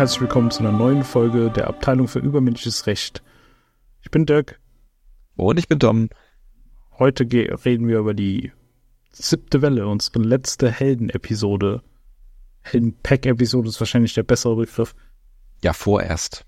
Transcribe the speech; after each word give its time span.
Herzlich 0.00 0.22
willkommen 0.22 0.50
zu 0.50 0.60
einer 0.60 0.72
neuen 0.72 1.04
Folge 1.04 1.50
der 1.50 1.66
Abteilung 1.66 2.08
für 2.08 2.20
übermenschliches 2.20 2.86
Recht. 2.86 3.22
Ich 4.00 4.10
bin 4.10 4.24
Dirk. 4.24 4.58
Und 5.36 5.58
ich 5.58 5.68
bin 5.68 5.78
Tom. 5.78 6.08
Heute 6.98 7.24
reden 7.24 7.86
wir 7.86 7.98
über 7.98 8.14
die 8.14 8.50
siebte 9.12 9.60
Welle, 9.60 9.86
unsere 9.86 10.20
letzte 10.20 10.70
Helden-Episode. 10.70 11.82
Helden-Pack-Episode 12.62 13.68
ist 13.68 13.78
wahrscheinlich 13.78 14.14
der 14.14 14.22
bessere 14.22 14.56
Begriff. 14.56 14.94
Ja, 15.62 15.74
vorerst. 15.74 16.46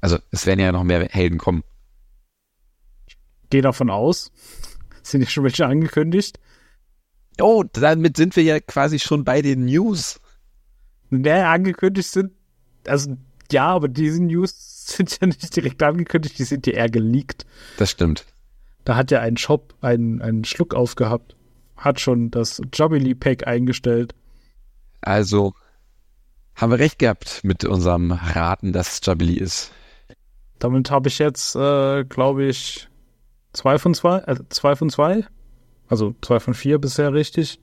Also 0.00 0.16
es 0.30 0.46
werden 0.46 0.60
ja 0.60 0.72
noch 0.72 0.82
mehr 0.82 1.08
Helden 1.10 1.36
kommen. 1.36 1.64
Gehe 3.50 3.60
davon 3.60 3.90
aus. 3.90 4.32
Sind 5.02 5.20
ja 5.20 5.28
schon 5.28 5.44
welche 5.44 5.66
angekündigt. 5.66 6.40
Oh, 7.38 7.64
damit 7.70 8.16
sind 8.16 8.34
wir 8.34 8.44
ja 8.44 8.60
quasi 8.60 8.98
schon 8.98 9.24
bei 9.24 9.42
den 9.42 9.66
News. 9.66 10.22
Naja, 11.10 11.52
angekündigt 11.52 12.08
sind, 12.08 12.32
also 12.88 13.16
ja, 13.50 13.66
aber 13.66 13.88
diese 13.88 14.22
News 14.22 14.86
sind 14.86 15.18
ja 15.20 15.26
nicht 15.26 15.54
direkt 15.54 15.82
angekündigt, 15.82 16.38
die 16.38 16.44
sind 16.44 16.66
ja 16.66 16.74
eher 16.74 16.90
geleakt. 16.90 17.46
Das 17.76 17.90
stimmt. 17.90 18.24
Da 18.84 18.96
hat 18.96 19.10
ja 19.10 19.20
ein 19.20 19.36
Shop 19.36 19.74
einen, 19.80 20.22
einen 20.22 20.44
Schluck 20.44 20.74
aufgehabt, 20.74 21.36
hat 21.76 22.00
schon 22.00 22.30
das 22.30 22.62
Jubilee 22.72 23.14
Pack 23.14 23.46
eingestellt. 23.46 24.14
Also 25.02 25.54
haben 26.54 26.72
wir 26.72 26.78
recht 26.78 26.98
gehabt 26.98 27.40
mit 27.44 27.64
unserem 27.64 28.12
Raten, 28.12 28.72
dass 28.72 28.94
es 28.94 29.00
Jubilee 29.06 29.34
ist. 29.34 29.72
Damit 30.58 30.90
habe 30.90 31.08
ich 31.08 31.18
jetzt, 31.18 31.54
äh, 31.54 32.04
glaube 32.04 32.46
ich, 32.46 32.88
zwei 33.52 33.78
von 33.78 33.94
zwei, 33.94 34.18
äh, 34.20 34.36
zwei 34.48 34.74
von 34.74 34.90
zwei. 34.90 35.24
Also 35.86 36.14
zwei 36.20 36.40
von 36.40 36.54
vier 36.54 36.78
bisher 36.78 37.12
richtig, 37.12 37.60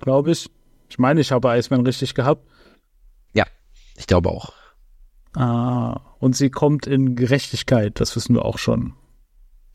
glaube 0.00 0.30
ich. 0.32 0.50
Ich 0.88 0.98
meine, 0.98 1.20
ich 1.20 1.32
habe 1.32 1.48
Iceman 1.48 1.84
richtig 1.84 2.14
gehabt. 2.14 2.46
Ich 3.96 4.06
glaube 4.06 4.30
auch. 4.30 4.52
Ah, 5.34 6.00
und 6.18 6.36
sie 6.36 6.50
kommt 6.50 6.86
in 6.86 7.16
Gerechtigkeit, 7.16 8.00
das 8.00 8.14
wissen 8.14 8.34
wir 8.34 8.44
auch 8.44 8.58
schon. 8.58 8.94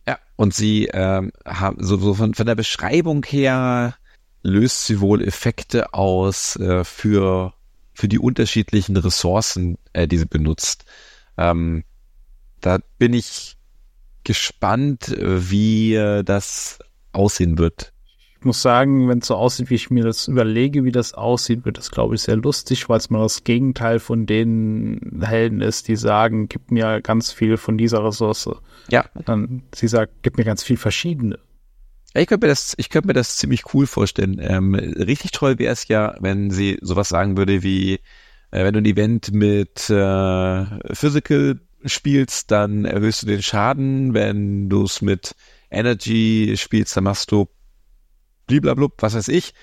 Ja, 0.07 0.17
und 0.35 0.53
sie 0.53 0.89
ähm, 0.93 1.31
haben 1.45 1.83
so, 1.83 1.97
so 1.97 2.13
von, 2.13 2.33
von 2.33 2.45
der 2.45 2.55
Beschreibung 2.55 3.25
her 3.25 3.95
löst 4.41 4.85
sie 4.85 5.01
wohl 5.01 5.21
Effekte 5.21 5.93
aus 5.93 6.55
äh, 6.55 6.83
für 6.83 7.53
für 7.99 8.07
die 8.07 8.19
unterschiedlichen 8.19 8.95
Ressourcen, 8.95 9.77
äh, 9.91 10.07
die 10.07 10.17
sie 10.17 10.25
benutzt. 10.25 10.85
Ähm, 11.37 11.83
da 12.61 12.79
bin 12.97 13.13
ich 13.13 13.57
gespannt, 14.23 15.13
wie 15.19 15.95
äh, 15.95 16.23
das 16.23 16.79
aussehen 17.11 17.57
wird. 17.57 17.91
Ich 18.39 18.45
muss 18.45 18.61
sagen, 18.61 19.09
wenn 19.09 19.19
es 19.19 19.27
so 19.27 19.35
aussieht, 19.35 19.69
wie 19.69 19.75
ich 19.75 19.89
mir 19.89 20.05
das 20.05 20.29
überlege, 20.29 20.85
wie 20.85 20.93
das 20.93 21.13
aussieht, 21.13 21.65
wird 21.65 21.77
das, 21.77 21.91
glaube 21.91 22.15
ich, 22.15 22.21
sehr 22.21 22.37
lustig, 22.37 22.87
weil 22.87 22.97
es 22.97 23.09
mal 23.09 23.21
das 23.21 23.43
Gegenteil 23.43 23.99
von 23.99 24.25
den 24.25 25.21
Helden 25.21 25.59
ist, 25.59 25.89
die 25.89 25.97
sagen, 25.97 26.47
gib 26.47 26.71
mir 26.71 27.01
ganz 27.01 27.33
viel 27.33 27.57
von 27.57 27.77
dieser 27.77 28.01
Ressource. 28.01 28.49
Ja. 28.89 29.03
Dann 29.25 29.63
sie 29.75 29.89
sagt, 29.89 30.13
gib 30.21 30.37
mir 30.37 30.45
ganz 30.45 30.63
viel 30.63 30.77
verschiedene. 30.77 31.37
Ich 32.13 32.27
könnte 32.27 32.47
mir 32.47 32.51
das, 32.51 32.75
ich 32.77 32.89
könnte 32.89 33.07
mir 33.07 33.13
das 33.13 33.35
ziemlich 33.35 33.73
cool 33.73 33.85
vorstellen. 33.85 34.39
Ähm, 34.41 34.73
richtig 34.73 35.31
toll 35.31 35.59
wäre 35.59 35.73
es 35.73 35.89
ja, 35.89 36.15
wenn 36.21 36.49
sie 36.49 36.79
sowas 36.81 37.09
sagen 37.09 37.35
würde 37.35 37.61
wie, 37.61 37.95
äh, 38.51 38.63
wenn 38.63 38.73
du 38.73 38.79
ein 38.79 38.85
Event 38.85 39.33
mit 39.33 39.89
äh, 39.89 40.95
Physical 40.95 41.59
spielst, 41.83 42.51
dann 42.51 42.85
erhöhst 42.85 43.23
du 43.23 43.27
den 43.27 43.41
Schaden. 43.41 44.13
Wenn 44.13 44.69
du 44.69 44.83
es 44.83 45.01
mit 45.01 45.35
Energy 45.69 46.55
spielst, 46.57 46.95
dann 46.95 47.03
machst 47.03 47.31
du 47.31 47.49
bliblablub, 48.49 48.93
was 48.97 49.15
weiß 49.15 49.29
ich. 49.29 49.53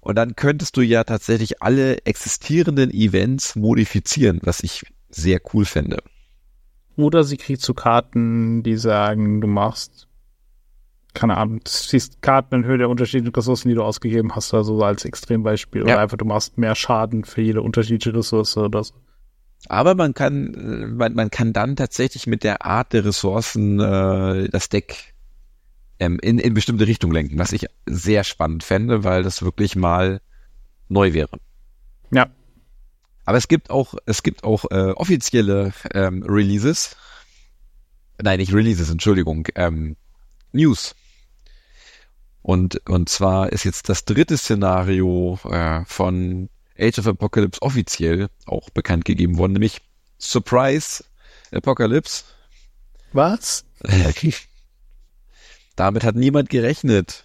Und 0.00 0.14
dann 0.14 0.36
könntest 0.36 0.76
du 0.76 0.82
ja 0.82 1.04
tatsächlich 1.04 1.62
alle 1.62 1.98
existierenden 2.06 2.90
Events 2.90 3.56
modifizieren, 3.56 4.40
was 4.42 4.62
ich 4.62 4.84
sehr 5.10 5.40
cool 5.52 5.64
fände. 5.64 5.98
Oder 6.96 7.24
sie 7.24 7.36
kriegt 7.36 7.62
so 7.62 7.74
Karten, 7.74 8.62
die 8.62 8.76
sagen, 8.76 9.40
du 9.40 9.46
machst, 9.46 10.06
keine 11.12 11.36
Ahnung, 11.36 11.60
du 11.64 11.70
siehst 11.70 12.22
Karten 12.22 12.56
in 12.56 12.64
Höhe 12.64 12.78
der 12.78 12.88
unterschiedlichen 12.88 13.34
Ressourcen, 13.34 13.68
die 13.68 13.74
du 13.74 13.82
ausgegeben 13.82 14.34
hast, 14.34 14.54
also 14.54 14.82
als 14.82 15.04
Extrembeispiel. 15.04 15.82
Ja. 15.82 15.94
Oder 15.94 15.98
einfach, 16.00 16.16
du 16.16 16.24
machst 16.24 16.56
mehr 16.56 16.74
Schaden 16.74 17.24
für 17.24 17.42
jede 17.42 17.62
unterschiedliche 17.62 18.16
Ressource 18.16 18.56
oder 18.56 18.84
so. 18.84 18.94
Aber 19.68 19.94
man 19.94 20.14
kann, 20.14 20.94
man, 20.96 21.14
man 21.14 21.30
kann 21.30 21.52
dann 21.52 21.76
tatsächlich 21.76 22.26
mit 22.26 22.44
der 22.44 22.64
Art 22.64 22.92
der 22.92 23.04
Ressourcen 23.04 23.78
äh, 23.78 24.48
das 24.48 24.70
Deck 24.70 25.14
ähm, 26.00 26.18
in, 26.20 26.38
in 26.38 26.54
bestimmte 26.54 26.86
Richtung 26.86 27.12
lenken, 27.12 27.38
was 27.38 27.52
ich 27.52 27.66
sehr 27.86 28.24
spannend 28.24 28.64
fände, 28.64 29.04
weil 29.04 29.22
das 29.22 29.42
wirklich 29.42 29.76
mal 29.76 30.20
neu 30.88 31.12
wäre. 31.12 31.38
Ja. 32.10 32.28
Aber 33.24 33.38
es 33.38 33.46
gibt 33.46 33.70
auch, 33.70 33.94
es 34.06 34.22
gibt 34.22 34.42
auch 34.42 34.64
äh, 34.70 34.90
offizielle 34.90 35.72
ähm, 35.94 36.24
Releases. 36.26 36.96
Nein, 38.20 38.40
nicht 38.40 38.52
Releases, 38.52 38.90
Entschuldigung, 38.90 39.46
ähm, 39.54 39.96
News. 40.52 40.96
Und, 42.42 42.88
und 42.88 43.08
zwar 43.08 43.52
ist 43.52 43.64
jetzt 43.64 43.88
das 43.88 44.04
dritte 44.04 44.36
Szenario 44.36 45.38
äh, 45.44 45.84
von 45.84 46.48
Age 46.78 46.98
of 46.98 47.06
Apocalypse 47.06 47.60
offiziell 47.60 48.28
auch 48.46 48.70
bekannt 48.70 49.04
gegeben 49.04 49.36
worden, 49.36 49.52
nämlich 49.52 49.82
Surprise 50.18 51.04
Apocalypse. 51.52 52.24
Was? 53.12 53.64
Damit 55.80 56.04
hat 56.04 56.14
niemand 56.14 56.50
gerechnet. 56.50 57.24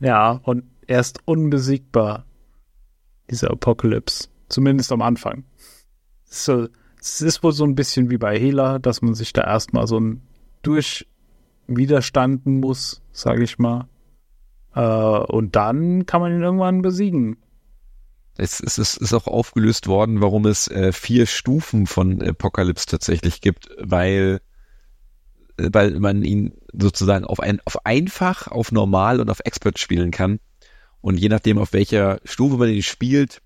Ja, 0.00 0.40
und 0.44 0.64
er 0.86 1.00
ist 1.00 1.18
unbesiegbar, 1.26 2.24
dieser 3.28 3.50
Apocalypse. 3.50 4.28
Zumindest 4.48 4.90
am 4.90 5.02
Anfang. 5.02 5.44
So, 6.24 6.68
es 6.98 7.20
ist 7.20 7.42
wohl 7.42 7.52
so 7.52 7.64
ein 7.64 7.74
bisschen 7.74 8.08
wie 8.08 8.16
bei 8.16 8.38
Hela, 8.38 8.78
dass 8.78 9.02
man 9.02 9.12
sich 9.12 9.34
da 9.34 9.42
erstmal 9.42 9.86
so 9.86 10.00
ein 10.00 10.22
durchwiderstanden 10.62 12.58
muss, 12.60 13.02
sage 13.12 13.44
ich 13.44 13.58
mal. 13.58 13.86
Äh, 14.74 14.80
und 14.80 15.54
dann 15.54 16.06
kann 16.06 16.22
man 16.22 16.32
ihn 16.32 16.42
irgendwann 16.42 16.80
besiegen. 16.80 17.36
Es, 18.38 18.60
es 18.60 18.78
ist, 18.78 18.96
ist 18.96 19.12
auch 19.12 19.26
aufgelöst 19.26 19.88
worden, 19.88 20.22
warum 20.22 20.46
es 20.46 20.68
äh, 20.68 20.90
vier 20.90 21.26
Stufen 21.26 21.86
von 21.86 22.22
Apocalypse 22.22 22.86
tatsächlich 22.86 23.42
gibt, 23.42 23.68
weil 23.78 24.40
weil 25.56 25.98
man 26.00 26.22
ihn 26.24 26.52
sozusagen 26.72 27.24
auf 27.24 27.40
ein 27.40 27.60
auf 27.64 27.86
einfach, 27.86 28.48
auf 28.48 28.72
normal 28.72 29.20
und 29.20 29.30
auf 29.30 29.40
Expert 29.44 29.78
spielen 29.78 30.10
kann. 30.10 30.40
Und 31.00 31.18
je 31.18 31.28
nachdem, 31.28 31.58
auf 31.58 31.72
welcher 31.72 32.20
Stufe 32.24 32.56
man 32.56 32.70
ihn 32.70 32.82
spielt, 32.82 33.42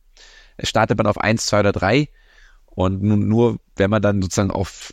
startet 0.63 0.97
man 0.99 1.07
auf 1.07 1.19
eins, 1.19 1.47
zwei 1.47 1.61
oder 1.61 1.73
drei. 1.73 2.09
Und 2.67 3.03
nun 3.03 3.29
nur, 3.29 3.59
wenn 3.77 3.91
man 3.91 4.03
dann 4.03 4.23
sozusagen 4.23 4.51
auf 4.51 4.93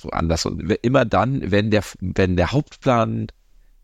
so 0.00 0.10
anders 0.10 0.44
und 0.46 0.60
immer 0.82 1.04
dann, 1.04 1.50
wenn 1.50 1.70
der 1.70 1.84
wenn 2.00 2.36
der 2.36 2.50
Hauptplan 2.50 3.28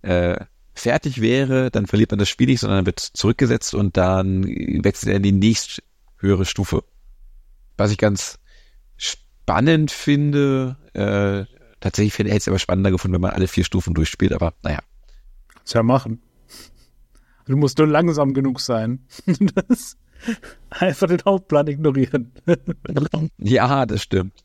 äh, 0.03 0.37
fertig 0.75 1.21
wäre, 1.21 1.71
dann 1.71 1.87
verliert 1.87 2.11
man 2.11 2.19
das 2.19 2.29
Spiel 2.29 2.49
nicht, 2.49 2.61
sondern 2.61 2.87
wird 2.87 3.01
zurückgesetzt 3.01 3.75
und 3.75 3.97
dann 3.97 4.45
wechselt 4.45 5.11
er 5.11 5.17
in 5.17 5.23
die 5.23 5.33
nächst 5.33 5.83
höhere 6.19 6.45
Stufe. 6.45 6.85
Was 7.77 7.91
ich 7.91 7.99
ganz 7.99 8.39
spannend 8.97 9.91
finde, 9.91 10.77
äh, 10.95 11.58
tatsächlich 11.81 12.19
hätte 12.19 12.31
ich 12.31 12.37
es 12.37 12.49
aber 12.49 12.59
spannender 12.59 12.91
gefunden, 12.91 13.15
wenn 13.15 13.21
man 13.21 13.33
alle 13.33 13.49
vier 13.49 13.65
Stufen 13.65 13.95
durchspielt, 13.95 14.33
aber 14.33 14.55
naja. 14.63 14.81
Kannst 15.49 15.75
ja 15.75 15.83
machen. 15.83 16.23
Du 17.47 17.57
musst 17.57 17.79
nur 17.79 17.87
langsam 17.87 18.35
genug 18.35 18.61
sein. 18.61 19.07
das 19.69 19.97
einfach 20.71 21.09
den 21.09 21.23
Hauptplan 21.25 21.67
ignorieren. 21.67 22.33
ja, 23.39 23.87
das 23.87 24.03
stimmt. 24.03 24.45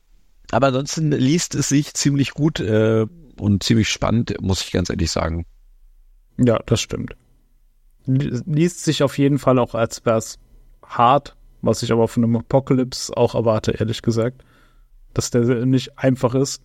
Aber 0.52 0.68
ansonsten 0.68 1.12
liest 1.12 1.56
es 1.56 1.70
sich 1.70 1.94
ziemlich 1.94 2.32
gut 2.32 2.60
äh, 2.60 3.06
und 3.40 3.64
ziemlich 3.64 3.90
spannend, 3.90 4.36
muss 4.42 4.62
ich 4.62 4.72
ganz 4.72 4.90
ehrlich 4.90 5.12
sagen. 5.12 5.46
Ja, 6.38 6.60
das 6.66 6.82
stimmt. 6.82 7.16
Liest 8.06 8.84
sich 8.84 9.04
auf 9.04 9.18
jeden 9.18 9.40
Fall 9.40 9.60
auch, 9.60 9.76
als 9.76 10.06
wäre 10.06 10.18
es 10.18 10.38
hart, 10.86 11.36
was 11.62 11.84
ich 11.84 11.92
aber 11.92 12.08
von 12.08 12.24
einem 12.24 12.36
Apocalypse 12.38 13.16
auch 13.16 13.36
erwarte, 13.36 13.72
ehrlich 13.72 14.02
gesagt. 14.02 14.44
Dass 15.14 15.32
der 15.32 15.66
nicht 15.66 15.98
einfach 15.98 16.36
ist. 16.36 16.62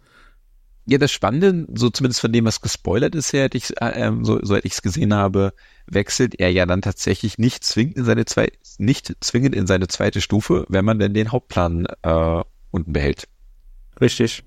Ja, 0.90 0.96
das 0.96 1.12
Spannende, 1.12 1.67
so 1.75 1.90
zumindest 1.90 2.23
von 2.23 2.32
dem, 2.32 2.46
was 2.46 2.62
gespoilert 2.62 3.14
ist, 3.14 3.35
her, 3.35 3.43
hätte 3.44 3.58
ich, 3.58 3.79
äh, 3.79 4.11
so, 4.23 4.38
so 4.43 4.56
hätte 4.56 4.67
ich 4.67 4.73
es 4.73 4.81
gesehen 4.81 5.12
habe, 5.12 5.52
wechselt 5.87 6.40
er 6.40 6.50
ja 6.50 6.64
dann 6.64 6.81
tatsächlich 6.81 7.37
nicht 7.37 7.62
zwingend 7.62 7.99
in 7.99 8.05
seine 8.05 8.25
zwei, 8.25 8.50
nicht 8.79 9.14
zwingend 9.20 9.55
in 9.55 9.67
seine 9.67 9.88
zweite 9.88 10.23
Stufe, 10.23 10.64
wenn 10.70 10.87
man 10.87 10.99
denn 10.99 11.12
den 11.12 11.31
Hauptplan 11.31 11.87
äh, 12.02 12.43
unten 12.70 12.94
behält. 12.94 13.29
Richtig. 14.00 14.44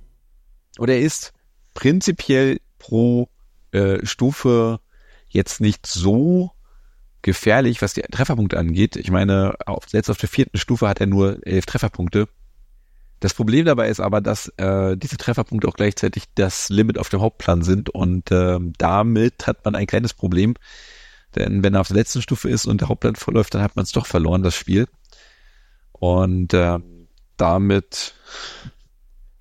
Oder 0.79 0.95
er 0.95 1.01
ist 1.01 1.31
prinzipiell 1.75 2.59
pro 2.79 3.29
äh, 3.71 4.03
Stufe 4.03 4.79
jetzt 5.27 5.61
nicht 5.61 5.85
so 5.85 6.51
gefährlich, 7.21 7.83
was 7.83 7.93
die 7.93 8.01
Trefferpunkte 8.01 8.57
angeht. 8.57 8.95
Ich 8.95 9.11
meine, 9.11 9.53
auf, 9.67 9.87
selbst 9.87 10.09
auf 10.09 10.17
der 10.17 10.29
vierten 10.29 10.57
Stufe 10.57 10.87
hat 10.87 11.01
er 11.01 11.05
nur 11.05 11.45
elf 11.45 11.67
Trefferpunkte. 11.67 12.27
Das 13.21 13.35
Problem 13.35 13.65
dabei 13.65 13.87
ist 13.87 13.99
aber, 13.99 14.19
dass 14.19 14.47
äh, 14.57 14.97
diese 14.97 15.15
Trefferpunkte 15.15 15.67
auch 15.67 15.75
gleichzeitig 15.75 16.23
das 16.33 16.69
Limit 16.69 16.97
auf 16.97 17.09
dem 17.09 17.21
Hauptplan 17.21 17.61
sind 17.61 17.91
und 17.91 18.31
äh, 18.31 18.57
damit 18.79 19.45
hat 19.45 19.63
man 19.63 19.75
ein 19.75 19.85
kleines 19.85 20.15
Problem. 20.15 20.55
Denn 21.35 21.63
wenn 21.63 21.75
er 21.75 21.81
auf 21.81 21.87
der 21.87 21.97
letzten 21.97 22.23
Stufe 22.23 22.49
ist 22.49 22.65
und 22.65 22.81
der 22.81 22.89
Hauptplan 22.89 23.15
verläuft, 23.15 23.53
dann 23.53 23.61
hat 23.61 23.75
man 23.75 23.83
es 23.83 23.91
doch 23.91 24.07
verloren, 24.07 24.41
das 24.41 24.55
Spiel. 24.55 24.87
Und 25.91 26.55
äh, 26.55 26.79
damit 27.37 28.15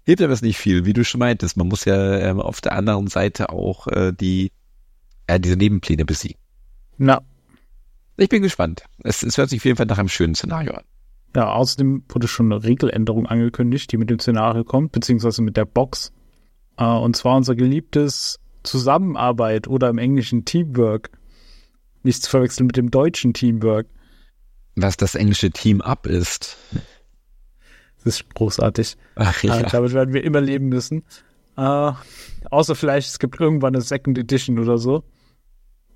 hilft 0.05 0.23
aber 0.23 0.35
es 0.35 0.43
nicht 0.43 0.59
viel, 0.59 0.85
wie 0.85 0.93
du 0.93 1.03
schon 1.03 1.19
meintest. 1.21 1.57
Man 1.57 1.69
muss 1.69 1.87
ja 1.87 2.19
ähm, 2.19 2.39
auf 2.39 2.61
der 2.61 2.73
anderen 2.73 3.07
Seite 3.07 3.49
auch 3.49 3.87
äh, 3.87 4.13
die 4.13 4.53
äh, 5.27 5.41
diese 5.41 5.57
Nebenpläne 5.57 6.05
besiegen. 6.05 6.39
Na. 6.99 7.23
Ich 8.19 8.29
bin 8.29 8.43
gespannt. 8.43 8.85
Es, 9.03 9.23
es 9.23 9.39
hört 9.39 9.49
sich 9.49 9.61
auf 9.61 9.65
jeden 9.65 9.79
Fall 9.79 9.87
nach 9.87 9.97
einem 9.97 10.11
schönen 10.11 10.35
Szenario 10.35 10.75
an. 10.75 10.85
Ja, 11.35 11.53
außerdem 11.53 12.03
wurde 12.09 12.27
schon 12.27 12.53
eine 12.53 12.65
Regeländerung 12.65 13.27
angekündigt, 13.27 13.93
die 13.93 13.97
mit 13.97 14.11
dem 14.11 14.19
Szenario 14.19 14.65
kommt, 14.65 14.93
beziehungsweise 14.93 15.43
mit 15.43 15.57
der 15.57 15.65
Box. 15.65 16.13
Äh, 16.77 16.85
und 16.85 17.17
zwar 17.17 17.37
unser 17.37 17.55
geliebtes 17.55 18.41
Zusammenarbeit 18.65 19.69
oder 19.69 19.89
im 19.89 19.99
Englischen 19.99 20.45
Teamwork. 20.45 21.11
Nicht 22.03 22.23
zu 22.23 22.31
verwechseln 22.31 22.67
mit 22.67 22.77
dem 22.77 22.91
deutschen 22.91 23.33
Teamwork. 23.33 23.87
Was 24.75 24.97
das 24.97 25.15
englische 25.15 25.51
Team-Up 25.51 26.07
ist. 26.07 26.57
Das 28.03 28.15
ist 28.15 28.35
großartig. 28.35 28.97
Ach, 29.15 29.43
ja. 29.43 29.61
Äh, 29.61 29.71
damit 29.71 29.93
werden 29.93 30.15
wir 30.15 30.25
immer 30.25 30.41
leben 30.41 30.69
müssen. 30.69 31.05
Äh, 31.57 31.93
außer 32.51 32.75
vielleicht, 32.75 33.09
es 33.09 33.19
gibt 33.19 33.39
irgendwann 33.39 33.75
eine 33.75 33.83
Second 33.83 34.17
Edition 34.19 34.59
oder 34.59 34.79
so. 34.79 35.05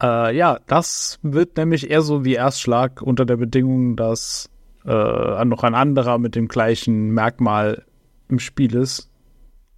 Ja, 0.02 0.58
das 0.66 1.18
wird 1.22 1.56
nämlich 1.56 1.88
eher 1.88 2.02
so 2.02 2.26
wie 2.26 2.34
Erstschlag 2.34 3.00
unter 3.00 3.24
der 3.24 3.38
Bedingung, 3.38 3.96
dass 3.96 4.50
äh, 4.86 5.44
noch 5.44 5.62
ein 5.62 5.74
anderer 5.74 6.16
mit 6.18 6.34
dem 6.34 6.48
gleichen 6.48 7.10
Merkmal 7.10 7.84
im 8.28 8.38
Spiel 8.38 8.74
ist. 8.74 9.10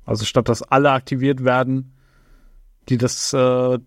Also 0.05 0.25
statt 0.25 0.49
dass 0.49 0.62
alle 0.62 0.93
aktiviert 0.93 1.43
werden, 1.44 1.93
die 2.88 2.99
das 2.99 3.32
äh, 3.32 3.79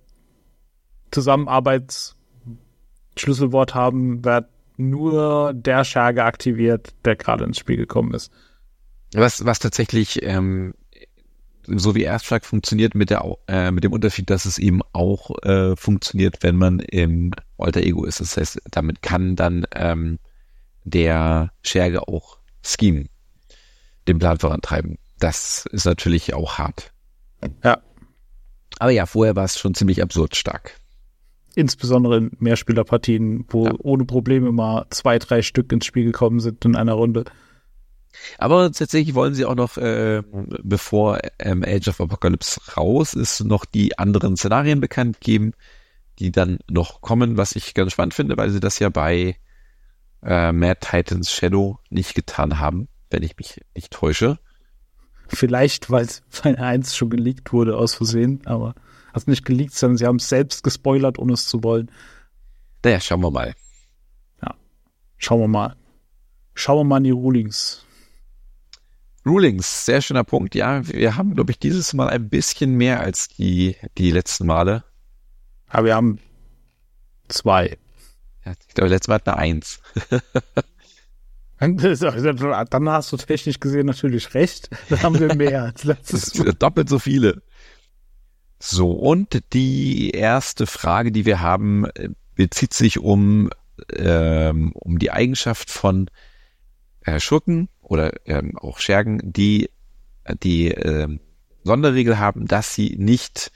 Zusammenarbeitsschlüsselwort 1.11 3.73
haben, 3.73 4.25
wird 4.25 4.47
nur 4.77 5.53
der 5.53 5.83
Scherge 5.83 6.23
aktiviert, 6.23 6.93
der 7.05 7.15
gerade 7.15 7.45
ins 7.45 7.59
Spiel 7.59 7.77
gekommen 7.77 8.13
ist. 8.13 8.31
Was, 9.13 9.45
was 9.45 9.59
tatsächlich 9.59 10.21
ähm, 10.23 10.73
so 11.65 11.95
wie 11.95 12.03
Erstschlag 12.03 12.45
funktioniert 12.45 12.95
mit 12.95 13.09
der 13.09 13.23
äh, 13.47 13.71
mit 13.71 13.83
dem 13.83 13.93
Unterschied, 13.93 14.29
dass 14.29 14.45
es 14.45 14.57
eben 14.57 14.81
auch 14.93 15.31
äh, 15.43 15.75
funktioniert, 15.75 16.37
wenn 16.41 16.55
man 16.55 16.79
im 16.79 17.31
Alter 17.57 17.81
Ego 17.81 18.05
ist. 18.05 18.21
Das 18.21 18.37
heißt, 18.37 18.61
damit 18.71 19.01
kann 19.01 19.35
dann 19.35 19.65
ähm, 19.75 20.19
der 20.89 21.51
Scherge 21.61 22.07
auch 22.07 22.37
schemen, 22.63 23.09
den 24.07 24.19
Plan 24.19 24.39
vorantreiben. 24.39 24.97
Das 25.19 25.65
ist 25.71 25.85
natürlich 25.85 26.33
auch 26.33 26.57
hart. 26.57 26.91
Ja. 27.63 27.81
Aber 28.79 28.91
ja, 28.91 29.05
vorher 29.05 29.35
war 29.35 29.45
es 29.45 29.59
schon 29.59 29.73
ziemlich 29.73 30.01
absurd 30.01 30.35
stark. 30.35 30.79
Insbesondere 31.55 32.17
in 32.17 32.31
Mehrspielerpartien, 32.39 33.45
wo 33.49 33.65
Ja. 33.67 33.73
ohne 33.79 34.05
Probleme 34.05 34.51
mal 34.51 34.85
zwei, 34.91 35.19
drei 35.19 35.41
Stück 35.41 35.71
ins 35.71 35.85
Spiel 35.85 36.05
gekommen 36.05 36.39
sind 36.39 36.63
in 36.63 36.75
einer 36.75 36.93
Runde. 36.93 37.25
Aber 38.37 38.71
tatsächlich 38.71 39.13
wollen 39.15 39.33
sie 39.33 39.45
auch 39.45 39.55
noch, 39.55 39.77
äh, 39.77 40.23
bevor 40.63 41.19
ähm, 41.39 41.63
Age 41.65 41.89
of 41.89 42.01
Apocalypse 42.01 42.59
raus 42.75 43.13
ist, 43.13 43.43
noch 43.43 43.65
die 43.65 43.97
anderen 43.99 44.35
Szenarien 44.37 44.79
bekannt 44.79 45.19
geben, 45.21 45.53
die 46.19 46.31
dann 46.31 46.59
noch 46.69 47.01
kommen, 47.01 47.37
was 47.37 47.55
ich 47.55 47.73
ganz 47.73 47.91
spannend 47.91 48.13
finde, 48.13 48.37
weil 48.37 48.49
sie 48.49 48.59
das 48.59 48.79
ja 48.79 48.89
bei 48.89 49.35
äh, 50.23 50.51
Mad 50.51 50.79
Titans 50.81 51.31
Shadow 51.31 51.79
nicht 51.89 52.15
getan 52.15 52.59
haben, 52.59 52.87
wenn 53.09 53.23
ich 53.23 53.37
mich 53.37 53.61
nicht 53.75 53.91
täusche. 53.91 54.39
Vielleicht, 55.27 55.89
weil 55.91 56.07
Final 56.29 56.63
1 56.63 56.95
schon 56.95 57.09
geleakt 57.09 57.53
wurde 57.53 57.77
aus 57.77 57.95
Versehen, 57.95 58.41
aber 58.45 58.75
also 59.13 59.29
nicht 59.29 59.45
geleakt, 59.45 59.73
sondern 59.73 59.97
sie 59.97 60.05
haben 60.05 60.17
es 60.17 60.29
selbst 60.29 60.63
gespoilert, 60.63 61.19
ohne 61.19 61.33
es 61.33 61.45
zu 61.45 61.63
wollen. 61.63 61.91
Naja, 62.83 62.99
schauen 62.99 63.21
wir 63.21 63.31
mal. 63.31 63.53
Schauen 65.19 65.41
wir 65.41 65.47
mal. 65.49 65.75
Schauen 66.55 66.79
wir 66.79 66.83
mal 66.85 66.97
in 66.97 67.03
die 67.03 67.11
Rulings. 67.11 67.85
Rulings, 69.25 69.85
sehr 69.85 70.01
schöner 70.01 70.23
Punkt. 70.23 70.55
Ja, 70.55 70.87
wir 70.87 71.17
haben, 71.17 71.35
glaube 71.35 71.51
ich, 71.51 71.59
dieses 71.59 71.93
Mal 71.93 72.09
ein 72.09 72.29
bisschen 72.29 72.75
mehr 72.75 73.01
als 73.01 73.27
die, 73.27 73.75
die 73.97 74.11
letzten 74.11 74.47
Male. 74.47 74.85
Aber 75.67 75.85
wir 75.85 75.95
haben 75.95 76.19
zwei. 77.27 77.77
Ja, 78.45 78.53
ich 78.67 78.73
glaube, 78.73 78.89
letztes 78.89 79.07
Mal 79.07 79.15
hatten 79.15 79.27
wir 79.27 79.37
eins. 79.37 79.79
Dann 81.59 82.89
hast 82.89 83.11
du 83.11 83.17
technisch 83.17 83.59
gesehen 83.59 83.85
natürlich 83.85 84.33
recht. 84.33 84.69
Dann 84.89 85.03
haben 85.03 85.19
wir 85.19 85.35
mehr 85.35 85.63
als 85.63 85.83
letztes 85.83 86.27
ist 86.33 86.61
doppelt 86.61 86.87
so 86.87 86.99
viele. 86.99 87.41
So, 88.59 88.91
und 88.91 89.41
die 89.53 90.11
erste 90.11 90.67
Frage, 90.67 91.11
die 91.11 91.25
wir 91.25 91.41
haben, 91.41 91.85
äh, 91.95 92.09
bezieht 92.35 92.73
sich 92.73 92.99
um, 92.99 93.49
ähm, 93.93 94.71
um 94.73 94.99
die 94.99 95.11
Eigenschaft 95.11 95.69
von 95.69 96.09
äh, 97.01 97.19
Schurken 97.19 97.67
oder 97.81 98.13
ähm, 98.25 98.57
auch 98.57 98.79
Schergen, 98.79 99.19
die 99.23 99.69
die 100.43 100.69
ähm, 100.69 101.19
Sonderregel 101.63 102.19
haben, 102.19 102.45
dass 102.47 102.73
sie 102.73 102.95
nicht 102.97 103.51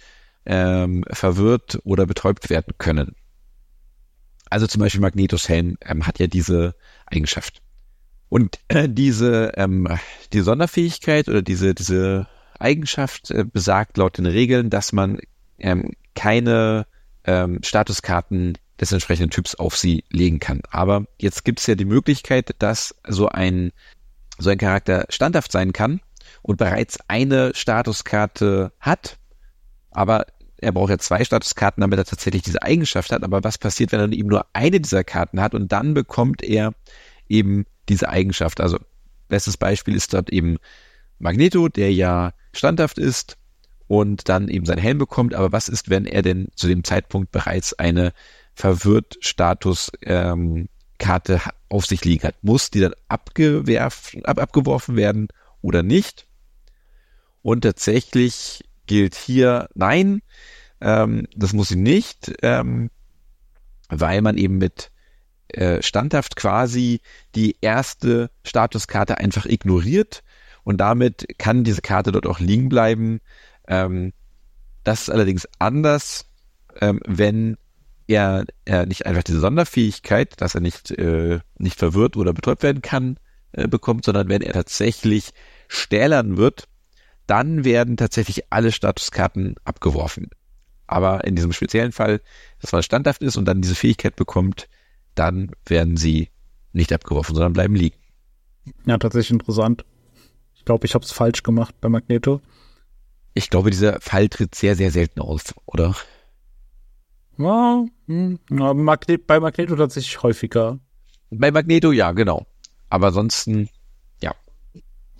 ähm, 0.45 1.05
verwirrt 1.09 1.79
oder 1.83 2.05
betäubt 2.05 2.49
werden 2.49 2.73
können. 2.77 3.15
Also 4.53 4.67
zum 4.67 4.81
Beispiel 4.81 5.01
Magnetos 5.01 5.49
Helm 5.49 5.79
ähm, 5.81 6.05
hat 6.05 6.19
ja 6.19 6.27
diese 6.27 6.75
Eigenschaft. 7.07 7.63
Und 8.29 8.59
äh, 8.67 8.87
diese 8.87 9.53
ähm, 9.57 9.87
die 10.31 10.41
Sonderfähigkeit 10.41 11.27
oder 11.27 11.41
diese 11.41 11.73
diese 11.73 12.27
Eigenschaft 12.59 13.31
äh, 13.31 13.45
besagt 13.45 13.97
laut 13.97 14.19
den 14.19 14.27
Regeln, 14.27 14.69
dass 14.69 14.93
man 14.93 15.17
ähm, 15.57 15.93
keine 16.13 16.85
ähm, 17.23 17.61
Statuskarten 17.63 18.59
des 18.79 18.91
entsprechenden 18.91 19.31
Typs 19.31 19.55
auf 19.55 19.75
sie 19.75 20.03
legen 20.11 20.39
kann. 20.39 20.61
Aber 20.69 21.07
jetzt 21.19 21.45
gibt 21.45 21.59
es 21.59 21.65
ja 21.65 21.73
die 21.73 21.85
Möglichkeit, 21.85 22.51
dass 22.59 22.93
so 23.07 23.29
ein 23.29 23.71
so 24.37 24.51
ein 24.51 24.59
Charakter 24.59 25.07
standhaft 25.09 25.51
sein 25.51 25.73
kann 25.73 25.99
und 26.43 26.57
bereits 26.57 26.99
eine 27.07 27.55
Statuskarte 27.55 28.71
hat, 28.79 29.17
aber 29.89 30.27
er 30.63 30.71
braucht 30.71 30.89
ja 30.89 30.97
zwei 30.97 31.23
Statuskarten, 31.23 31.81
damit 31.81 31.99
er 31.99 32.05
tatsächlich 32.05 32.41
diese 32.41 32.61
Eigenschaft 32.61 33.11
hat. 33.11 33.23
Aber 33.23 33.43
was 33.43 33.57
passiert, 33.57 33.91
wenn 33.91 33.99
er 33.99 34.11
eben 34.11 34.29
nur 34.29 34.45
eine 34.53 34.79
dieser 34.79 35.03
Karten 35.03 35.41
hat 35.41 35.53
und 35.53 35.71
dann 35.71 35.93
bekommt 35.93 36.43
er 36.43 36.73
eben 37.27 37.65
diese 37.89 38.09
Eigenschaft? 38.09 38.61
Also 38.61 38.79
bestes 39.27 39.57
Beispiel 39.57 39.95
ist 39.95 40.13
dort 40.13 40.29
eben 40.29 40.57
Magneto, 41.19 41.67
der 41.67 41.93
ja 41.93 42.33
standhaft 42.53 42.97
ist 42.97 43.37
und 43.87 44.29
dann 44.29 44.47
eben 44.47 44.65
seinen 44.65 44.79
Helm 44.79 44.97
bekommt. 44.97 45.33
Aber 45.33 45.51
was 45.51 45.69
ist, 45.69 45.89
wenn 45.89 46.05
er 46.05 46.21
denn 46.21 46.47
zu 46.55 46.67
dem 46.67 46.83
Zeitpunkt 46.83 47.31
bereits 47.31 47.73
eine 47.73 48.13
verwirrt 48.55 49.17
Status 49.21 49.91
ähm, 50.01 50.69
auf 51.69 51.85
sich 51.85 52.05
liegen 52.05 52.23
hat? 52.23 52.35
Muss 52.41 52.71
die 52.71 52.79
dann 52.79 52.93
abgewerfen, 53.09 54.23
ab, 54.25 54.39
abgeworfen 54.39 54.95
werden 54.95 55.27
oder 55.61 55.83
nicht? 55.83 56.27
Und 57.41 57.61
tatsächlich 57.61 58.63
gilt 58.93 59.15
hier 59.15 59.69
nein, 59.73 60.21
ähm, 60.79 61.27
das 61.35 61.51
muss 61.51 61.69
sie 61.69 61.77
nicht, 61.77 62.31
ähm, 62.43 62.91
weil 63.89 64.21
man 64.21 64.37
eben 64.37 64.59
mit 64.59 64.91
äh, 65.47 65.81
standhaft 65.81 66.35
quasi 66.35 67.01
die 67.33 67.55
erste 67.59 68.29
Statuskarte 68.43 69.17
einfach 69.17 69.47
ignoriert 69.47 70.21
und 70.63 70.77
damit 70.77 71.25
kann 71.39 71.63
diese 71.63 71.81
Karte 71.81 72.11
dort 72.11 72.27
auch 72.27 72.39
liegen 72.39 72.69
bleiben. 72.69 73.19
Ähm, 73.67 74.13
das 74.83 75.01
ist 75.01 75.09
allerdings 75.09 75.47
anders, 75.57 76.27
ähm, 76.79 76.99
wenn 77.07 77.57
er, 78.05 78.45
er 78.63 78.85
nicht 78.85 79.07
einfach 79.07 79.23
diese 79.23 79.39
Sonderfähigkeit, 79.39 80.39
dass 80.39 80.53
er 80.53 80.61
nicht, 80.61 80.91
äh, 80.91 81.39
nicht 81.57 81.79
verwirrt 81.79 82.15
oder 82.15 82.31
betäubt 82.31 82.61
werden 82.61 82.83
kann, 82.83 83.17
äh, 83.53 83.67
bekommt, 83.67 84.05
sondern 84.05 84.29
wenn 84.29 84.43
er 84.43 84.53
tatsächlich 84.53 85.31
stählern 85.67 86.37
wird, 86.37 86.67
dann 87.27 87.63
werden 87.63 87.97
tatsächlich 87.97 88.51
alle 88.51 88.71
Statuskarten 88.71 89.55
abgeworfen. 89.63 90.29
Aber 90.87 91.23
in 91.23 91.35
diesem 91.35 91.53
speziellen 91.53 91.91
Fall, 91.91 92.21
dass 92.61 92.71
man 92.71 92.83
standhaft 92.83 93.21
ist 93.21 93.37
und 93.37 93.45
dann 93.45 93.61
diese 93.61 93.75
Fähigkeit 93.75 94.15
bekommt, 94.15 94.67
dann 95.15 95.51
werden 95.65 95.97
sie 95.97 96.29
nicht 96.73 96.91
abgeworfen, 96.91 97.35
sondern 97.35 97.53
bleiben 97.53 97.75
liegen. 97.75 97.97
Ja, 98.85 98.97
tatsächlich 98.97 99.31
interessant. 99.31 99.85
Ich 100.55 100.65
glaube, 100.65 100.85
ich 100.85 100.95
habe 100.95 101.05
es 101.05 101.11
falsch 101.11 101.43
gemacht 101.43 101.75
bei 101.81 101.89
Magneto. 101.89 102.41
Ich 103.33 103.49
glaube, 103.49 103.71
dieser 103.71 103.99
Fall 103.99 104.29
tritt 104.29 104.55
sehr, 104.55 104.75
sehr 104.75 104.91
selten 104.91 105.19
auf, 105.19 105.53
oder? 105.65 105.95
Ja, 107.37 107.83
hm, 108.07 108.39
ja, 108.49 108.73
Magnet, 108.73 109.25
bei 109.25 109.39
Magneto 109.39 109.75
tatsächlich 109.75 110.21
häufiger. 110.21 110.79
Bei 111.31 111.51
Magneto 111.51 111.91
ja, 111.91 112.11
genau. 112.11 112.45
Aber 112.89 113.07
ansonsten, 113.07 113.69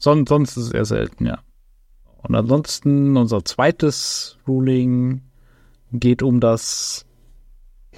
Son 0.03 0.25
sonst 0.27 0.57
ist 0.57 0.65
es 0.65 0.72
eher 0.74 0.83
selten, 0.83 1.25
ja. 1.25 1.39
Und 2.24 2.36
ansonsten 2.36 3.18
unser 3.18 3.44
zweites 3.44 4.38
Ruling 4.48 5.22
geht 5.92 6.24
um 6.24 6.39
das 6.39 7.06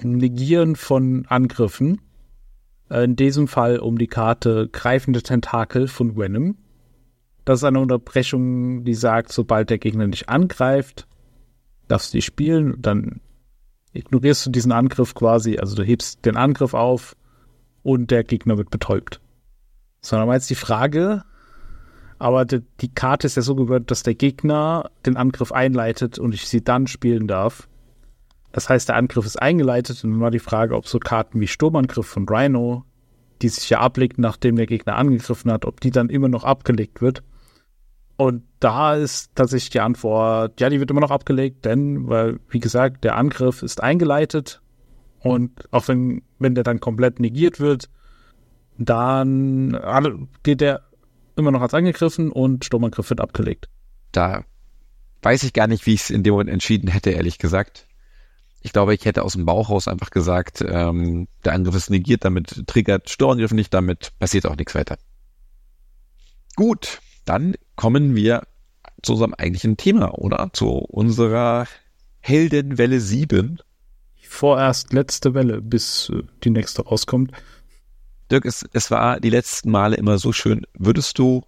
Negieren 0.02 0.76
von 0.76 1.26
Angriffen. 1.28 2.02
In 2.90 3.16
diesem 3.16 3.48
Fall 3.48 3.80
um 3.80 3.98
die 3.98 4.08
Karte 4.08 4.68
Greifende 4.72 5.24
Tentakel 5.24 5.88
von 5.88 6.18
Venom. 6.18 6.58
Das 7.46 7.60
ist 7.60 7.64
eine 7.64 7.80
Unterbrechung, 7.80 8.84
die 8.84 8.96
sagt, 8.96 9.32
sobald 9.32 9.70
der 9.70 9.78
Gegner 9.78 10.08
dich 10.08 10.30
angreift, 10.30 11.08
darfst 11.88 12.14
du 12.14 12.18
die 12.18 12.24
spielen. 12.24 12.76
Dann 12.82 13.22
ignorierst 13.94 14.46
du 14.46 14.50
diesen 14.50 14.72
Angriff 14.72 15.14
quasi, 15.14 15.58
also 15.58 15.76
du 15.76 15.84
hebst 15.84 16.26
den 16.26 16.36
Angriff 16.36 16.74
auf 16.74 17.16
und 17.84 18.12
der 18.12 18.24
Gegner 18.24 18.58
wird 18.58 18.72
betäubt. 18.72 19.22
Sondern 20.02 20.32
jetzt 20.32 20.50
die 20.50 20.56
Frage, 20.56 21.24
Aber 22.18 22.46
die, 22.46 22.62
die 22.82 22.94
Karte 22.94 23.28
ist 23.28 23.36
ja 23.36 23.42
so 23.42 23.56
gewöhnt, 23.56 23.92
dass 23.92 24.04
der 24.04 24.16
Gegner 24.16 24.90
den 25.06 25.18
Angriff 25.18 25.52
einleitet 25.52 26.18
und 26.18 26.34
ich 26.34 26.48
sie 26.48 26.64
dann 26.64 26.88
spielen 26.88 27.28
darf. 27.28 27.68
Das 28.52 28.70
heißt, 28.70 28.88
der 28.88 28.96
Angriff 28.96 29.26
ist 29.26 29.42
eingeleitet 29.42 30.04
und 30.04 30.12
dann 30.12 30.22
war 30.22 30.32
die 30.32 30.40
Frage, 30.40 30.76
ob 30.76 30.88
so 30.88 30.98
Karten 30.98 31.42
wie 31.42 31.48
Sturmangriff 31.48 32.08
von 32.08 32.26
Rhino, 32.28 32.86
die 33.42 33.50
sich 33.50 33.70
ja 33.70 33.82
ablegt, 33.82 34.18
nachdem 34.18 34.56
der 34.56 34.66
Gegner 34.66 34.96
angegriffen 34.96 35.52
hat, 35.52 35.66
ob 35.66 35.82
die 35.82 35.92
dann 35.92 36.10
immer 36.10 36.30
noch 36.30 36.46
abgelegt 36.46 37.02
wird. 37.02 37.22
Und 38.16 38.44
da 38.62 38.96
ist 38.96 39.32
tatsächlich 39.36 39.72
die 39.72 39.82
Antwort, 39.82 40.62
ja, 40.62 40.70
die 40.70 40.80
wird 40.80 40.90
immer 40.90 41.02
noch 41.02 41.12
abgelegt, 41.12 41.66
denn, 41.66 42.08
weil, 42.08 42.40
wie 42.48 42.62
gesagt, 42.62 43.04
der 43.04 43.18
Angriff 43.18 43.62
ist 43.62 43.84
eingeleitet 43.84 44.62
und 45.20 45.52
auch 45.72 45.90
wenn, 45.90 46.22
wenn 46.40 46.56
der 46.56 46.64
dann 46.64 46.80
komplett 46.80 47.20
negiert 47.20 47.60
wird, 47.60 47.90
dann 48.78 49.78
geht 50.44 50.62
der 50.62 50.82
immer 51.36 51.52
noch 51.52 51.62
als 51.62 51.74
angegriffen 51.74 52.32
und 52.32 52.66
Sturmangriff 52.66 53.10
wird 53.10 53.22
abgelegt. 53.22 53.70
Da 54.12 54.46
weiß 55.22 55.44
ich 55.44 55.54
gar 55.54 55.68
nicht, 55.68 55.86
wie 55.86 55.94
ich 55.94 56.02
es 56.02 56.10
in 56.10 56.24
dem 56.24 56.34
Moment 56.34 56.50
entschieden 56.50 56.88
hätte, 56.88 57.12
ehrlich 57.12 57.38
gesagt. 57.38 57.88
Ich 58.62 58.74
glaube, 58.74 58.94
ich 58.96 59.06
hätte 59.06 59.24
aus 59.24 59.34
dem 59.34 59.46
Bauch 59.46 59.70
raus 59.70 59.88
einfach 59.88 60.10
gesagt, 60.10 60.64
ähm, 60.68 61.28
der 61.44 61.54
Angriff 61.54 61.76
ist 61.76 61.90
negiert, 61.90 62.26
damit 62.26 62.68
triggert 62.68 63.10
Sturmangriff 63.10 63.52
nicht, 63.52 63.74
damit 63.74 64.12
passiert 64.20 64.46
auch 64.46 64.56
nichts 64.56 64.76
weiter. 64.76 64.98
Gut, 66.56 67.00
dann 67.26 67.56
kommen 67.76 68.16
wir 68.16 68.44
zu 69.02 69.14
unserem 69.14 69.34
eigentlichen 69.34 69.78
Thema, 69.78 70.18
oder? 70.18 70.50
Zu 70.54 70.70
unserer 70.70 71.68
Heldenwelle 72.20 73.00
7. 73.00 73.60
Vorerst 74.28 74.94
letzte 74.94 75.34
Welle, 75.34 75.62
bis 75.62 76.10
äh, 76.10 76.24
die 76.44 76.50
nächste 76.50 76.84
rauskommt. 76.84 77.32
Dirk, 78.32 78.46
es, 78.46 78.66
es 78.74 78.92
war 78.92 79.20
die 79.20 79.30
letzten 79.30 79.72
Male 79.72 79.96
immer 79.96 80.18
so 80.18 80.32
schön. 80.32 80.66
Würdest 80.74 81.18
du, 81.20 81.44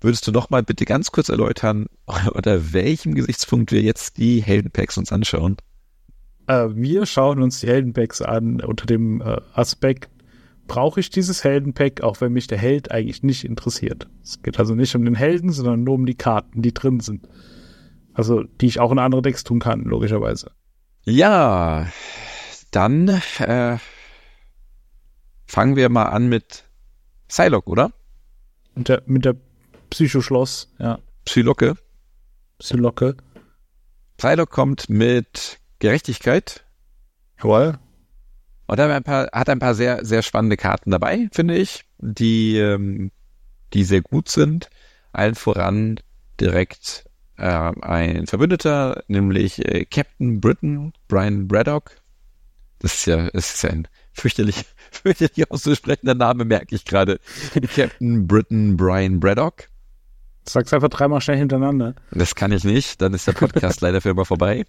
würdest 0.00 0.26
du 0.26 0.32
noch 0.32 0.50
mal 0.50 0.62
bitte 0.62 0.84
ganz 0.84 1.12
kurz 1.12 1.28
erläutern, 1.28 1.86
unter 2.32 2.72
welchem 2.72 3.14
Gesichtspunkt 3.14 3.72
wir 3.72 3.82
jetzt 3.82 4.18
die 4.18 4.42
Heldenpacks 4.42 4.98
uns 4.98 5.12
anschauen? 5.12 5.56
Äh, 6.46 6.68
wir 6.70 7.06
schauen 7.06 7.42
uns 7.42 7.60
die 7.60 7.68
Heldenpacks 7.68 8.22
an 8.22 8.60
unter 8.60 8.86
dem 8.86 9.20
äh, 9.20 9.40
Aspekt, 9.54 10.10
brauche 10.66 11.00
ich 11.00 11.10
dieses 11.10 11.44
Heldenpack, 11.44 12.02
auch 12.02 12.20
wenn 12.20 12.32
mich 12.32 12.46
der 12.46 12.58
Held 12.58 12.90
eigentlich 12.90 13.22
nicht 13.22 13.44
interessiert. 13.44 14.08
Es 14.22 14.42
geht 14.42 14.58
also 14.58 14.74
nicht 14.74 14.94
um 14.96 15.04
den 15.04 15.14
Helden, 15.14 15.52
sondern 15.52 15.84
nur 15.84 15.94
um 15.94 16.06
die 16.06 16.16
Karten, 16.16 16.62
die 16.62 16.74
drin 16.74 17.00
sind. 17.00 17.28
Also, 18.14 18.42
die 18.42 18.66
ich 18.66 18.80
auch 18.80 18.92
in 18.92 18.98
andere 18.98 19.22
Decks 19.22 19.44
tun 19.44 19.60
kann, 19.60 19.82
logischerweise. 19.82 20.50
Ja, 21.04 21.86
dann 22.70 23.20
äh, 23.38 23.76
fangen 25.46 25.76
wir 25.76 25.88
mal 25.88 26.06
an 26.06 26.28
mit 26.28 26.64
Psylocke, 27.28 27.70
oder? 27.70 27.92
Mit 28.74 28.88
der, 28.88 29.02
mit 29.06 29.24
der 29.24 29.36
Psychoschloss, 29.90 30.72
ja. 30.78 30.98
Psylocke. 31.24 31.76
Psylocke. 32.58 33.16
Psylocke 34.16 34.50
kommt 34.50 34.88
mit 34.88 35.58
Gerechtigkeit. 35.78 36.64
Jawohl. 37.38 37.78
Und 38.66 38.78
er 38.78 38.86
hat 38.86 38.92
ein 38.92 39.04
paar, 39.04 39.28
hat 39.32 39.48
ein 39.48 39.58
paar 39.58 39.74
sehr, 39.74 40.04
sehr 40.04 40.22
spannende 40.22 40.56
Karten 40.56 40.90
dabei, 40.90 41.28
finde 41.32 41.56
ich, 41.56 41.84
die, 41.98 42.58
ähm, 42.58 43.12
die 43.72 43.84
sehr 43.84 44.02
gut 44.02 44.28
sind. 44.28 44.68
Allen 45.12 45.34
voran 45.34 46.00
direkt 46.40 47.04
äh, 47.38 47.72
ein 47.80 48.26
Verbündeter, 48.26 49.04
nämlich 49.08 49.64
äh, 49.64 49.84
Captain 49.84 50.40
Britain, 50.40 50.92
Brian 51.08 51.46
Braddock. 51.46 51.92
Das 52.80 52.94
ist 52.94 53.06
ja, 53.06 53.30
das 53.30 53.54
ist 53.54 53.62
ja 53.62 53.70
ein 53.70 53.88
fürchterlich, 54.16 54.64
fürchterlich 54.90 55.50
auszusprechender 55.50 56.14
Name, 56.14 56.44
merke 56.44 56.74
ich 56.74 56.84
gerade. 56.84 57.20
Captain 57.74 58.26
Britain, 58.26 58.76
Brian 58.76 59.20
Braddock. 59.20 59.68
Sag's 60.48 60.72
einfach 60.72 60.88
dreimal 60.88 61.20
schnell 61.20 61.38
hintereinander. 61.38 61.94
Das 62.12 62.34
kann 62.34 62.52
ich 62.52 62.64
nicht, 62.64 63.02
dann 63.02 63.14
ist 63.14 63.26
der 63.26 63.32
Podcast 63.32 63.80
leider 63.82 64.00
für 64.00 64.10
immer 64.10 64.24
vorbei. 64.24 64.64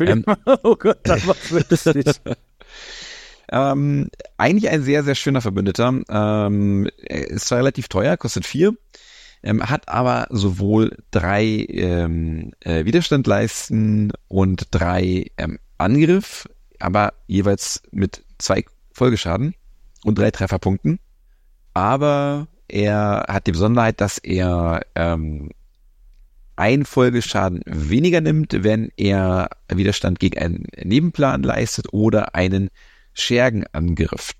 Ähm, 0.00 0.24
oh 0.62 0.76
Gott, 0.76 0.98
das 1.04 1.26
war 1.26 1.36
lustig. 1.68 2.06
Ähm, 3.50 4.08
eigentlich 4.38 4.70
ein 4.70 4.82
sehr, 4.82 5.02
sehr 5.02 5.14
schöner 5.14 5.40
Verbündeter. 5.40 6.00
Ähm, 6.08 6.88
ist 7.08 7.46
zwar 7.46 7.58
relativ 7.58 7.88
teuer, 7.88 8.16
kostet 8.16 8.46
vier, 8.46 8.74
ähm, 9.42 9.68
hat 9.68 9.88
aber 9.88 10.26
sowohl 10.30 10.96
drei 11.10 11.66
ähm, 11.68 12.52
äh, 12.60 12.84
Widerstandleisten 12.84 14.12
und 14.28 14.68
drei 14.70 15.26
ähm, 15.36 15.58
Angriff, 15.78 16.48
aber 16.78 17.14
jeweils 17.26 17.82
mit 17.90 18.24
zwei 18.42 18.64
Folgeschaden 18.92 19.54
und 20.04 20.18
drei 20.18 20.30
Trefferpunkten. 20.30 20.98
Aber 21.74 22.48
er 22.68 23.26
hat 23.28 23.46
die 23.46 23.52
Besonderheit, 23.52 24.00
dass 24.00 24.18
er 24.18 24.82
ähm, 24.94 25.50
ein 26.56 26.84
Folgeschaden 26.84 27.62
weniger 27.66 28.20
nimmt, 28.20 28.62
wenn 28.62 28.90
er 28.96 29.50
Widerstand 29.68 30.20
gegen 30.20 30.38
einen 30.38 30.66
Nebenplan 30.82 31.42
leistet 31.42 31.92
oder 31.92 32.34
einen 32.34 32.70
Schergenangriff. 33.14 34.32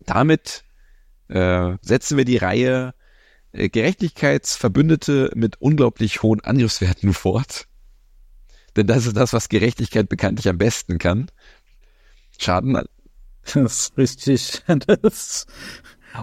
Damit 0.00 0.64
äh, 1.28 1.76
setzen 1.82 2.16
wir 2.16 2.24
die 2.24 2.36
Reihe 2.36 2.94
äh, 3.52 3.68
Gerechtigkeitsverbündete 3.68 5.32
mit 5.34 5.60
unglaublich 5.60 6.22
hohen 6.22 6.40
Angriffswerten 6.40 7.12
fort. 7.14 7.66
Denn 8.76 8.86
das 8.86 9.06
ist 9.06 9.16
das, 9.16 9.32
was 9.32 9.48
Gerechtigkeit 9.48 10.08
bekanntlich 10.08 10.48
am 10.48 10.58
besten 10.58 10.98
kann. 10.98 11.30
Schaden. 12.38 12.80
Das 13.54 13.90
ist 13.90 13.98
richtig. 13.98 14.62
Das 15.02 15.46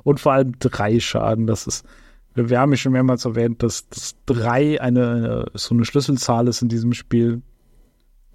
und 0.03 0.20
vor 0.20 0.34
allem 0.34 0.58
drei 0.60 1.00
Schaden. 1.00 1.48
Das 1.48 1.67
ist, 1.67 1.86
wir 2.34 2.60
haben 2.60 2.72
ja 2.72 2.77
schon 2.77 2.91
mehrmals 2.91 3.25
erwähnt, 3.25 3.63
dass, 3.63 3.88
dass 3.89 4.15
drei 4.25 4.82
eine, 4.82 5.46
so 5.53 5.74
eine 5.74 5.86
Schlüsselzahl 5.86 6.48
ist 6.48 6.62
in 6.62 6.70
diesem 6.70 6.94
Spiel, 6.94 7.41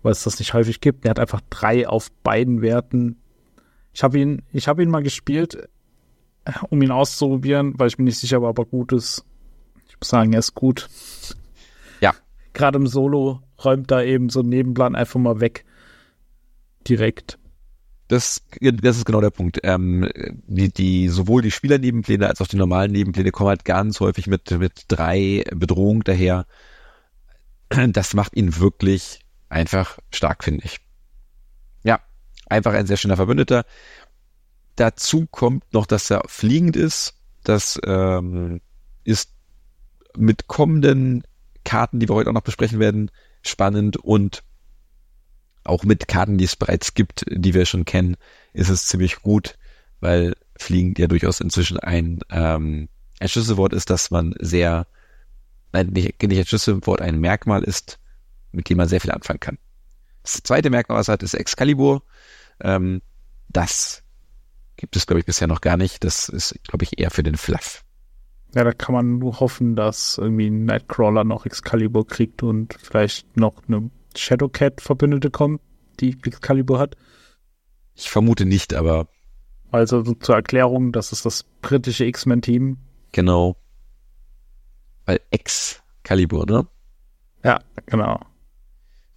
weil 0.02 0.12
es 0.12 0.25
das 0.25 0.38
nicht 0.38 0.54
häufig 0.54 0.80
gibt. 0.80 1.04
Er 1.04 1.11
hat 1.11 1.20
einfach 1.20 1.40
drei 1.50 1.87
auf 1.88 2.11
beiden 2.23 2.62
Werten. 2.62 3.20
Ich 3.92 4.02
habe 4.02 4.18
ihn, 4.18 4.42
ich 4.52 4.68
habe 4.68 4.82
ihn 4.82 4.90
mal 4.90 5.02
gespielt, 5.02 5.68
um 6.70 6.80
ihn 6.82 6.90
auszuprobieren, 6.90 7.75
weil 7.76 7.88
ich 7.88 7.99
mir 7.99 8.04
nicht 8.04 8.18
sicher 8.18 8.40
war, 8.40 8.50
ob 8.50 8.59
er 8.59 8.64
gut 8.64 8.92
ist. 8.92 9.25
Ich 9.88 9.99
muss 9.99 10.09
sagen, 10.09 10.32
er 10.32 10.38
ist 10.38 10.54
gut. 10.54 10.88
Ja. 12.00 12.14
Gerade 12.52 12.78
im 12.78 12.87
Solo 12.87 13.40
räumt 13.62 13.90
da 13.90 14.02
eben 14.02 14.30
so 14.30 14.40
einen 14.40 14.49
Nebenplan 14.49 14.94
einfach 14.94 15.20
mal 15.20 15.40
weg. 15.40 15.64
Direkt. 16.88 17.39
Das, 18.11 18.43
das 18.61 18.97
ist 18.97 19.05
genau 19.05 19.21
der 19.21 19.31
Punkt. 19.31 19.61
Ähm, 19.62 20.11
die, 20.49 20.73
die, 20.73 21.09
sowohl 21.09 21.43
die 21.43 21.52
Spielernebenpläne 21.52 22.26
als 22.26 22.40
auch 22.40 22.49
die 22.49 22.57
normalen 22.57 22.90
Nebenpläne 22.90 23.31
kommen 23.31 23.50
halt 23.50 23.64
ganz 23.64 24.00
häufig 24.00 24.26
mit, 24.26 24.50
mit 24.50 24.87
drei 24.88 25.45
Bedrohungen 25.55 26.02
daher. 26.02 26.47
Das 27.69 28.14
macht 28.14 28.37
ihn 28.37 28.59
wirklich 28.59 29.21
einfach 29.49 30.00
stark, 30.12 30.43
finde 30.43 30.64
ich. 30.64 30.81
Ja, 31.85 32.00
einfach 32.47 32.73
ein 32.73 32.88
sehr 32.88 32.97
schöner 32.97 33.14
Verbündeter. 33.14 33.64
Dazu 34.75 35.29
kommt 35.31 35.73
noch, 35.73 35.87
dass 35.87 36.11
er 36.11 36.23
fliegend 36.26 36.75
ist. 36.75 37.14
Das 37.45 37.79
ähm, 37.87 38.61
ist 39.05 39.31
mit 40.17 40.49
kommenden 40.49 41.23
Karten, 41.62 42.00
die 42.00 42.09
wir 42.09 42.17
heute 42.17 42.31
auch 42.31 42.35
noch 42.35 42.40
besprechen 42.40 42.81
werden, 42.81 43.12
spannend 43.43 43.99
und 43.99 44.43
auch 45.64 45.85
mit 45.85 46.09
Karten, 46.09 46.38
die 46.38 46.45
es 46.45 46.57
bereits 46.57 46.95
gibt, 46.95 47.25
die 47.29 47.55
wir 47.55 47.67
schon 47.67 47.85
kennen, 47.85 48.17
ist 48.52 48.69
es 48.69 48.87
ziemlich 48.87 49.23
gut, 49.23 49.57
weil 50.00 50.35
fliegend 50.57 50.99
ja 50.99 51.07
durchaus 51.07 51.40
inzwischen 51.40 51.79
ein, 51.79 52.21
ähm, 52.31 52.88
ein 53.19 53.29
Schlüsselwort 53.29 53.73
ist, 53.73 53.90
dass 53.90 54.11
man 54.11 54.35
sehr, 54.38 54.87
nein, 55.73 55.88
nicht, 55.88 56.23
nicht 56.23 56.38
ein 56.38 56.47
Schlüsselwort, 56.47 57.02
ein 57.02 57.21
Merkmal 57.21 57.62
ist, 57.62 57.99
mit 58.52 58.69
dem 58.69 58.79
man 58.79 58.88
sehr 58.88 59.00
viel 59.00 59.12
anfangen 59.12 59.40
kann. 59.40 59.59
Das 60.23 60.43
zweite 60.43 60.71
Merkmal, 60.71 60.99
was 60.99 61.09
hat, 61.09 61.23
ist 61.23 61.35
Excalibur. 61.35 62.02
Ähm, 62.61 63.02
das 63.49 64.02
gibt 64.76 64.97
es, 64.97 65.07
glaube 65.07 65.21
ich, 65.21 65.26
bisher 65.26 65.47
noch 65.47 65.61
gar 65.61 65.76
nicht. 65.76 66.05
Das 66.05 66.29
ist, 66.29 66.59
glaube 66.64 66.85
ich, 66.85 66.99
eher 66.99 67.11
für 67.11 67.23
den 67.23 67.37
Fluff. 67.37 67.85
Ja, 68.55 68.64
da 68.64 68.73
kann 68.73 68.95
man 68.95 69.19
nur 69.19 69.38
hoffen, 69.40 69.76
dass 69.76 70.19
irgendwie 70.19 70.50
Nightcrawler 70.50 71.25
noch 71.25 71.47
Excalibur 71.47 72.07
kriegt 72.07 72.43
und 72.43 72.75
vielleicht 72.75 73.37
noch 73.37 73.62
eine 73.69 73.90
Shadowcat-Verbündete 74.17 75.31
kommt, 75.31 75.61
die 76.00 76.17
Excalibur 76.25 76.79
hat. 76.79 76.97
Ich 77.95 78.11
vermute 78.11 78.47
nicht, 78.47 78.75
aber. 78.75 79.09
Also 79.71 80.02
so 80.05 80.14
zur 80.14 80.35
Erklärung, 80.37 80.93
das 80.93 81.12
ist 81.12 81.26
das 81.26 81.45
britische 81.62 82.05
X-Men-Team. 82.05 82.79
Genau. 83.12 83.57
Weil 85.07 85.21
Excalibur, 85.31 86.47
ne? 86.47 86.67
Ja, 87.45 87.61
genau. 87.87 88.21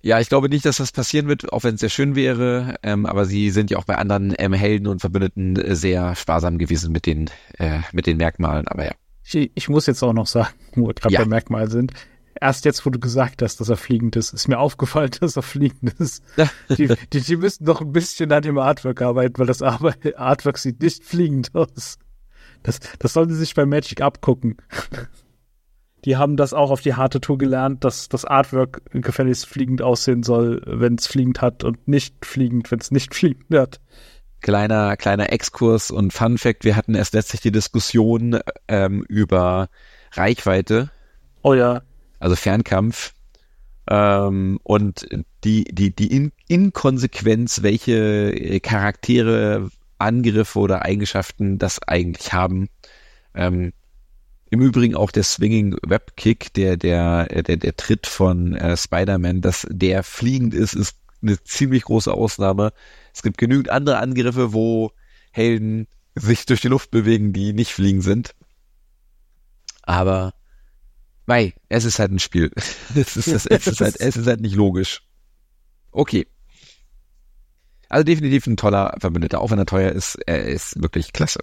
Ja, 0.05 0.19
ich 0.19 0.27
glaube 0.27 0.49
nicht, 0.49 0.65
dass 0.65 0.77
das 0.77 0.91
passieren 0.91 1.27
wird, 1.29 1.53
auch 1.53 1.63
wenn 1.63 1.75
es 1.75 1.79
sehr 1.79 1.89
schön 1.89 2.15
wäre. 2.15 2.75
Ähm, 2.83 3.05
aber 3.05 3.23
sie 3.25 3.49
sind 3.51 3.71
ja 3.71 3.77
auch 3.77 3.85
bei 3.85 3.95
anderen 3.95 4.35
ähm, 4.37 4.51
Helden 4.51 4.87
und 4.87 4.99
Verbündeten 4.99 5.55
äh, 5.55 5.75
sehr 5.75 6.15
sparsam 6.15 6.57
gewesen 6.57 6.91
mit 6.91 7.05
den, 7.05 7.29
äh, 7.57 7.79
mit 7.93 8.05
den 8.05 8.17
Merkmalen. 8.17 8.67
Aber 8.67 8.85
ja. 8.85 8.91
Ich, 9.23 9.51
ich 9.55 9.69
muss 9.69 9.85
jetzt 9.87 10.03
auch 10.03 10.11
noch 10.11 10.27
sagen, 10.27 10.53
wo 10.75 10.87
wir 10.87 10.93
gerade 10.93 11.13
ja. 11.13 11.21
bei 11.21 11.25
Merkmalen 11.25 11.69
sind. 11.69 11.93
Erst 12.39 12.65
jetzt, 12.65 12.85
wo 12.85 12.89
du 12.89 12.99
gesagt 12.99 13.41
hast, 13.41 13.59
dass 13.59 13.69
er 13.69 13.77
fliegend 13.77 14.15
ist, 14.15 14.33
ist 14.33 14.47
mir 14.47 14.59
aufgefallen, 14.59 15.11
dass 15.19 15.35
er 15.35 15.43
fliegend 15.43 15.93
ist. 15.99 16.23
die, 16.77 16.93
die, 17.11 17.21
die 17.21 17.35
müssen 17.37 17.65
doch 17.65 17.81
ein 17.81 17.91
bisschen 17.91 18.31
an 18.31 18.41
dem 18.41 18.57
Artwork 18.57 19.01
arbeiten, 19.01 19.37
weil 19.37 19.47
das 19.47 19.61
Artwork 19.61 20.57
sieht 20.57 20.81
nicht 20.81 21.03
fliegend 21.03 21.53
aus. 21.53 21.97
Das, 22.63 22.79
das 22.99 23.13
sollen 23.13 23.29
sie 23.29 23.35
sich 23.35 23.53
bei 23.53 23.65
Magic 23.65 24.01
abgucken. 24.01 24.57
die 26.05 26.17
haben 26.17 26.37
das 26.37 26.53
auch 26.53 26.71
auf 26.71 26.81
die 26.81 26.95
harte 26.95 27.21
Tour 27.21 27.37
gelernt, 27.37 27.83
dass 27.83 28.09
das 28.09 28.25
Artwork 28.25 28.81
gefälligst 28.91 29.45
fliegend 29.45 29.81
aussehen 29.81 30.23
soll, 30.23 30.61
wenn 30.65 30.95
es 30.95 31.07
fliegend 31.07 31.41
hat 31.41 31.63
und 31.63 31.87
nicht 31.87 32.25
fliegend, 32.25 32.71
wenn 32.71 32.79
es 32.79 32.91
nicht 32.91 33.13
fliegend 33.15 33.53
hat. 33.53 33.79
Kleiner, 34.41 34.97
kleiner 34.97 35.31
Exkurs 35.31 35.89
und 35.89 36.11
Fun 36.11 36.37
Fact, 36.37 36.65
wir 36.65 36.75
hatten 36.75 36.95
erst 36.95 37.13
letztlich 37.13 37.39
die 37.39 37.51
Diskussion 37.51 38.39
ähm, 38.67 39.05
über 39.07 39.69
Reichweite. 40.11 40.91
Oh 41.43 41.53
ja. 41.53 41.81
Also 42.23 42.37
Fernkampf. 42.37 43.13
Ähm, 43.85 44.57
und 44.63 45.05
die, 45.43 45.65
die, 45.65 45.93
die 45.93 46.07
In 46.07 46.31
Inkonsequenz, 46.47 47.63
welche 47.63 48.61
Charaktere, 48.61 49.69
Angriffe 49.97 50.59
oder 50.59 50.83
Eigenschaften 50.83 51.59
das 51.59 51.83
eigentlich 51.83 52.31
haben. 52.31 52.69
Ähm, 53.35 53.73
im 54.49 54.61
Übrigen 54.61 54.95
auch 54.95 55.11
der 55.11 55.23
Swinging 55.23 55.75
Web 55.85 56.15
Kick, 56.15 56.53
der, 56.53 56.77
der, 56.77 57.25
der, 57.25 57.57
der 57.57 57.75
Tritt 57.75 58.07
von 58.07 58.55
äh, 58.55 58.77
Spider-Man, 58.77 59.41
dass 59.41 59.67
der 59.69 60.03
fliegend 60.03 60.53
ist, 60.53 60.75
ist 60.75 60.95
eine 61.21 61.43
ziemlich 61.43 61.83
große 61.83 62.13
Ausnahme. 62.13 62.71
Es 63.13 63.21
gibt 63.21 63.37
genügend 63.37 63.69
andere 63.69 63.97
Angriffe, 63.97 64.53
wo 64.53 64.91
Helden 65.31 65.87
sich 66.15 66.45
durch 66.45 66.61
die 66.61 66.69
Luft 66.69 66.89
bewegen, 66.89 67.33
die 67.33 67.51
nicht 67.51 67.71
fliegen 67.71 68.01
sind. 68.01 68.33
Aber, 69.81 70.33
mei, 71.25 71.53
es 71.69 71.85
ist 71.85 71.99
halt 71.99 72.11
ein 72.11 72.19
Spiel. 72.19 72.51
es, 72.95 73.17
ist, 73.17 73.27
es, 73.27 73.45
ist 73.67 73.81
halt, 73.81 73.99
es 73.99 74.15
ist 74.15 74.27
halt 74.27 74.41
nicht 74.41 74.55
logisch. 74.55 75.01
Okay. 75.91 76.27
Also 77.89 78.03
definitiv 78.03 78.47
ein 78.47 78.57
toller 78.57 78.95
Verbündeter, 78.99 79.39
auch 79.39 79.51
wenn 79.51 79.59
er 79.59 79.65
teuer 79.65 79.91
ist, 79.91 80.15
er 80.25 80.45
ist 80.45 80.81
wirklich 80.81 81.13
klasse. 81.13 81.39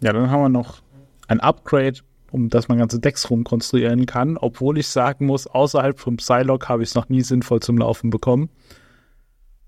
Ja, 0.00 0.12
dann 0.12 0.30
haben 0.30 0.42
wir 0.42 0.48
noch 0.50 0.82
ein 1.28 1.40
Upgrade 1.40 2.00
um 2.34 2.48
dass 2.48 2.66
man 2.66 2.78
ganze 2.78 2.98
Decks 2.98 3.30
rumkonstruieren 3.30 4.06
kann, 4.06 4.36
obwohl 4.36 4.76
ich 4.78 4.88
sagen 4.88 5.26
muss, 5.26 5.46
außerhalb 5.46 6.00
vom 6.00 6.16
Psylocke 6.16 6.68
habe 6.68 6.82
ich 6.82 6.88
es 6.88 6.96
noch 6.96 7.08
nie 7.08 7.22
sinnvoll 7.22 7.60
zum 7.60 7.78
Laufen 7.78 8.10
bekommen. 8.10 8.50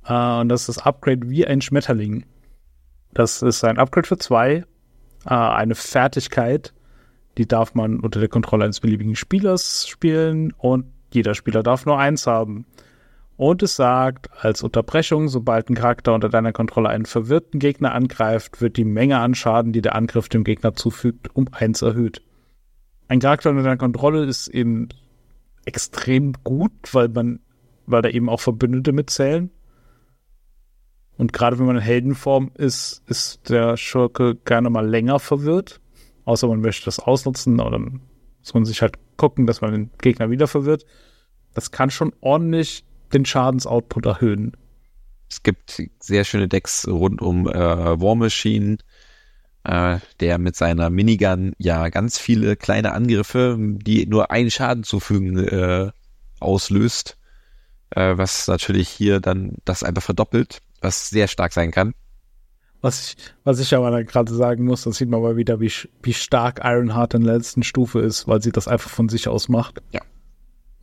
Äh, 0.04 0.40
und 0.40 0.48
das 0.48 0.62
ist 0.62 0.76
das 0.76 0.78
Upgrade 0.84 1.30
wie 1.30 1.46
ein 1.46 1.60
Schmetterling. 1.60 2.26
Das 3.14 3.40
ist 3.40 3.62
ein 3.62 3.78
Upgrade 3.78 4.08
für 4.08 4.18
zwei, 4.18 4.64
äh, 5.26 5.28
eine 5.28 5.76
Fertigkeit, 5.76 6.74
die 7.38 7.46
darf 7.46 7.74
man 7.74 8.00
unter 8.00 8.20
der 8.20 8.28
Kontrolle 8.28 8.64
eines 8.64 8.80
beliebigen 8.80 9.16
Spielers 9.16 9.86
spielen 9.86 10.52
und 10.56 10.86
jeder 11.12 11.34
Spieler 11.34 11.62
darf 11.62 11.86
nur 11.86 11.98
eins 11.98 12.26
haben. 12.26 12.66
Und 13.36 13.62
es 13.62 13.76
sagt, 13.76 14.30
als 14.40 14.62
Unterbrechung, 14.62 15.28
sobald 15.28 15.68
ein 15.68 15.74
Charakter 15.74 16.14
unter 16.14 16.30
deiner 16.30 16.52
Kontrolle 16.52 16.88
einen 16.88 17.04
verwirrten 17.04 17.60
Gegner 17.60 17.92
angreift, 17.92 18.62
wird 18.62 18.78
die 18.78 18.84
Menge 18.84 19.18
an 19.18 19.34
Schaden, 19.34 19.72
die 19.72 19.82
der 19.82 19.94
Angriff 19.94 20.28
dem 20.28 20.42
Gegner 20.42 20.74
zufügt, 20.74 21.34
um 21.34 21.46
eins 21.52 21.82
erhöht 21.82 22.22
ein 23.08 23.20
Charakter 23.20 23.50
unter 23.50 23.62
deiner 23.62 23.76
Kontrolle 23.76 24.24
ist 24.24 24.48
eben 24.48 24.88
extrem 25.64 26.32
gut, 26.44 26.72
weil 26.92 27.08
man, 27.08 27.40
weil 27.86 28.02
da 28.02 28.08
eben 28.08 28.28
auch 28.28 28.40
Verbündete 28.40 28.92
mitzählen. 28.92 29.50
Und 31.16 31.32
gerade 31.32 31.58
wenn 31.58 31.66
man 31.66 31.76
in 31.76 31.82
Heldenform 31.82 32.50
ist, 32.54 33.02
ist 33.06 33.48
der 33.48 33.76
Schurke 33.76 34.36
gerne 34.44 34.70
mal 34.70 34.86
länger 34.86 35.18
verwirrt. 35.18 35.80
Außer 36.26 36.48
man 36.48 36.60
möchte 36.60 36.84
das 36.84 36.98
ausnutzen, 36.98 37.60
oder 37.60 37.78
muss 37.78 38.52
man 38.52 38.64
sich 38.64 38.82
halt 38.82 38.96
gucken, 39.16 39.46
dass 39.46 39.60
man 39.60 39.72
den 39.72 39.90
Gegner 40.02 40.28
wieder 40.28 40.48
verwirrt. 40.48 40.84
Das 41.54 41.70
kann 41.70 41.88
schon 41.88 42.12
ordentlich 42.20 42.84
den 43.14 43.24
Schadensoutput 43.24 44.04
erhöhen. 44.04 44.56
Es 45.30 45.42
gibt 45.42 45.82
sehr 46.00 46.24
schöne 46.24 46.48
Decks 46.48 46.86
rund 46.86 47.22
um 47.22 47.48
äh, 47.48 47.54
War 47.54 48.16
Machine, 48.16 48.78
äh, 49.64 49.98
der 50.20 50.38
mit 50.38 50.56
seiner 50.56 50.90
Minigun 50.90 51.54
ja 51.58 51.88
ganz 51.88 52.18
viele 52.18 52.56
kleine 52.56 52.92
Angriffe, 52.92 53.56
die 53.58 54.06
nur 54.06 54.30
einen 54.30 54.50
Schaden 54.50 54.82
zufügen, 54.82 55.38
äh, 55.38 55.90
auslöst, 56.40 57.18
äh, 57.90 58.16
was 58.16 58.48
natürlich 58.48 58.88
hier 58.88 59.20
dann 59.20 59.54
das 59.64 59.84
einfach 59.84 60.02
verdoppelt, 60.02 60.60
was 60.80 61.08
sehr 61.08 61.28
stark 61.28 61.52
sein 61.52 61.70
kann. 61.70 61.94
Was 62.80 63.08
ich, 63.08 63.16
was 63.44 63.58
ich 63.58 63.74
aber 63.74 64.04
gerade 64.04 64.32
sagen 64.34 64.64
muss, 64.64 64.82
das 64.82 64.96
sieht 64.96 65.08
man 65.08 65.22
mal 65.22 65.36
wieder, 65.36 65.60
wie, 65.60 65.72
wie 66.02 66.12
stark 66.12 66.60
Ironheart 66.62 67.14
in 67.14 67.24
der 67.24 67.34
letzten 67.34 67.62
Stufe 67.62 68.00
ist, 68.00 68.28
weil 68.28 68.42
sie 68.42 68.52
das 68.52 68.68
einfach 68.68 68.90
von 68.90 69.08
sich 69.08 69.28
aus 69.28 69.48
macht. 69.48 69.82
Ja. 69.92 70.02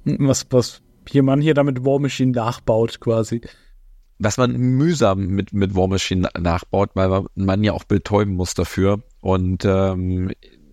Was, 0.03 0.47
was 0.49 0.81
hier 1.07 1.23
man 1.23 1.39
hier 1.39 1.53
damit 1.53 1.85
War 1.85 1.99
Machine 1.99 2.31
nachbaut 2.31 2.99
quasi 2.99 3.41
was 4.23 4.37
man 4.37 4.53
mühsam 4.53 5.27
mit, 5.27 5.53
mit 5.53 5.75
War 5.75 5.87
Machine 5.87 6.29
nachbaut, 6.39 6.91
weil 6.93 7.25
man 7.35 7.63
ja 7.63 7.73
auch 7.73 7.83
betäuben 7.83 8.35
muss 8.35 8.53
dafür. 8.53 9.01
Und 9.21 9.65
ähm, 9.65 10.31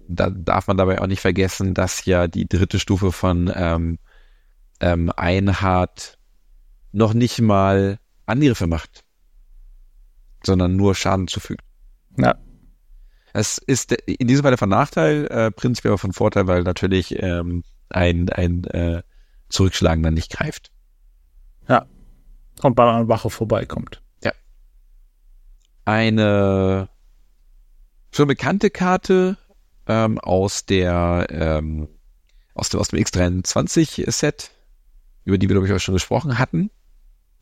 da 0.08 0.30
darf 0.30 0.66
man 0.66 0.76
dabei 0.76 1.00
auch 1.00 1.06
nicht 1.06 1.20
vergessen, 1.20 1.74
dass 1.74 2.04
ja 2.04 2.28
die 2.28 2.48
dritte 2.48 2.78
Stufe 2.78 3.12
von 3.12 3.50
ähm, 3.54 3.98
ähm, 4.80 5.12
Einhard 5.16 6.18
noch 6.92 7.14
nicht 7.14 7.40
mal 7.40 7.98
Angriffe 8.26 8.66
macht, 8.66 9.04
sondern 10.44 10.76
nur 10.76 10.94
Schaden 10.94 11.28
zufügt. 11.28 11.62
Ja. 12.16 12.34
Es 13.32 13.58
ist 13.58 13.92
in 13.92 14.26
diesem 14.26 14.42
Fall 14.42 14.56
von 14.56 14.68
Nachteil, 14.68 15.26
äh, 15.26 15.50
prinzipiell 15.50 15.96
von 15.98 16.12
Vorteil, 16.12 16.46
weil 16.46 16.62
natürlich 16.62 17.22
ähm, 17.22 17.62
ein, 17.88 18.28
ein 18.30 18.64
äh, 18.64 19.02
Zurückschlagen 19.48 20.02
dann 20.02 20.14
nicht 20.14 20.32
greift. 20.32 20.70
Ja, 21.68 21.86
und 22.62 22.74
bei 22.74 22.88
einer 22.88 23.08
Wache 23.08 23.30
vorbeikommt. 23.30 24.02
Ja. 24.24 24.32
Eine 25.84 26.88
schon 28.12 28.28
bekannte 28.28 28.70
Karte 28.70 29.38
ähm, 29.86 30.18
aus 30.18 30.66
der 30.66 31.26
ähm, 31.30 31.88
aus 32.54 32.68
dem, 32.68 32.80
aus 32.80 32.88
dem 32.88 32.98
X23-Set, 32.98 34.50
über 35.24 35.38
die 35.38 35.48
wir, 35.48 35.54
glaube 35.54 35.66
ich, 35.66 35.72
auch 35.72 35.78
schon 35.78 35.94
gesprochen 35.94 36.38
hatten 36.38 36.70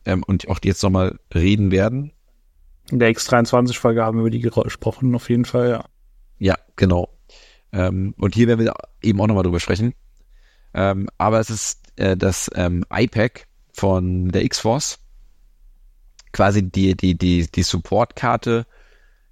ähm, 0.05 0.23
und 0.23 0.47
auch 0.47 0.59
die 0.59 0.69
jetzt 0.69 0.83
nochmal 0.83 1.19
reden 1.33 1.71
werden. 1.71 2.13
In 2.91 2.99
der 2.99 3.11
X23-Folge 3.11 4.03
haben 4.03 4.17
wir 4.17 4.21
über 4.21 4.29
die 4.29 4.41
gesprochen, 4.41 5.15
auf 5.15 5.29
jeden 5.29 5.45
Fall, 5.45 5.69
ja. 5.69 5.85
Ja, 6.39 6.55
genau. 6.75 7.09
Ähm, 7.71 8.13
und 8.17 8.33
hier 8.33 8.47
werden 8.47 8.65
wir 8.65 8.73
eben 9.01 9.19
auch 9.21 9.27
nochmal 9.27 9.43
drüber 9.43 9.59
sprechen. 9.59 9.93
Ähm, 10.73 11.09
aber 11.17 11.39
es 11.39 11.49
ist 11.49 11.81
äh, 11.97 12.15
das 12.15 12.49
ähm, 12.55 12.85
iPack 12.91 13.47
von 13.73 14.29
der 14.29 14.43
X-Force 14.43 14.99
quasi 16.31 16.63
die, 16.63 16.95
die, 16.95 17.17
die, 17.17 17.47
die 17.47 17.63
Support-Karte. 17.63 18.65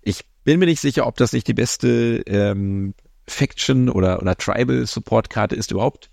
Ich 0.01 0.25
bin 0.43 0.59
mir 0.59 0.65
nicht 0.65 0.81
sicher, 0.81 1.07
ob 1.07 1.17
das 1.17 1.33
nicht 1.33 1.47
die 1.47 1.53
beste 1.53 2.23
ähm, 2.25 2.93
Faction 3.27 3.89
oder, 3.89 4.21
oder 4.21 4.35
Tribal-Support-Karte 4.35 5.55
ist 5.55 5.71
überhaupt. 5.71 6.09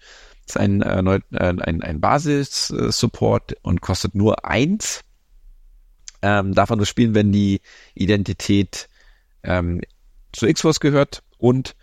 Ist 0.47 0.59
ein, 0.59 0.83
äh, 0.83 1.01
äh, 1.01 1.21
ein, 1.33 1.83
ein 1.83 2.01
Basis-Support 2.01 3.57
und 3.63 3.81
kostet 3.81 4.15
nur 4.15 4.45
eins. 4.45 5.01
Ähm, 6.27 6.55
darf 6.55 6.71
man 6.71 6.79
nur 6.79 6.87
spielen, 6.87 7.15
wenn 7.15 7.33
die 7.33 7.61
Identität 7.95 8.89
ähm, 9.43 9.83
zu 10.33 10.47
X-Force 10.47 10.81
gehört 10.81 11.23
und 11.37 11.77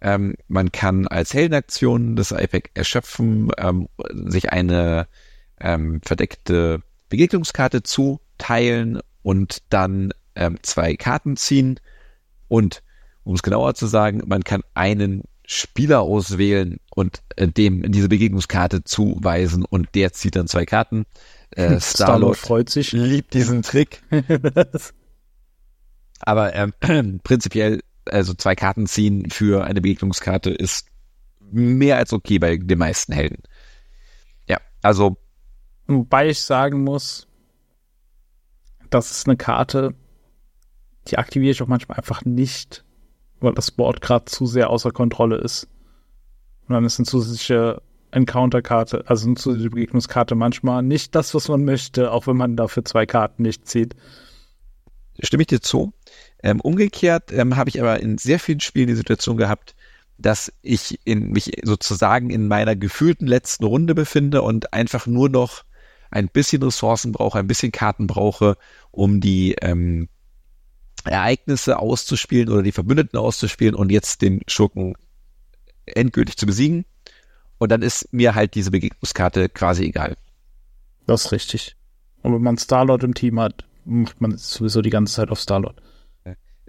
ähm, 0.00 0.36
man 0.46 0.70
kann 0.70 1.08
als 1.08 1.34
Heldenaktion 1.34 2.14
das 2.14 2.30
IPAC 2.30 2.70
erschöpfen, 2.74 3.50
ähm, 3.58 3.88
sich 4.12 4.52
eine 4.52 5.08
ähm, 5.60 6.00
verdeckte 6.04 6.82
Begegnungskarte 7.08 7.82
zu 7.82 8.20
teilen 8.38 9.00
und 9.22 9.58
dann 9.70 10.12
ähm, 10.36 10.58
zwei 10.62 10.94
Karten 10.94 11.36
ziehen. 11.36 11.80
Und 12.46 12.84
um 13.24 13.34
es 13.34 13.42
genauer 13.42 13.74
zu 13.74 13.88
sagen, 13.88 14.22
man 14.24 14.44
kann 14.44 14.62
einen 14.74 15.24
Spieler 15.44 16.02
auswählen 16.02 16.78
und 16.94 17.22
äh, 17.34 17.48
dem 17.48 17.90
diese 17.90 18.08
Begegnungskarte 18.08 18.84
zuweisen 18.84 19.64
und 19.64 19.88
der 19.96 20.12
zieht 20.12 20.36
dann 20.36 20.46
zwei 20.46 20.64
Karten. 20.64 21.06
Äh, 21.52 21.80
Star-Lord 21.80 22.36
freut 22.36 22.70
sich. 22.70 22.92
Liebt 22.92 23.34
diesen 23.34 23.62
Trick. 23.62 24.02
Aber 26.20 26.54
ähm, 26.54 26.72
prinzipiell, 27.22 27.80
also 28.06 28.34
zwei 28.34 28.54
Karten 28.54 28.86
ziehen 28.86 29.30
für 29.30 29.64
eine 29.64 29.80
Begegnungskarte 29.80 30.50
ist 30.50 30.88
mehr 31.50 31.96
als 31.96 32.12
okay 32.12 32.38
bei 32.38 32.56
den 32.56 32.78
meisten 32.78 33.12
Helden. 33.12 33.42
Ja, 34.48 34.58
also. 34.82 35.16
Wobei 35.86 36.28
ich 36.28 36.40
sagen 36.40 36.84
muss, 36.84 37.26
das 38.90 39.10
ist 39.10 39.26
eine 39.26 39.36
Karte, 39.36 39.94
die 41.08 41.18
aktiviere 41.18 41.52
ich 41.52 41.62
auch 41.62 41.66
manchmal 41.66 41.98
einfach 41.98 42.24
nicht, 42.24 42.84
weil 43.40 43.54
das 43.54 43.70
Board 43.70 44.00
gerade 44.00 44.26
zu 44.26 44.46
sehr 44.46 44.70
außer 44.70 44.92
Kontrolle 44.92 45.36
ist. 45.36 45.68
Und 46.68 46.74
dann 46.74 46.84
ist 46.84 46.98
eine 46.98 47.06
zusätzliche 47.06 47.82
Encounter-Karte, 48.12 49.04
also 49.06 49.26
eine 49.26 49.36
zusätzliche 49.36 49.70
Begegnungskarte 49.70 50.34
manchmal 50.34 50.82
nicht 50.82 51.14
das, 51.14 51.34
was 51.34 51.48
man 51.48 51.64
möchte, 51.64 52.12
auch 52.12 52.26
wenn 52.26 52.36
man 52.36 52.56
dafür 52.56 52.84
zwei 52.84 53.06
Karten 53.06 53.42
nicht 53.42 53.66
zieht. 53.66 53.94
Stimme 55.20 55.42
ich 55.42 55.48
dir 55.48 55.60
zu. 55.60 55.92
Ähm, 56.42 56.60
umgekehrt 56.60 57.32
ähm, 57.32 57.56
habe 57.56 57.70
ich 57.70 57.80
aber 57.80 58.00
in 58.00 58.18
sehr 58.18 58.38
vielen 58.38 58.60
Spielen 58.60 58.86
die 58.86 58.94
Situation 58.94 59.36
gehabt, 59.36 59.74
dass 60.18 60.52
ich 60.62 61.00
in, 61.04 61.30
mich 61.30 61.60
sozusagen 61.62 62.30
in 62.30 62.48
meiner 62.48 62.76
gefühlten 62.76 63.26
letzten 63.26 63.64
Runde 63.64 63.94
befinde 63.94 64.42
und 64.42 64.72
einfach 64.72 65.06
nur 65.06 65.28
noch 65.28 65.64
ein 66.10 66.28
bisschen 66.28 66.62
Ressourcen 66.62 67.12
brauche, 67.12 67.38
ein 67.38 67.46
bisschen 67.46 67.72
Karten 67.72 68.06
brauche, 68.06 68.56
um 68.90 69.20
die 69.20 69.54
ähm, 69.60 70.08
Ereignisse 71.04 71.78
auszuspielen 71.78 72.48
oder 72.48 72.62
die 72.62 72.72
Verbündeten 72.72 73.18
auszuspielen 73.18 73.74
und 73.74 73.90
jetzt 73.90 74.22
den 74.22 74.42
Schurken 74.46 74.94
endgültig 75.86 76.36
zu 76.36 76.46
besiegen. 76.46 76.84
Und 77.60 77.70
dann 77.70 77.82
ist 77.82 78.10
mir 78.10 78.34
halt 78.34 78.54
diese 78.54 78.70
Begegnungskarte 78.70 79.50
quasi 79.50 79.84
egal. 79.84 80.16
Das 81.06 81.26
ist 81.26 81.32
richtig. 81.32 81.76
Und 82.22 82.32
wenn 82.32 82.42
man 82.42 82.56
Starlord 82.56 83.04
im 83.04 83.12
Team 83.12 83.38
hat, 83.38 83.64
macht 83.84 84.18
man 84.20 84.36
sowieso 84.38 84.80
die 84.80 84.88
ganze 84.88 85.14
Zeit 85.14 85.30
auf 85.30 85.38
Starlord. 85.38 85.80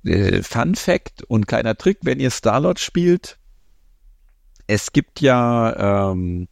Äh, 0.03 0.43
Fun 0.43 0.75
Fact 0.75 1.23
und 1.23 1.47
kleiner 1.47 1.77
Trick, 1.77 1.99
wenn 2.03 2.19
ihr 2.19 2.29
Starlord 2.29 2.79
spielt, 2.79 3.37
es 4.67 4.91
gibt 4.91 5.21
ja 5.21 6.11
ähm, 6.11 6.49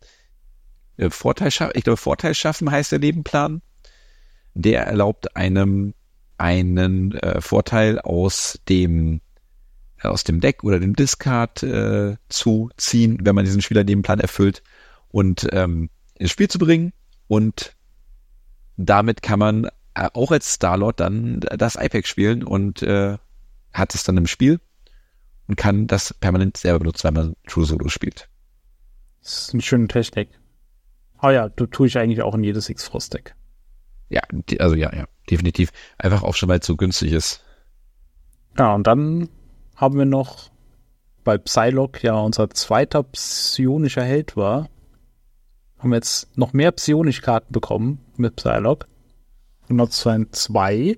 äh, 0.96 1.10
Vorteil 1.10 1.52
schaffen, 1.52 1.74
ich 1.76 1.84
glaube 1.84 1.98
Vorteil 1.98 2.34
schaffen 2.34 2.72
heißt 2.72 2.94
der 2.94 3.00
Nebenplan. 3.00 3.62
Der 4.54 4.86
erlaubt 4.88 5.36
einem 5.36 5.94
einen 6.38 7.14
äh, 7.16 7.42
Vorteil 7.42 8.00
aus 8.00 8.58
dem 8.70 9.16
äh, 9.16 9.20
aus 10.02 10.24
dem 10.24 10.40
Deck 10.40 10.64
oder 10.64 10.80
dem 10.80 10.96
Discard 10.96 11.64
äh, 11.64 12.16
zu 12.30 12.70
ziehen, 12.78 13.18
wenn 13.22 13.36
man 13.36 13.46
diesen 13.46 13.62
Spieler 13.62 13.84
Nebenplan 13.84 14.20
erfüllt 14.20 14.64
und 15.10 15.48
ähm, 15.52 15.90
ins 16.16 16.32
Spiel 16.32 16.48
zu 16.48 16.60
bringen 16.60 16.94
und 17.28 17.76
damit 18.78 19.22
kann 19.22 19.40
man 19.40 19.66
äh, 19.94 20.10
auch 20.14 20.32
als 20.32 20.56
Starlord 20.56 21.00
dann 21.00 21.42
das 21.42 21.76
iPad 21.76 22.08
spielen 22.08 22.44
und 22.44 22.82
äh, 22.82 23.18
hat 23.74 23.96
es 23.96 24.04
dann 24.04 24.18
im 24.18 24.28
Spiel 24.28 24.60
und 25.48 25.56
kann 25.56 25.88
das 25.88 26.14
permanent 26.14 26.58
selber 26.58 26.80
benutzen, 26.80 27.08
wenn 27.08 27.14
man 27.14 27.36
True 27.48 27.66
Solo 27.66 27.90
spielt. 27.90 28.30
Das 29.22 29.48
ist 29.48 29.54
eine 29.54 29.62
schöne 29.62 29.88
Technik. 29.88 30.30
Ah 31.18 31.32
ja, 31.32 31.50
du 31.50 31.66
tue 31.66 31.88
ich 31.88 31.98
eigentlich 31.98 32.22
auch 32.22 32.36
in 32.36 32.44
jedes 32.44 32.70
X-Frost-Deck. 32.70 33.36
Ja, 34.10 34.22
also 34.60 34.76
ja, 34.76 34.96
ja, 34.96 35.06
definitiv. 35.30 35.72
Einfach 35.98 36.24
auch 36.24 36.36
schon, 36.36 36.50
weil 36.50 36.60
es 36.60 36.66
so 36.66 36.78
günstig 36.78 37.12
ist. 37.12 37.44
Ja, 38.58 38.74
und 38.74 38.88
dann 38.88 39.30
haben 39.80 39.98
wir 39.98 40.06
noch, 40.06 40.52
weil 41.24 41.40
Psylocke 41.40 42.08
ja 42.08 42.20
unser 42.20 42.50
zweiter 42.50 43.02
psionischer 43.04 44.04
Held 44.04 44.36
war, 44.36 44.70
haben 45.78 45.92
wir 45.92 45.96
jetzt 45.96 46.38
noch 46.38 46.52
mehr 46.52 46.74
Psionisch-Karten 46.74 47.54
bekommen 47.54 48.00
mit 48.18 48.36
Psylocke. 48.36 48.88
Und 49.70 49.78
noch 49.78 49.90
zwei, 49.90 50.98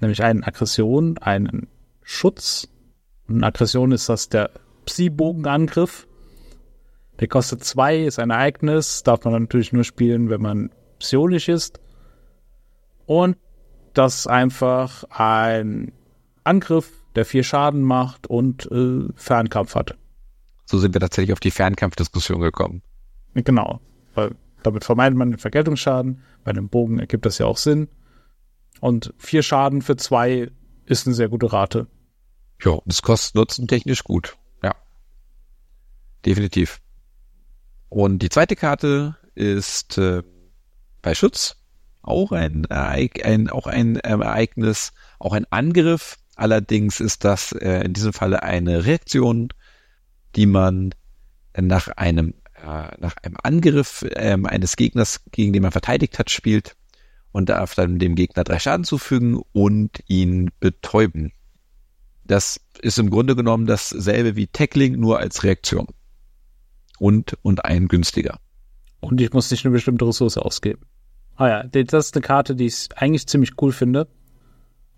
nämlich 0.00 0.22
einen 0.22 0.44
Aggression, 0.44 1.18
einen 1.18 1.66
Schutz. 2.02 2.68
Und 3.26 3.42
Aggression 3.42 3.90
ist 3.90 4.08
das 4.08 4.28
der 4.28 4.50
Psi-Bogenangriff. 4.86 6.06
Der 7.18 7.26
kostet 7.26 7.64
zwei, 7.64 8.04
ist 8.04 8.20
ein 8.20 8.30
Ereignis, 8.30 9.02
darf 9.02 9.24
man 9.24 9.42
natürlich 9.42 9.72
nur 9.72 9.82
spielen, 9.82 10.30
wenn 10.30 10.40
man 10.40 10.70
psionisch 11.00 11.48
ist. 11.48 11.80
Und 13.06 13.36
das 13.94 14.20
ist 14.20 14.26
einfach 14.28 15.02
ein 15.10 15.92
Angriff, 16.44 16.92
der 17.18 17.24
vier 17.24 17.42
Schaden 17.42 17.82
macht 17.82 18.28
und 18.28 18.70
äh, 18.70 19.08
Fernkampf 19.16 19.74
hat. 19.74 19.98
So 20.66 20.78
sind 20.78 20.94
wir 20.94 21.00
tatsächlich 21.00 21.32
auf 21.32 21.40
die 21.40 21.50
Fernkampfdiskussion 21.50 22.40
gekommen. 22.40 22.80
Genau, 23.34 23.80
weil 24.14 24.36
damit 24.62 24.84
vermeidet 24.84 25.18
man 25.18 25.32
den 25.32 25.38
Vergeltungsschaden. 25.38 26.22
Bei 26.44 26.52
einem 26.52 26.68
Bogen 26.68 27.00
ergibt 27.00 27.26
das 27.26 27.38
ja 27.38 27.46
auch 27.46 27.56
Sinn. 27.56 27.88
Und 28.80 29.12
vier 29.18 29.42
Schaden 29.42 29.82
für 29.82 29.96
zwei 29.96 30.52
ist 30.86 31.08
eine 31.08 31.16
sehr 31.16 31.28
gute 31.28 31.52
Rate. 31.52 31.88
Ja, 32.62 32.78
das 32.86 33.02
kostet 33.02 33.34
Nutzen 33.34 33.66
technisch 33.66 34.04
gut. 34.04 34.36
Ja. 34.62 34.76
Definitiv. 36.24 36.80
Und 37.88 38.20
die 38.20 38.28
zweite 38.28 38.54
Karte 38.54 39.16
ist 39.34 39.98
äh, 39.98 40.22
bei 41.02 41.16
Schutz 41.16 41.56
auch 42.02 42.30
ein, 42.30 42.66
ein, 42.66 43.50
auch 43.50 43.66
ein 43.66 43.98
ähm, 44.04 44.22
Ereignis, 44.22 44.92
auch 45.18 45.32
ein 45.32 45.46
Angriff. 45.50 46.16
Allerdings 46.38 47.00
ist 47.00 47.24
das 47.24 47.50
äh, 47.50 47.84
in 47.84 47.94
diesem 47.94 48.12
Falle 48.12 48.44
eine 48.44 48.86
Reaktion, 48.86 49.48
die 50.36 50.46
man 50.46 50.94
nach 51.60 51.88
einem, 51.88 52.34
äh, 52.54 52.96
nach 53.00 53.16
einem 53.24 53.36
Angriff 53.42 54.02
äh, 54.08 54.38
eines 54.44 54.76
Gegners, 54.76 55.20
gegen 55.32 55.52
den 55.52 55.62
man 55.62 55.72
verteidigt 55.72 56.20
hat, 56.20 56.30
spielt 56.30 56.76
und 57.32 57.48
darf 57.48 57.74
dann 57.74 57.98
dem 57.98 58.14
Gegner 58.14 58.44
drei 58.44 58.60
Schaden 58.60 58.84
zufügen 58.84 59.42
und 59.52 59.98
ihn 60.06 60.52
betäuben. 60.60 61.32
Das 62.22 62.60
ist 62.82 63.00
im 63.00 63.10
Grunde 63.10 63.34
genommen 63.34 63.66
dasselbe 63.66 64.36
wie 64.36 64.46
Tackling, 64.46 64.92
nur 64.92 65.18
als 65.18 65.42
Reaktion 65.42 65.88
und, 67.00 67.36
und 67.42 67.64
ein 67.64 67.88
günstiger. 67.88 68.38
Und 69.00 69.20
ich 69.20 69.32
muss 69.32 69.50
nicht 69.50 69.64
eine 69.64 69.72
bestimmte 69.72 70.06
Ressource 70.06 70.38
ausgeben. 70.38 70.82
Ah 71.34 71.48
ja, 71.48 71.62
das 71.64 72.06
ist 72.06 72.14
eine 72.14 72.22
Karte, 72.22 72.54
die 72.54 72.66
ich 72.66 72.90
eigentlich 72.94 73.26
ziemlich 73.26 73.60
cool 73.60 73.72
finde. 73.72 74.06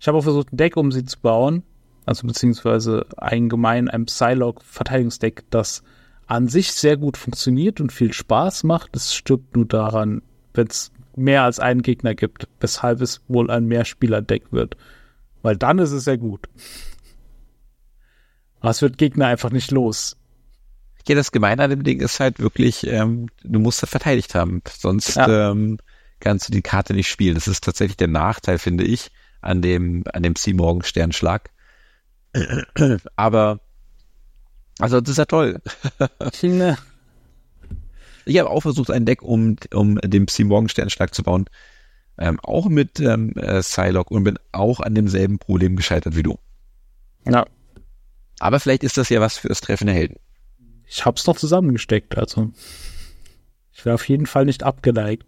Ich 0.01 0.07
habe 0.07 0.17
auch 0.17 0.23
versucht, 0.23 0.51
ein 0.51 0.57
Deck 0.57 0.77
um 0.77 0.91
sie 0.91 1.05
zu 1.05 1.19
bauen. 1.19 1.61
Also 2.07 2.25
beziehungsweise 2.25 3.05
allgemein 3.17 3.87
ein 3.87 4.05
Psylocke-Verteidigungsdeck, 4.05 5.43
das 5.51 5.83
an 6.25 6.47
sich 6.47 6.71
sehr 6.71 6.97
gut 6.97 7.17
funktioniert 7.17 7.79
und 7.79 7.91
viel 7.91 8.11
Spaß 8.11 8.63
macht. 8.63 8.95
Es 8.95 9.13
stirbt 9.13 9.55
nur 9.55 9.67
daran, 9.67 10.23
wenn 10.55 10.65
es 10.65 10.91
mehr 11.15 11.43
als 11.43 11.59
einen 11.59 11.83
Gegner 11.83 12.15
gibt, 12.15 12.47
weshalb 12.59 12.99
es 13.01 13.21
wohl 13.27 13.51
ein 13.51 13.67
Mehrspieler-Deck 13.67 14.51
wird. 14.51 14.75
Weil 15.43 15.55
dann 15.55 15.77
ist 15.77 15.91
es 15.91 16.05
sehr 16.05 16.17
gut. 16.17 16.49
Aber 18.59 18.71
es 18.71 18.81
wird 18.81 18.97
Gegner 18.97 19.27
einfach 19.27 19.51
nicht 19.51 19.69
los. 19.69 20.17
Ja, 21.07 21.13
das 21.13 21.31
Gemeine 21.31 21.63
an 21.63 21.69
dem 21.69 21.83
Ding 21.83 21.99
ist 21.99 22.19
halt 22.19 22.39
wirklich, 22.39 22.87
ähm, 22.87 23.27
du 23.43 23.59
musst 23.59 23.83
das 23.83 23.91
verteidigt 23.91 24.33
haben. 24.33 24.63
Sonst 24.67 25.15
ja. 25.15 25.51
ähm, 25.51 25.77
kannst 26.19 26.47
du 26.47 26.51
die 26.51 26.63
Karte 26.63 26.95
nicht 26.95 27.07
spielen. 27.07 27.35
Das 27.35 27.47
ist 27.47 27.63
tatsächlich 27.63 27.97
der 27.97 28.07
Nachteil, 28.07 28.57
finde 28.57 28.83
ich, 28.83 29.11
an 29.41 29.61
dem, 29.61 30.03
an 30.13 30.23
dem 30.23 30.35
C-Morgen 30.35 30.83
Sternschlag. 30.83 31.49
Aber, 33.15 33.59
also, 34.79 35.01
das 35.01 35.11
ist 35.11 35.17
ja 35.17 35.25
toll. 35.25 35.61
ich 38.25 38.39
habe 38.39 38.49
auch 38.49 38.61
versucht, 38.61 38.91
ein 38.91 39.05
Deck 39.05 39.21
um, 39.21 39.57
um 39.73 39.95
den 39.97 40.27
C-Morgen 40.27 40.69
Sternschlag 40.69 41.13
zu 41.13 41.23
bauen. 41.23 41.45
Ähm, 42.17 42.39
auch 42.41 42.67
mit 42.67 42.99
ähm, 42.99 43.33
äh, 43.35 43.61
Psylocke 43.61 44.13
und 44.13 44.23
bin 44.23 44.37
auch 44.51 44.79
an 44.79 44.95
demselben 44.95 45.39
Problem 45.39 45.75
gescheitert 45.75 46.15
wie 46.15 46.23
du. 46.23 46.37
Ja. 47.25 47.45
Aber 48.39 48.59
vielleicht 48.59 48.83
ist 48.83 48.97
das 48.97 49.09
ja 49.09 49.21
was 49.21 49.37
für 49.37 49.47
das 49.47 49.61
Treffen 49.61 49.87
der 49.87 49.95
Helden. 49.95 50.17
Ich 50.85 51.05
hab's 51.05 51.25
noch 51.25 51.37
zusammengesteckt, 51.37 52.17
also. 52.17 52.51
Ich 53.71 53.85
wäre 53.85 53.95
auf 53.95 54.07
jeden 54.09 54.25
Fall 54.25 54.45
nicht 54.45 54.63
abgeneigt. 54.63 55.25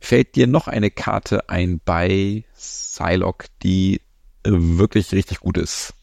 Fällt 0.00 0.34
dir 0.34 0.46
noch 0.46 0.66
eine 0.66 0.90
Karte 0.90 1.48
ein 1.48 1.80
bei 1.84 2.44
Psylocke, 2.54 3.46
die 3.62 4.00
äh, 4.44 4.50
wirklich 4.50 5.12
richtig 5.12 5.40
gut 5.40 5.58
ist? 5.58 5.94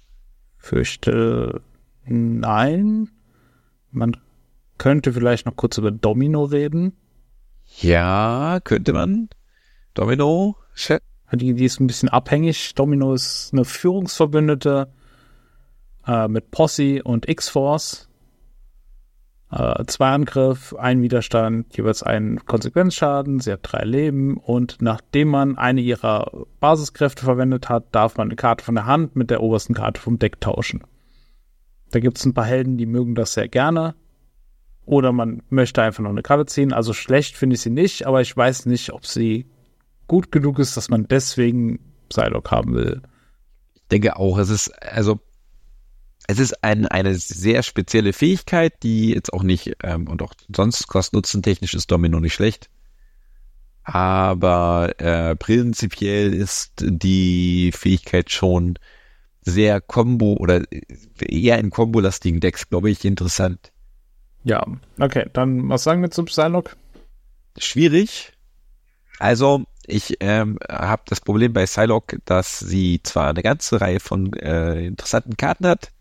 Fürchte, 0.58 1.62
nein. 2.06 3.10
Man 3.92 4.18
könnte 4.78 5.14
vielleicht 5.14 5.46
noch 5.46 5.56
kurz 5.56 5.78
über 5.78 5.92
Domino 5.92 6.44
reden. 6.44 6.96
Ja, 7.82 8.60
könnte 8.64 8.94
man. 8.94 9.30
Domino? 9.94 10.56
Die, 11.34 11.54
die 11.54 11.66
ist 11.66 11.80
ein 11.80 11.88
bisschen 11.88 12.10
abhängig. 12.10 12.76
Domino 12.76 13.14
ist 13.14 13.50
eine 13.52 13.66
Führungsverbündete 13.66 14.94
äh, 16.06 16.28
mit 16.28 16.52
Posse 16.52 17.04
und 17.04 17.28
X-Force. 17.28 18.08
Äh, 19.50 19.86
zwei 19.88 20.10
Angriff, 20.10 20.76
ein 20.76 21.02
Widerstand, 21.02 21.76
jeweils 21.78 22.04
einen 22.04 22.46
Konsequenzschaden. 22.46 23.40
Sie 23.40 23.52
hat 23.52 23.62
drei 23.64 23.84
Leben 23.84 24.38
und 24.38 24.82
nachdem 24.82 25.30
man 25.30 25.58
eine 25.58 25.82
ihrer 25.82 26.46
Basiskräfte 26.60 27.24
verwendet 27.24 27.70
hat, 27.70 27.86
darf 27.94 28.18
man 28.18 28.28
eine 28.28 28.36
Karte 28.36 28.66
von 28.66 28.76
der 28.76 28.86
Hand 28.86 29.16
mit 29.16 29.30
der 29.30 29.42
obersten 29.42 29.74
Karte 29.74 30.02
vom 30.02 30.20
Deck 30.20 30.42
tauschen. 30.42 30.84
Da 31.92 32.00
gibt 32.00 32.18
es 32.18 32.26
ein 32.26 32.34
paar 32.34 32.46
Helden, 32.46 32.78
die 32.78 32.86
mögen 32.86 33.16
das 33.16 33.34
sehr 33.34 33.48
gerne. 33.48 33.96
Oder 34.86 35.12
man 35.14 35.42
möchte 35.50 35.82
einfach 35.82 36.04
noch 36.04 36.10
eine 36.10 36.24
Karte 36.24 36.46
ziehen. 36.46 36.74
Also 36.74 36.94
schlecht 36.94 37.38
finde 37.38 37.56
ich 37.56 37.62
sie 37.62 37.70
nicht, 37.70 38.06
aber 38.06 38.22
ich 38.22 38.36
weiß 38.36 38.66
nicht, 38.66 38.92
ob 38.92 39.06
sie 39.06 39.46
gut 40.08 40.32
genug 40.32 40.60
ist, 40.60 40.76
dass 40.76 40.90
man 40.90 41.08
deswegen 41.08 41.80
Psylocke 42.10 42.52
haben 42.52 42.74
will. 42.74 43.02
Ich 43.76 43.88
denke 43.92 44.18
auch, 44.18 44.38
es 44.38 44.50
ist, 44.50 44.70
also 44.82 45.20
es 46.28 46.40
ist 46.40 46.64
ein, 46.64 46.86
eine 46.86 47.16
sehr 47.16 47.64
spezielle 47.64 48.12
Fähigkeit, 48.12 48.84
die 48.84 49.12
jetzt 49.12 49.32
auch 49.32 49.44
nicht, 49.44 49.78
ähm, 49.84 50.08
und 50.08 50.22
auch 50.22 50.34
sonst 50.54 50.88
kosten-nutzen-technisch 50.88 51.74
ist 51.74 51.90
Domino 51.90 52.20
nicht 52.20 52.34
schlecht. 52.34 52.70
Aber 53.84 54.94
äh, 54.98 55.38
prinzipiell 55.38 56.34
ist 56.34 56.74
die 56.82 57.72
Fähigkeit 57.74 58.30
schon 58.30 58.78
sehr 59.42 59.80
Combo 59.80 60.34
oder 60.34 60.64
eher 61.22 61.58
in 61.58 61.70
Combo-lastigen 61.70 62.42
Decks, 62.42 62.68
glaube 62.68 62.90
ich, 62.90 63.06
interessant. 63.06 63.72
Ja, 64.44 64.66
okay, 65.00 65.28
dann 65.32 65.70
was 65.70 65.84
sagen 65.84 66.02
wir 66.02 66.12
zum 66.12 66.26
Psylocke? 66.26 66.76
Schwierig. 67.58 68.34
Also, 69.20 69.64
ich 69.86 70.18
ähm, 70.20 70.60
habe 70.70 71.04
das 71.06 71.22
Problem 71.22 71.54
bei 71.54 71.66
Psylocke, 71.66 72.20
dass 72.26 72.60
sie 72.60 73.00
zwar 73.04 73.30
eine 73.30 73.42
ganze 73.42 73.80
Reihe 73.80 74.02
von 74.02 74.34
äh, 74.34 74.86
interessanten 74.86 75.38
Karten 75.38 75.66
hat, 75.66 75.92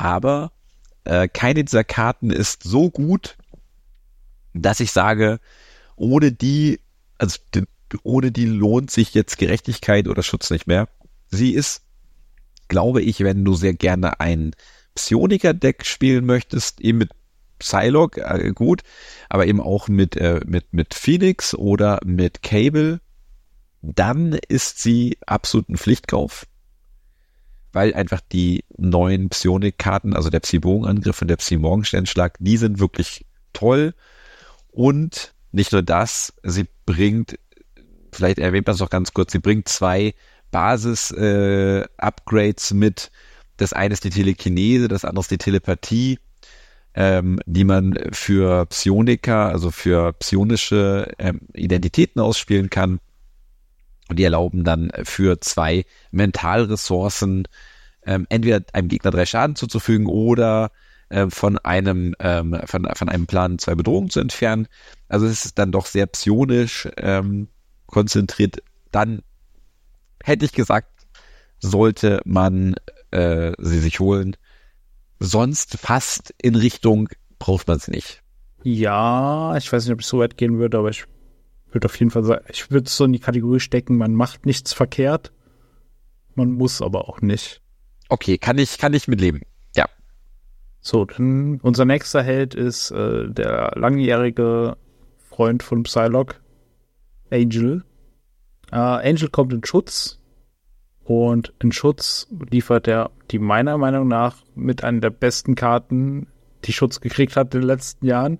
aber 0.00 0.50
äh, 1.04 1.28
keine 1.28 1.62
dieser 1.62 1.84
Karten 1.84 2.30
ist 2.30 2.62
so 2.62 2.90
gut, 2.90 3.36
dass 4.54 4.80
ich 4.80 4.92
sage, 4.92 5.40
ohne 5.94 6.32
die, 6.32 6.80
also 7.18 7.38
ohne 8.02 8.32
die 8.32 8.46
lohnt 8.46 8.90
sich 8.90 9.12
jetzt 9.12 9.36
Gerechtigkeit 9.36 10.08
oder 10.08 10.22
Schutz 10.22 10.48
nicht 10.48 10.66
mehr. 10.66 10.88
Sie 11.28 11.52
ist, 11.52 11.82
glaube 12.68 13.02
ich, 13.02 13.20
wenn 13.20 13.44
du 13.44 13.52
sehr 13.52 13.74
gerne 13.74 14.20
ein 14.20 14.52
Psioniker-Deck 14.94 15.84
spielen 15.84 16.24
möchtest, 16.24 16.80
eben 16.80 16.96
mit 16.96 17.10
Psylocke, 17.58 18.22
äh, 18.22 18.52
gut, 18.52 18.80
aber 19.28 19.46
eben 19.46 19.60
auch 19.60 19.88
mit, 19.88 20.16
äh, 20.16 20.40
mit, 20.46 20.72
mit 20.72 20.94
Phoenix 20.94 21.54
oder 21.54 22.00
mit 22.06 22.42
Cable, 22.42 23.02
dann 23.82 24.32
ist 24.48 24.80
sie 24.80 25.18
absolut 25.26 25.68
ein 25.68 25.76
Pflichtkauf. 25.76 26.46
Weil 27.72 27.94
einfach 27.94 28.20
die 28.32 28.64
neuen 28.76 29.28
Psionik-Karten, 29.28 30.14
also 30.14 30.30
der 30.30 30.40
Psi-Bogenangriff 30.40 31.22
und 31.22 31.28
der 31.28 31.36
Psi-Morgensternschlag, 31.36 32.36
die 32.40 32.56
sind 32.56 32.80
wirklich 32.80 33.24
toll. 33.52 33.94
Und 34.72 35.32
nicht 35.52 35.72
nur 35.72 35.82
das, 35.82 36.32
sie 36.42 36.66
bringt, 36.86 37.38
vielleicht 38.12 38.38
erwähnt 38.38 38.66
man 38.66 38.74
es 38.74 38.80
noch 38.80 38.90
ganz 38.90 39.12
kurz, 39.12 39.32
sie 39.32 39.38
bringt 39.38 39.68
zwei 39.68 40.14
Basis-Upgrades 40.50 42.70
äh, 42.70 42.74
mit. 42.74 43.10
Das 43.56 43.72
eine 43.72 43.92
ist 43.92 44.04
die 44.04 44.10
Telekinese, 44.10 44.88
das 44.88 45.04
andere 45.04 45.22
ist 45.22 45.30
die 45.30 45.38
Telepathie, 45.38 46.18
ähm, 46.94 47.38
die 47.46 47.64
man 47.64 47.96
für 48.12 48.66
Psioniker, 48.66 49.48
also 49.48 49.70
für 49.70 50.12
psionische 50.14 51.12
ähm, 51.18 51.40
Identitäten 51.54 52.20
ausspielen 52.20 52.70
kann. 52.70 53.00
Die 54.12 54.24
erlauben 54.24 54.64
dann 54.64 54.90
für 55.04 55.40
zwei 55.40 55.84
Mentalressourcen 56.10 57.46
ähm, 58.04 58.26
entweder 58.28 58.62
einem 58.72 58.88
Gegner 58.88 59.10
drei 59.10 59.26
Schaden 59.26 59.56
zuzufügen 59.56 60.06
oder 60.06 60.70
äh, 61.10 61.28
von 61.28 61.58
einem 61.58 62.14
ähm, 62.18 62.58
von, 62.64 62.88
von 62.94 63.08
einem 63.08 63.26
Plan 63.26 63.58
zwei 63.58 63.74
Bedrohungen 63.74 64.10
zu 64.10 64.20
entfernen. 64.20 64.68
Also 65.08 65.26
es 65.26 65.44
ist 65.44 65.58
dann 65.58 65.72
doch 65.72 65.86
sehr 65.86 66.06
psionisch 66.06 66.88
ähm, 66.96 67.48
konzentriert. 67.86 68.62
Dann 68.90 69.22
hätte 70.22 70.44
ich 70.44 70.52
gesagt, 70.52 70.88
sollte 71.58 72.20
man 72.24 72.74
äh, 73.10 73.52
sie 73.58 73.80
sich 73.80 74.00
holen. 74.00 74.36
Sonst 75.18 75.78
fast 75.78 76.34
in 76.40 76.54
Richtung 76.54 77.08
braucht 77.38 77.68
man 77.68 77.78
sie 77.78 77.90
nicht. 77.90 78.22
Ja, 78.62 79.56
ich 79.56 79.70
weiß 79.72 79.84
nicht, 79.84 79.92
ob 79.92 80.00
ich 80.00 80.06
so 80.06 80.18
weit 80.18 80.36
gehen 80.36 80.58
würde, 80.58 80.78
aber 80.78 80.90
ich 80.90 81.04
würde 81.72 81.86
auf 81.86 81.98
jeden 81.98 82.10
Fall 82.10 82.24
sagen, 82.24 82.44
ich 82.48 82.70
würde 82.70 82.86
es 82.86 82.96
so 82.96 83.04
in 83.04 83.12
die 83.12 83.18
Kategorie 83.18 83.60
stecken, 83.60 83.96
man 83.96 84.14
macht 84.14 84.46
nichts 84.46 84.72
verkehrt, 84.72 85.32
man 86.34 86.52
muss 86.52 86.82
aber 86.82 87.08
auch 87.08 87.20
nicht. 87.20 87.60
Okay, 88.08 88.38
kann 88.38 88.58
ich, 88.58 88.78
kann 88.78 88.94
ich 88.94 89.08
mitleben. 89.08 89.42
Ja. 89.76 89.86
So, 90.80 91.04
dann 91.04 91.60
unser 91.60 91.84
nächster 91.84 92.22
Held 92.22 92.54
ist 92.54 92.90
äh, 92.90 93.28
der 93.28 93.72
langjährige 93.76 94.76
Freund 95.18 95.62
von 95.62 95.84
Psylocke, 95.84 96.36
Angel. 97.30 97.84
Äh, 98.72 98.76
Angel 98.76 99.28
kommt 99.28 99.52
in 99.52 99.64
Schutz 99.64 100.18
und 101.04 101.54
in 101.60 101.72
Schutz 101.72 102.28
liefert 102.50 102.86
er 102.88 103.10
die 103.30 103.38
meiner 103.38 103.78
Meinung 103.78 104.08
nach 104.08 104.36
mit 104.54 104.84
einer 104.84 105.00
der 105.00 105.10
besten 105.10 105.54
Karten, 105.54 106.26
die 106.64 106.72
Schutz 106.72 107.00
gekriegt 107.00 107.36
hat 107.36 107.54
in 107.54 107.60
den 107.62 107.66
letzten 107.66 108.06
Jahren. 108.06 108.38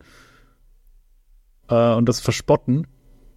Äh, 1.68 1.94
und 1.94 2.08
das 2.08 2.20
Verspotten. 2.20 2.86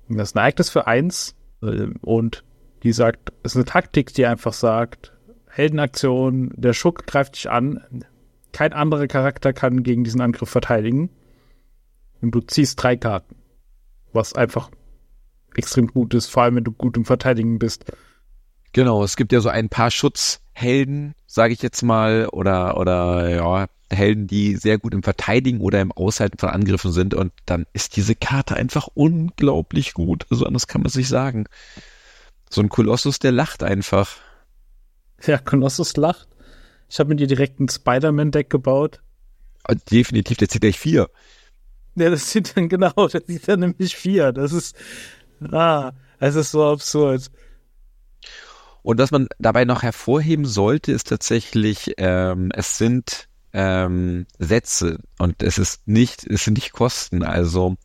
Das 0.09 0.29
ist 0.29 0.35
ein 0.35 0.39
Ereignis 0.39 0.69
für 0.69 0.87
eins. 0.87 1.35
Äh, 1.61 1.87
und 2.01 2.43
die 2.83 2.91
sagt, 2.91 3.31
es 3.43 3.53
ist 3.53 3.57
eine 3.57 3.65
Taktik, 3.65 4.13
die 4.13 4.25
einfach 4.25 4.53
sagt, 4.53 5.13
Heldenaktion, 5.47 6.51
der 6.55 6.73
Schuck 6.73 7.05
greift 7.05 7.35
dich 7.35 7.49
an, 7.49 8.03
kein 8.51 8.73
anderer 8.73 9.07
Charakter 9.07 9.53
kann 9.53 9.83
gegen 9.83 10.03
diesen 10.03 10.21
Angriff 10.21 10.49
verteidigen. 10.49 11.09
Und 12.21 12.31
du 12.31 12.41
ziehst 12.41 12.81
drei 12.81 12.95
Karten. 12.95 13.35
Was 14.13 14.33
einfach 14.33 14.69
extrem 15.55 15.87
gut 15.87 16.13
ist, 16.13 16.27
vor 16.27 16.43
allem 16.43 16.55
wenn 16.55 16.63
du 16.63 16.71
gut 16.71 16.97
im 16.97 17.05
Verteidigen 17.05 17.59
bist. 17.59 17.85
Genau, 18.71 19.03
es 19.03 19.15
gibt 19.15 19.31
ja 19.31 19.39
so 19.39 19.49
ein 19.49 19.69
paar 19.69 19.91
Schutzhelden, 20.55 21.15
sage 21.27 21.53
ich 21.53 21.61
jetzt 21.61 21.81
mal, 21.81 22.27
oder 22.27 22.77
oder 22.77 23.29
ja, 23.29 23.67
Helden, 23.91 24.27
die 24.27 24.55
sehr 24.55 24.77
gut 24.77 24.93
im 24.93 25.03
Verteidigen 25.03 25.61
oder 25.61 25.81
im 25.81 25.91
Aushalten 25.91 26.37
von 26.37 26.49
Angriffen 26.49 26.91
sind 26.91 27.13
und 27.13 27.31
dann 27.45 27.65
ist 27.73 27.95
diese 27.95 28.15
Karte 28.15 28.55
einfach 28.55 28.87
unglaublich 28.93 29.93
gut. 29.93 30.25
Also 30.29 30.45
anders 30.45 30.67
kann 30.67 30.81
man 30.81 30.89
sich 30.89 31.07
sagen. 31.07 31.45
So 32.49 32.61
ein 32.61 32.69
Kolossus, 32.69 33.19
der 33.19 33.31
lacht 33.31 33.63
einfach. 33.63 34.17
Ja, 35.25 35.37
Kolossus 35.37 35.95
lacht. 35.97 36.27
Ich 36.89 36.99
habe 36.99 37.09
mir 37.09 37.15
dir 37.15 37.27
direkt 37.27 37.59
ein 37.59 37.69
Spider-Man-Deck 37.69 38.49
gebaut. 38.49 39.01
Ah, 39.63 39.75
definitiv, 39.75 40.37
der 40.37 40.49
zieht 40.49 40.61
gleich 40.61 40.79
vier. 40.79 41.09
Ja, 41.95 42.09
das 42.09 42.31
sieht 42.31 42.57
dann 42.57 42.69
genau, 42.69 43.07
der 43.11 43.25
zieht 43.25 43.47
dann 43.47 43.61
nämlich 43.61 43.95
vier. 43.95 44.31
Das 44.31 44.51
ist, 44.51 44.75
ah, 45.51 45.93
es 46.19 46.35
ist 46.35 46.51
so 46.51 46.65
absurd. 46.65 47.31
Und 48.83 48.99
was 48.99 49.11
man 49.11 49.27
dabei 49.39 49.65
noch 49.65 49.81
hervorheben 49.81 50.45
sollte, 50.45 50.91
ist 50.91 51.07
tatsächlich, 51.07 51.93
ähm, 51.97 52.51
es 52.53 52.77
sind 52.77 53.29
ähm, 53.53 54.25
Sätze 54.39 54.99
und 55.19 55.41
es 55.41 55.57
ist 55.57 55.87
nicht, 55.87 56.27
es 56.27 56.43
sind 56.43 56.55
nicht 56.55 56.73
Kosten. 56.73 57.23
Also 57.23 57.77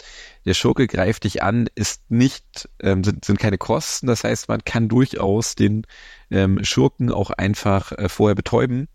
der 0.45 0.55
Schurke 0.55 0.89
greift 0.89 1.25
dich 1.25 1.43
an, 1.43 1.69
ist 1.77 2.11
nicht, 2.11 2.69
ähm, 2.81 3.05
sind, 3.05 3.25
sind 3.25 3.39
keine 3.39 3.59
Kosten. 3.59 4.09
Das 4.09 4.25
heißt, 4.25 4.49
man 4.49 4.65
kann 4.65 4.89
durchaus 4.89 5.55
den 5.55 5.87
ähm, 6.31 6.65
Schurken 6.65 7.13
auch 7.13 7.31
einfach 7.31 7.93
äh, 7.93 8.09
vorher 8.09 8.35
betäuben. 8.35 8.89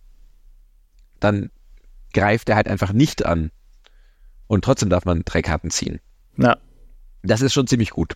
Dann 1.21 1.51
greift 2.11 2.49
er 2.49 2.57
halt 2.57 2.67
einfach 2.67 2.91
nicht 2.91 3.25
an. 3.25 3.49
Und 4.47 4.65
trotzdem 4.65 4.89
darf 4.89 5.05
man 5.05 5.23
drei 5.23 5.41
Karten 5.41 5.69
ziehen. 5.69 6.01
Ja. 6.37 6.57
Das 7.21 7.41
ist 7.41 7.53
schon 7.53 7.67
ziemlich 7.67 7.91
gut 7.91 8.15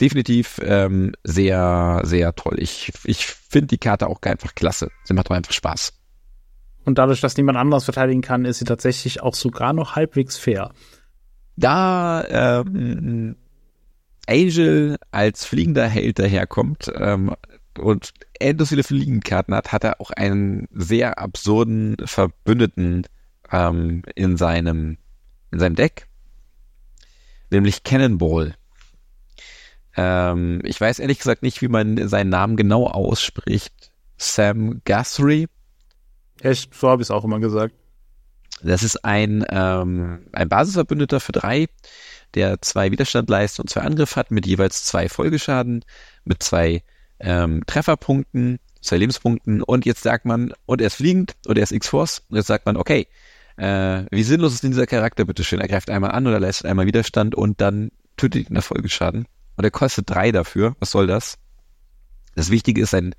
definitiv 0.00 0.60
ähm, 0.62 1.12
sehr, 1.22 2.00
sehr 2.04 2.34
toll. 2.34 2.56
Ich, 2.58 2.92
ich 3.04 3.26
finde 3.26 3.68
die 3.68 3.78
Karte 3.78 4.08
auch 4.08 4.20
einfach 4.22 4.54
klasse. 4.54 4.90
Sie 5.04 5.14
macht 5.14 5.30
doch 5.30 5.34
einfach 5.34 5.52
Spaß. 5.52 5.92
Und 6.84 6.98
dadurch, 6.98 7.20
dass 7.20 7.36
niemand 7.36 7.58
anders 7.58 7.84
verteidigen 7.84 8.20
kann, 8.20 8.44
ist 8.44 8.58
sie 8.58 8.64
tatsächlich 8.64 9.22
auch 9.22 9.34
sogar 9.34 9.72
noch 9.72 9.96
halbwegs 9.96 10.36
fair. 10.36 10.72
Da 11.56 12.24
ähm, 12.28 13.36
Angel 14.26 14.96
als 15.10 15.44
fliegender 15.44 15.86
Held 15.86 16.18
daherkommt 16.18 16.92
ähm, 16.96 17.34
und 17.78 18.12
endlos 18.38 18.70
viele 18.70 18.82
Fliegenkarten 18.82 19.54
hat, 19.54 19.72
hat 19.72 19.84
er 19.84 20.00
auch 20.00 20.10
einen 20.10 20.66
sehr 20.72 21.18
absurden 21.18 21.96
Verbündeten 22.04 23.06
ähm, 23.50 24.02
in 24.14 24.36
seinem 24.36 24.98
in 25.50 25.60
seinem 25.60 25.76
Deck, 25.76 26.08
nämlich 27.50 27.84
Cannonball. 27.84 28.54
Ähm, 29.96 30.60
ich 30.64 30.80
weiß 30.80 30.98
ehrlich 30.98 31.18
gesagt 31.18 31.42
nicht, 31.42 31.62
wie 31.62 31.68
man 31.68 32.08
seinen 32.08 32.30
Namen 32.30 32.56
genau 32.56 32.86
ausspricht. 32.86 33.92
Sam 34.16 34.80
Guthrie. 34.84 35.48
Echt, 36.40 36.74
so 36.74 36.88
habe 36.88 37.02
ich 37.02 37.06
es 37.06 37.10
auch 37.10 37.24
immer 37.24 37.40
gesagt. 37.40 37.74
Das 38.62 38.82
ist 38.82 39.04
ein, 39.04 39.44
ähm, 39.50 40.26
ein 40.32 40.48
Basisverbündeter 40.48 41.20
für 41.20 41.32
drei, 41.32 41.66
der 42.34 42.60
zwei 42.62 42.90
Widerstand 42.90 43.28
leistet 43.28 43.60
und 43.60 43.70
zwei 43.70 43.82
Angriff 43.82 44.16
hat, 44.16 44.30
mit 44.30 44.46
jeweils 44.46 44.84
zwei 44.84 45.08
Folgeschaden, 45.08 45.84
mit 46.24 46.42
zwei 46.42 46.82
ähm, 47.20 47.62
Trefferpunkten, 47.66 48.58
zwei 48.80 48.96
Lebenspunkten 48.98 49.62
und 49.62 49.86
jetzt 49.86 50.02
sagt 50.02 50.24
man, 50.24 50.52
und 50.66 50.80
er 50.80 50.88
ist 50.88 50.96
fliegend 50.96 51.34
und 51.46 51.56
er 51.56 51.64
ist 51.64 51.72
X-Force 51.72 52.22
und 52.28 52.36
jetzt 52.36 52.46
sagt 52.46 52.66
man, 52.66 52.76
okay, 52.76 53.06
äh, 53.56 54.04
wie 54.10 54.22
sinnlos 54.22 54.54
ist 54.54 54.62
denn 54.62 54.70
dieser 54.70 54.86
Charakter, 54.86 55.24
bitteschön? 55.24 55.60
Er 55.60 55.68
greift 55.68 55.90
einmal 55.90 56.12
an 56.12 56.26
oder 56.26 56.40
leistet 56.40 56.66
einmal 56.66 56.86
Widerstand 56.86 57.34
und 57.34 57.60
dann 57.60 57.90
tötet 58.16 58.48
ihn 58.48 58.54
der 58.54 58.62
Folgeschaden 58.62 59.26
und 59.56 59.64
er 59.64 59.70
kostet 59.70 60.10
drei 60.10 60.32
dafür. 60.32 60.76
Was 60.80 60.90
soll 60.90 61.06
das? 61.06 61.38
Das 62.34 62.50
Wichtige 62.50 62.82
ist 62.82 62.90
sein, 62.90 63.14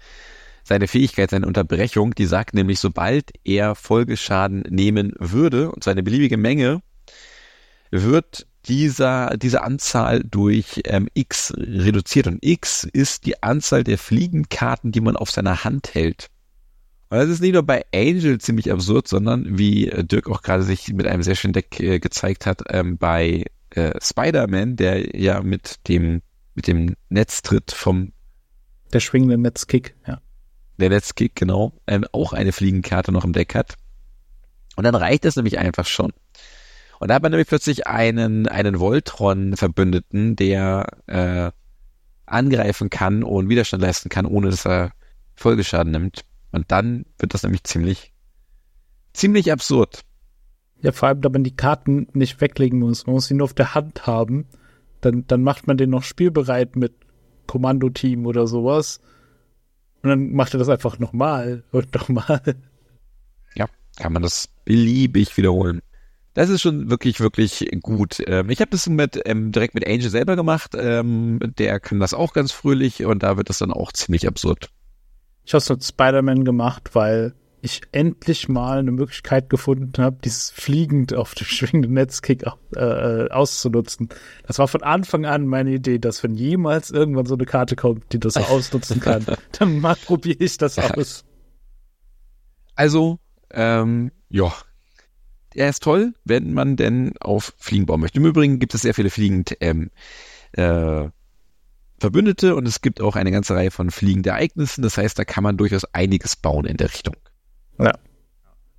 seine 0.64 0.88
Fähigkeit, 0.88 1.30
seine 1.30 1.48
Unterbrechung, 1.48 2.16
die 2.16 2.26
sagt 2.26 2.54
nämlich, 2.54 2.80
sobald 2.80 3.32
er 3.44 3.76
Folgeschaden 3.76 4.64
nehmen 4.70 5.14
würde, 5.20 5.72
und 5.72 5.84
seine 5.84 6.04
beliebige 6.04 6.38
Menge, 6.38 6.82
wird 7.92 8.48
dieser, 8.68 9.38
diese 9.38 9.62
Anzahl 9.62 10.24
durch 10.24 10.82
ähm, 10.86 11.08
X 11.14 11.54
reduziert. 11.56 12.28
Und 12.28 12.40
X 12.42 12.84
ist 12.84 13.26
die 13.26 13.42
Anzahl 13.44 13.84
der 13.84 13.98
Fliegenkarten, 13.98 14.92
die 14.92 15.02
man 15.02 15.16
auf 15.16 15.30
seiner 15.30 15.64
Hand 15.64 15.94
hält. 15.94 16.30
Und 17.10 17.20
das 17.20 17.30
ist 17.30 17.42
nicht 17.42 17.54
nur 17.54 17.64
bei 17.64 17.86
Angel 17.94 18.40
ziemlich 18.40 18.72
absurd, 18.72 19.08
sondern 19.08 19.58
wie 19.58 19.92
Dirk 20.04 20.28
auch 20.30 20.42
gerade 20.42 20.64
sich 20.64 20.92
mit 20.94 21.06
einem 21.06 21.22
sehr 21.22 21.36
schönen 21.36 21.54
Deck 21.54 21.80
äh, 21.80 22.00
gezeigt 22.00 22.48
hat, 22.48 22.64
ähm, 22.70 22.98
bei 22.98 23.46
äh, 23.70 23.92
Spider-Man, 24.02 24.76
der 24.76 25.16
ja 25.16 25.42
mit 25.42 25.88
dem, 25.88 26.22
mit 26.56 26.68
dem 26.68 26.96
Netztritt 27.10 27.72
vom 27.72 28.12
Der 28.94 29.00
schwingende 29.00 29.38
Netzkick, 29.38 29.96
ja. 30.08 30.20
Der 30.78 30.90
Netzkick, 30.90 31.36
genau, 31.36 31.74
ähm, 31.88 32.06
auch 32.12 32.34
eine 32.34 32.52
Fliegenkarte 32.52 33.12
noch 33.12 33.24
im 33.24 33.34
Deck 33.34 33.56
hat. 33.56 33.76
Und 34.76 34.84
dann 34.84 34.96
reicht 34.96 35.24
das 35.24 35.36
nämlich 35.36 35.58
einfach 35.58 35.86
schon. 35.86 36.12
Und 37.00 37.10
da 37.10 37.16
hat 37.16 37.24
man 37.24 37.32
nämlich 37.32 37.48
plötzlich 37.48 37.88
einen, 37.88 38.48
einen 38.48 38.80
Voltron-Verbündeten, 38.80 40.36
der 40.36 40.88
äh, 41.08 41.52
angreifen 42.26 42.90
kann 42.90 43.24
und 43.24 43.50
Widerstand 43.50 43.84
leisten 43.84 44.10
kann, 44.10 44.26
ohne 44.26 44.50
dass 44.50 44.66
er 44.66 44.92
Folgeschaden 45.36 45.92
nimmt. 45.92 46.26
Und 46.52 46.72
dann 46.72 47.06
wird 47.20 47.34
das 47.34 47.44
nämlich 47.44 47.64
ziemlich, 47.64 48.14
ziemlich 49.14 49.52
absurd. 49.52 50.02
Ja, 50.82 50.92
vor 50.92 51.10
allem, 51.10 51.22
da 51.22 51.30
man 51.30 51.44
die 51.44 51.56
Karten 51.56 52.08
nicht 52.14 52.40
weglegen 52.42 52.80
muss. 52.80 53.06
Man 53.06 53.16
muss 53.16 53.28
sie 53.28 53.34
nur 53.34 53.46
auf 53.46 53.54
der 53.54 53.76
Hand 53.76 54.08
haben. 54.08 54.46
Dann, 55.06 55.24
dann 55.28 55.44
macht 55.44 55.68
man 55.68 55.78
den 55.78 55.92
noch 55.92 56.02
spielbereit 56.02 56.76
mit 56.76 56.94
Kommandoteam 57.46 58.26
oder 58.26 58.48
sowas. 58.48 59.02
Und 60.02 60.10
dann 60.10 60.32
macht 60.34 60.56
er 60.56 60.58
das 60.58 60.68
einfach 60.68 60.98
nochmal 60.98 61.64
und 61.72 61.94
nochmal. 61.94 62.42
Ja, 63.54 63.68
kann 63.98 64.14
man 64.14 64.24
das 64.24 64.50
beliebig 64.66 65.38
wiederholen. 65.38 65.82
das 66.34 66.50
ist 66.50 66.62
schon 66.62 66.90
wirklich, 66.90 67.20
wirklich 67.20 67.70
gut. 67.82 68.18
Ähm, 68.26 68.50
ich 68.50 68.62
habe 68.62 68.72
das 68.72 68.90
mit, 68.90 69.22
ähm, 69.26 69.52
direkt 69.52 69.76
mit 69.76 69.86
Angel 69.86 70.10
selber 70.10 70.36
gemacht. 70.36 70.72
Ähm, 70.76 71.40
der 71.60 71.80
kann 71.80 72.00
das 72.00 72.16
auch 72.16 72.34
ganz 72.34 72.52
fröhlich 72.52 73.06
und 73.06 73.22
da 73.22 73.38
wird 73.38 73.50
das 73.50 73.60
dann 73.60 73.72
auch 73.72 73.92
ziemlich 73.92 74.28
absurd. 74.28 74.72
Ich 75.46 75.54
habe 75.54 75.60
es 75.60 75.70
mit 75.70 75.84
Spider-Man 75.84 76.46
gemacht, 76.46 76.90
weil 76.94 77.36
ich 77.66 77.82
endlich 77.92 78.48
mal 78.48 78.80
eine 78.80 78.92
Möglichkeit 78.92 79.50
gefunden 79.50 79.92
habe, 80.02 80.18
dieses 80.24 80.52
fliegend 80.52 81.14
auf 81.14 81.36
dem 81.36 81.46
schwingenden 81.46 81.94
Netzkick 81.94 82.44
äh, 82.76 83.30
auszunutzen. 83.30 84.10
Das 84.48 84.60
war 84.60 84.68
von 84.68 84.84
Anfang 84.84 85.26
an 85.26 85.48
meine 85.48 85.72
Idee, 85.72 86.00
dass 86.00 86.24
wenn 86.24 86.36
jemals 86.36 86.92
irgendwann 86.92 87.26
so 87.26 87.36
eine 87.36 87.46
Karte 87.46 87.76
kommt, 87.76 88.14
die 88.14 88.20
das 88.20 88.38
ausnutzen 88.38 89.00
kann, 89.00 89.26
dann 89.60 89.80
mal 89.80 89.96
probiere 89.96 90.38
ich 90.40 90.58
das 90.58 90.78
aus. 90.78 91.26
Also, 92.76 93.20
ähm, 93.52 94.12
ja, 94.30 94.54
er 95.54 95.70
ist 95.70 95.84
toll, 95.84 96.14
wenn 96.24 96.54
man 96.54 96.76
denn 96.76 97.14
auf 97.20 97.54
Fliegen 97.58 97.86
bauen 97.86 98.02
möchte. 98.02 98.20
Im 98.20 98.26
Übrigen 98.26 98.60
gibt 98.60 98.74
es 98.74 98.82
sehr 98.82 98.94
viele 98.94 99.10
fliegend 99.10 99.56
ähm, 99.62 99.90
äh, 100.52 101.10
Verbündete 101.98 102.56
und 102.56 102.68
es 102.68 102.82
gibt 102.82 103.02
auch 103.02 103.16
eine 103.16 103.32
ganze 103.32 103.56
Reihe 103.56 103.72
von 103.72 103.90
fliegenden 103.90 104.34
Ereignissen. 104.34 104.82
Das 104.82 104.98
heißt, 104.98 105.18
da 105.18 105.24
kann 105.24 105.44
man 105.44 105.58
durchaus 105.58 105.86
einiges 105.94 106.36
bauen 106.36 106.66
in 106.66 106.78
der 106.78 106.90
Richtung. 106.90 107.16
Ja. 107.80 107.94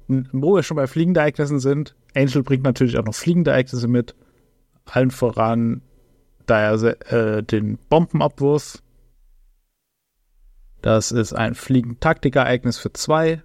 Wo 0.08 0.54
wir 0.54 0.62
schon 0.62 0.76
bei 0.76 0.86
fliegenden 0.86 1.20
Ereignissen 1.20 1.58
sind, 1.58 1.96
Angel 2.14 2.42
bringt 2.42 2.64
natürlich 2.64 2.96
auch 2.98 3.04
noch 3.04 3.14
fliegende 3.14 3.50
Ereignisse 3.50 3.88
mit. 3.88 4.14
Allen 4.84 5.10
voran, 5.10 5.82
da 6.46 6.60
er 6.60 7.12
äh, 7.12 7.42
den 7.42 7.76
Bombenabwurf. 7.88 8.82
Das 10.80 11.10
ist 11.10 11.32
ein 11.32 11.54
fliegend 11.54 12.00
Taktikereignis 12.00 12.78
für 12.78 12.92
zwei. 12.92 13.42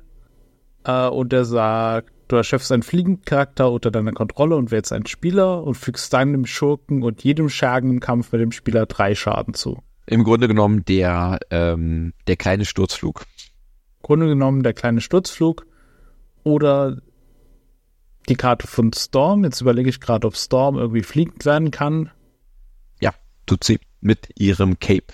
Äh, 0.84 1.08
und 1.08 1.34
er 1.34 1.46
sagt, 1.46 2.12
Du 2.32 2.38
erschöpfst 2.38 2.72
einen 2.72 2.82
Fliegencharakter 2.82 3.70
unter 3.70 3.92
deiner 3.92 4.14
Kontrolle 4.14 4.56
und 4.56 4.72
wählst 4.72 4.94
einen 4.94 5.06
Spieler 5.06 5.66
und 5.66 5.76
fügst 5.76 6.14
deinem 6.14 6.46
Schurken 6.46 7.04
und 7.04 7.26
jedem 7.26 7.50
Schergen 7.50 7.90
im 7.90 8.00
Kampf 8.00 8.32
mit 8.32 8.40
dem 8.40 8.54
Spieler 8.54 8.86
drei 8.86 9.16
Schaden 9.16 9.54
zu. 9.54 9.84
Im 10.06 10.24
Grunde 10.24 10.48
genommen 10.48 10.86
der, 10.86 11.40
ähm, 11.50 12.14
der 12.28 12.38
kleine 12.38 12.64
Sturzflug. 12.64 13.26
Grunde 14.02 14.28
genommen 14.28 14.64
der 14.64 14.74
kleine 14.74 15.02
Sturzflug 15.02 15.66
oder 16.44 16.98
die 18.30 18.36
Karte 18.36 18.68
von 18.68 18.94
Storm. 18.94 19.44
Jetzt 19.44 19.62
überlege 19.62 19.90
ich 19.90 20.00
gerade, 20.00 20.28
ob 20.28 20.36
Storm 20.36 20.78
irgendwie 20.78 21.04
fliegend 21.04 21.46
werden 21.46 21.72
kann. 21.72 22.12
Ja, 23.00 23.14
tut 23.46 23.64
sie 23.64 23.80
mit 24.00 24.30
ihrem 24.38 24.80
Cape. 24.80 25.14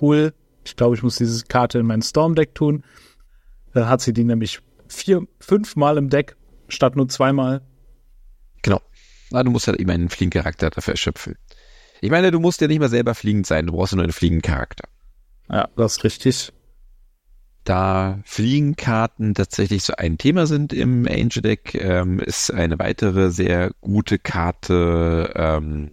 Cool. 0.00 0.34
Ich 0.64 0.76
glaube, 0.76 0.96
ich 0.96 1.02
muss 1.02 1.16
diese 1.16 1.44
Karte 1.44 1.78
in 1.78 1.86
mein 1.86 2.02
Storm-Deck 2.02 2.54
tun. 2.54 2.84
Dann 3.74 3.88
hat 3.88 4.00
sie 4.00 4.12
die 4.12 4.24
nämlich 4.24 4.60
vier, 4.88 5.26
fünfmal 5.40 5.98
im 5.98 6.08
Deck 6.08 6.36
statt 6.68 6.96
nur 6.96 7.08
zweimal. 7.08 7.62
Genau. 8.62 8.80
Na, 9.30 9.42
du 9.42 9.50
musst 9.50 9.66
ja 9.66 9.72
halt 9.72 9.80
immer 9.80 9.92
einen 9.92 10.08
Fliegencharakter 10.08 10.70
dafür 10.70 10.94
erschöpfen. 10.94 11.36
Ich 12.00 12.10
meine, 12.10 12.30
du 12.30 12.40
musst 12.40 12.60
ja 12.60 12.68
nicht 12.68 12.80
mal 12.80 12.88
selber 12.88 13.14
fliegend 13.14 13.46
sein, 13.46 13.66
du 13.66 13.72
brauchst 13.72 13.92
ja 13.92 13.96
nur 13.96 14.04
einen 14.04 14.12
Fliegencharakter. 14.12 14.88
Ja, 15.50 15.68
das 15.76 15.98
ist 15.98 16.04
richtig. 16.04 16.52
Da 17.64 18.20
Fliegenkarten 18.24 19.34
tatsächlich 19.34 19.84
so 19.84 19.94
ein 19.96 20.18
Thema 20.18 20.46
sind 20.46 20.74
im 20.74 21.06
Angel 21.08 21.40
Deck, 21.40 21.74
ähm, 21.74 22.20
ist 22.20 22.52
eine 22.52 22.78
weitere 22.78 23.30
sehr 23.30 23.72
gute 23.80 24.18
Karte 24.18 25.32
ähm, 25.34 25.90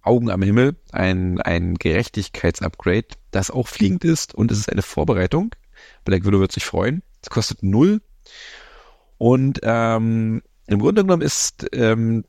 Augen 0.00 0.30
am 0.30 0.40
Himmel, 0.40 0.76
ein, 0.90 1.40
ein 1.42 1.74
Gerechtigkeitsupgrade, 1.74 3.08
das 3.30 3.50
auch 3.50 3.68
fliegend 3.68 4.04
ist 4.04 4.34
und 4.34 4.50
es 4.50 4.58
ist 4.58 4.72
eine 4.72 4.80
Vorbereitung. 4.80 5.54
Black 6.06 6.24
Widow 6.24 6.40
wird 6.40 6.52
sich 6.52 6.64
freuen. 6.64 7.02
Es 7.22 7.28
kostet 7.28 7.62
null. 7.62 8.00
Und 9.18 9.60
ähm, 9.64 10.42
im 10.66 10.78
Grunde 10.78 11.02
genommen 11.02 11.22
ist 11.22 11.66
ähm, 11.72 12.24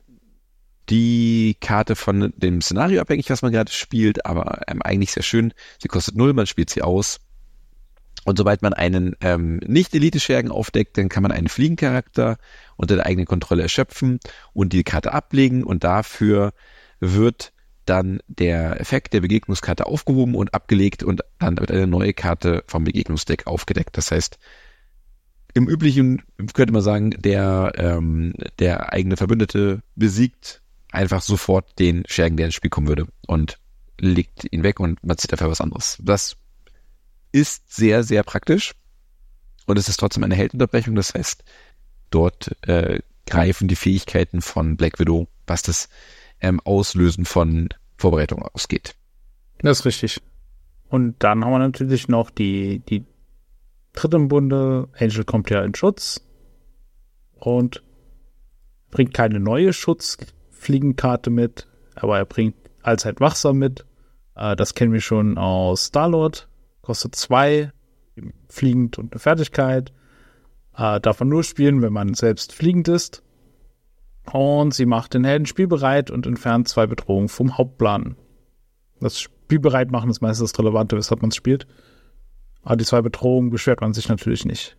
die 0.90 1.56
Karte 1.60 1.96
von 1.96 2.34
dem 2.36 2.60
Szenario 2.60 3.00
abhängig, 3.00 3.30
was 3.30 3.40
man 3.40 3.52
gerade 3.52 3.72
spielt, 3.72 4.26
aber 4.26 4.60
ähm, 4.66 4.82
eigentlich 4.82 5.12
sehr 5.12 5.22
schön. 5.22 5.54
Sie 5.80 5.88
kostet 5.88 6.16
null, 6.16 6.34
man 6.34 6.46
spielt 6.46 6.68
sie 6.68 6.82
aus. 6.82 7.20
Und 8.24 8.36
sobald 8.36 8.62
man 8.62 8.74
einen 8.74 9.16
ähm, 9.20 9.60
Nicht-Elite-Schergen 9.66 10.50
aufdeckt, 10.50 10.98
dann 10.98 11.08
kann 11.08 11.22
man 11.22 11.32
einen 11.32 11.48
Fliegencharakter 11.48 12.36
unter 12.76 12.96
der 12.96 13.06
eigenen 13.06 13.26
Kontrolle 13.26 13.62
erschöpfen 13.62 14.20
und 14.52 14.72
die 14.72 14.84
Karte 14.84 15.12
ablegen 15.12 15.64
und 15.64 15.84
dafür 15.84 16.52
wird 17.00 17.52
dann 17.86 18.20
der 18.28 18.80
Effekt 18.80 19.14
der 19.14 19.20
Begegnungskarte 19.20 19.86
aufgehoben 19.86 20.34
und 20.34 20.54
abgelegt 20.54 21.02
und 21.02 21.22
dann 21.38 21.58
wird 21.58 21.70
eine 21.70 21.86
neue 21.86 22.12
Karte 22.12 22.62
vom 22.66 22.84
Begegnungsdeck 22.84 23.46
aufgedeckt. 23.46 23.96
Das 23.96 24.10
heißt, 24.10 24.38
im 25.54 25.68
üblichen 25.68 26.22
könnte 26.52 26.72
man 26.72 26.82
sagen, 26.82 27.10
der, 27.10 27.72
ähm, 27.76 28.34
der 28.58 28.92
eigene 28.92 29.16
Verbündete 29.16 29.82
besiegt 29.96 30.62
einfach 30.92 31.22
sofort 31.22 31.78
den 31.78 32.04
Schergen, 32.06 32.36
der 32.36 32.46
ins 32.46 32.54
Spiel 32.54 32.70
kommen 32.70 32.86
würde 32.88 33.06
und 33.26 33.58
legt 33.98 34.46
ihn 34.52 34.62
weg 34.62 34.78
und 34.78 35.02
man 35.04 35.18
zieht 35.18 35.32
dafür 35.32 35.50
was 35.50 35.60
anderes. 35.60 35.98
Das 36.02 36.36
ist 37.32 37.72
sehr, 37.74 38.02
sehr 38.02 38.22
praktisch 38.22 38.72
und 39.66 39.78
es 39.78 39.88
ist 39.88 39.98
trotzdem 39.98 40.24
eine 40.24 40.34
Heldunterbrechung. 40.34 40.94
Das 40.94 41.14
heißt, 41.14 41.44
dort 42.10 42.56
äh, 42.66 43.00
greifen 43.26 43.68
die 43.68 43.76
Fähigkeiten 43.76 44.42
von 44.42 44.76
Black 44.76 44.98
Widow, 44.98 45.28
was 45.46 45.62
das 45.62 45.88
ähm, 46.40 46.60
Auslösen 46.60 47.24
von 47.24 47.68
Vorbereitungen 47.96 48.44
ausgeht. 48.52 48.94
Das 49.60 49.80
ist 49.80 49.84
richtig. 49.86 50.20
Und 50.88 51.16
dann 51.20 51.44
haben 51.44 51.52
wir 51.52 51.58
natürlich 51.58 52.08
noch 52.08 52.30
die, 52.30 52.80
die 52.88 53.04
tritt 53.92 54.14
im 54.14 54.28
Bunde. 54.28 54.88
Angel 54.98 55.24
kommt 55.24 55.50
ja 55.50 55.62
in 55.62 55.74
Schutz 55.74 56.20
und 57.34 57.82
bringt 58.90 59.14
keine 59.14 59.38
neue 59.38 59.72
Schutzfliegenkarte 59.72 61.30
mit, 61.30 61.68
aber 61.94 62.18
er 62.18 62.24
bringt 62.24 62.56
allzeit 62.82 63.20
wachsam 63.20 63.58
mit. 63.58 63.86
Äh, 64.34 64.56
das 64.56 64.74
kennen 64.74 64.92
wir 64.92 65.00
schon 65.00 65.38
aus 65.38 65.86
Starlord. 65.86 66.48
Kostet 66.90 67.14
zwei, 67.14 67.70
fliegend 68.48 68.98
und 68.98 69.12
eine 69.12 69.20
Fertigkeit. 69.20 69.92
Äh, 70.76 70.98
darf 70.98 71.20
man 71.20 71.28
nur 71.28 71.44
spielen, 71.44 71.82
wenn 71.82 71.92
man 71.92 72.14
selbst 72.14 72.52
fliegend 72.52 72.88
ist. 72.88 73.22
Und 74.32 74.74
sie 74.74 74.86
macht 74.86 75.14
den 75.14 75.22
Helden 75.22 75.46
spielbereit 75.46 76.10
und 76.10 76.26
entfernt 76.26 76.66
zwei 76.66 76.88
Bedrohungen 76.88 77.28
vom 77.28 77.56
Hauptplan. 77.56 78.16
Das 78.98 79.20
Spielbereit 79.20 79.92
machen 79.92 80.10
ist 80.10 80.20
meistens 80.20 80.50
das 80.50 80.58
Relevante, 80.58 80.96
weshalb 80.96 81.22
man 81.22 81.28
es 81.28 81.36
spielt. 81.36 81.68
Aber 82.64 82.76
die 82.76 82.84
zwei 82.84 83.02
Bedrohungen 83.02 83.50
beschwert 83.50 83.82
man 83.82 83.92
sich 83.92 84.08
natürlich 84.08 84.44
nicht. 84.44 84.76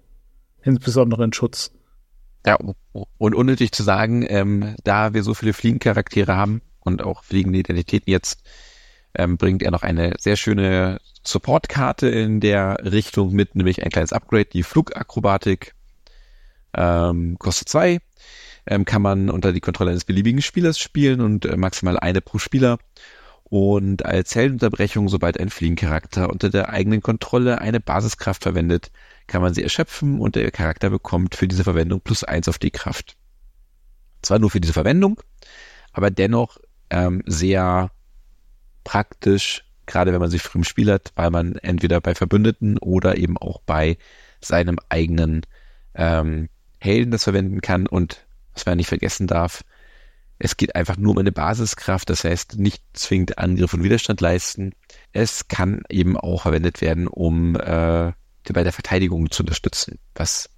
Insbesondere 0.64 1.24
in 1.24 1.32
Schutz. 1.32 1.72
Ja, 2.46 2.58
und 2.92 3.36
unnötig 3.36 3.72
zu 3.72 3.84
sagen, 3.84 4.26
ähm, 4.28 4.76
da 4.84 5.14
wir 5.14 5.24
so 5.24 5.34
viele 5.34 5.54
Fliegencharaktere 5.54 6.36
haben 6.36 6.62
und 6.82 7.04
auch 7.04 7.24
fliegende 7.24 7.60
Identitäten 7.60 8.12
jetzt, 8.12 8.44
ähm, 9.14 9.38
bringt 9.38 9.64
er 9.64 9.72
noch 9.72 9.84
eine 9.84 10.14
sehr 10.20 10.38
schöne 10.38 11.00
Supportkarte 11.24 12.08
in 12.08 12.40
der 12.40 12.78
Richtung 12.84 13.34
mit, 13.34 13.56
nämlich 13.56 13.84
ein 13.84 13.92
kleines 13.92 14.14
Upgrade, 14.14 14.46
die 14.46 14.64
Flugakrobatik. 14.64 15.74
Ähm, 16.74 17.38
kostet 17.38 17.70
zwei, 17.70 18.00
ähm, 18.66 18.86
kann 18.86 19.02
man 19.02 19.30
unter 19.30 19.52
die 19.52 19.60
Kontrolle 19.60 19.92
eines 19.92 20.06
beliebigen 20.06 20.42
Spielers 20.42 20.80
spielen 20.80 21.20
und 21.20 21.46
äh, 21.46 21.58
maximal 21.58 22.00
eine 22.00 22.22
pro 22.22 22.38
Spieler 22.38 22.78
und 23.52 24.06
als 24.06 24.34
Heldenunterbrechung, 24.34 25.10
sobald 25.10 25.38
ein 25.38 25.50
Fliegencharakter 25.50 26.30
unter 26.30 26.50
der 26.50 26.70
eigenen 26.70 27.02
Kontrolle 27.02 27.60
eine 27.60 27.82
Basiskraft 27.82 28.44
verwendet, 28.44 28.92
kann 29.28 29.42
man 29.42 29.54
sie 29.54 29.62
erschöpfen 29.62 30.22
und 30.22 30.36
der 30.36 30.50
Charakter 30.52 30.90
bekommt 30.90 31.36
für 31.36 31.50
diese 31.50 31.66
Verwendung 31.66 32.00
plus 32.00 32.24
eins 32.24 32.48
auf 32.48 32.60
die 32.60 32.72
Kraft. 32.72 33.18
Zwar 34.22 34.40
nur 34.40 34.50
für 34.50 34.62
diese 34.62 34.72
Verwendung, 34.72 35.20
aber 35.92 36.12
dennoch 36.12 36.60
ähm, 36.90 37.24
sehr 37.26 37.92
praktisch, 38.84 39.66
gerade 39.86 40.14
wenn 40.14 40.22
man 40.22 40.30
sie 40.30 40.40
früh 40.40 40.60
im 40.60 40.64
Spiel 40.64 40.92
hat, 40.92 41.12
weil 41.16 41.32
man 41.32 41.56
entweder 41.56 42.02
bei 42.02 42.16
Verbündeten 42.16 42.78
oder 42.78 43.18
eben 43.18 43.38
auch 43.38 43.62
bei 43.62 43.98
seinem 44.40 44.80
eigenen 44.90 45.42
ähm, 45.96 46.50
Helden 46.80 47.12
das 47.12 47.26
verwenden 47.26 47.62
kann 47.62 47.88
und 47.88 48.26
was 48.54 48.66
man 48.66 48.78
nicht 48.78 48.88
vergessen 48.88 49.28
darf, 49.28 49.64
es 50.44 50.58
geht 50.58 50.76
einfach 50.76 50.98
nur 50.98 51.12
um 51.12 51.18
eine 51.20 51.32
Basiskraft, 51.32 52.10
das 52.10 52.24
heißt 52.24 52.58
nicht 52.58 52.84
zwingend 52.94 53.38
Angriff 53.38 53.76
und 53.76 53.84
Widerstand 53.84 54.22
leisten. 54.22 54.74
Es 55.14 55.48
kann 55.48 55.84
eben 55.88 56.18
auch 56.18 56.42
verwendet 56.42 56.82
werden, 56.82 57.08
um 57.08 57.56
äh, 57.56 58.12
bei 58.52 58.64
der 58.64 58.72
Verteidigung 58.74 59.30
zu 59.30 59.44
unterstützen, 59.44 60.00
was 60.16 60.50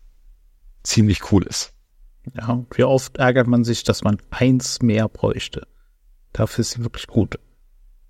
ziemlich 0.84 1.32
cool 1.32 1.44
ist. 1.44 1.74
Ja, 2.34 2.64
wie 2.74 2.84
oft 2.84 3.18
ärgert 3.18 3.48
man 3.48 3.66
sich, 3.66 3.84
dass 3.84 4.04
man 4.04 4.18
eins 4.30 4.82
mehr 4.82 5.10
bräuchte. 5.10 5.68
Dafür 6.32 6.62
ist 6.62 6.72
sie 6.72 6.84
wirklich 6.84 7.08
gut. 7.08 7.38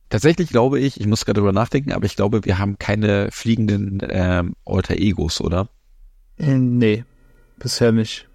Tatsächlich 0.09 0.49
glaube 0.49 0.79
ich, 0.79 0.99
ich 0.99 1.07
muss 1.07 1.25
gerade 1.25 1.37
darüber 1.39 1.53
nachdenken, 1.53 1.91
aber 1.91 2.05
ich 2.05 2.15
glaube, 2.15 2.45
wir 2.45 2.59
haben 2.59 2.77
keine 2.77 3.29
fliegenden 3.31 3.99
ähm, 4.07 4.55
Alter 4.65 4.95
Egos, 4.95 5.41
oder? 5.41 5.69
Äh, 6.37 6.57
nee, 6.57 7.03
bisher 7.57 7.91
nicht. 7.91 8.27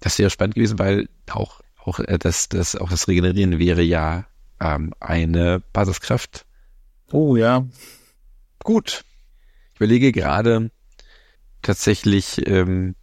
Das 0.00 0.18
wäre 0.18 0.30
spannend 0.30 0.54
gewesen, 0.54 0.78
weil 0.78 1.08
auch 1.30 1.60
auch 1.88 1.98
äh, 2.00 2.18
das, 2.18 2.48
das, 2.48 2.76
auch 2.76 2.90
das 2.90 3.08
Regenerieren 3.08 3.58
wäre 3.58 3.82
ja 3.82 4.26
ähm, 4.60 4.92
eine 5.00 5.62
Basiskraft. 5.72 6.44
Oh 7.10 7.36
ja. 7.36 7.66
Gut. 8.62 9.04
Ich 9.72 9.80
überlege 9.80 10.12
gerade 10.12 10.70
tatsächlich, 11.62 12.46
ähm, 12.46 12.94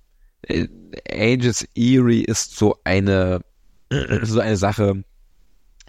äh, 0.44 0.68
Aegis 1.10 1.68
Eerie 1.74 2.24
ist 2.24 2.56
so 2.56 2.78
eine 2.84 3.42
so 4.22 4.40
eine 4.40 4.58
Sache, 4.58 5.04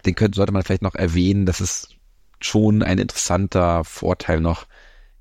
den 0.05 0.15
könnte, 0.15 0.37
sollte 0.37 0.51
man 0.51 0.63
vielleicht 0.63 0.81
noch 0.81 0.95
erwähnen, 0.95 1.45
das 1.45 1.61
ist 1.61 1.95
schon 2.39 2.83
ein 2.83 2.97
interessanter 2.97 3.83
Vorteil 3.83 4.39
noch. 4.39 4.67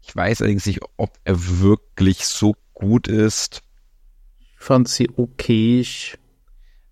Ich 0.03 0.15
weiß 0.15 0.41
allerdings 0.41 0.67
nicht, 0.67 0.81
ob 0.97 1.19
er 1.25 1.61
wirklich 1.61 2.27
so 2.27 2.55
gut 2.75 3.09
ist. 3.09 3.63
Ich 4.39 4.65
fand 4.65 4.89
sie 4.89 5.11
okay. 5.17 5.87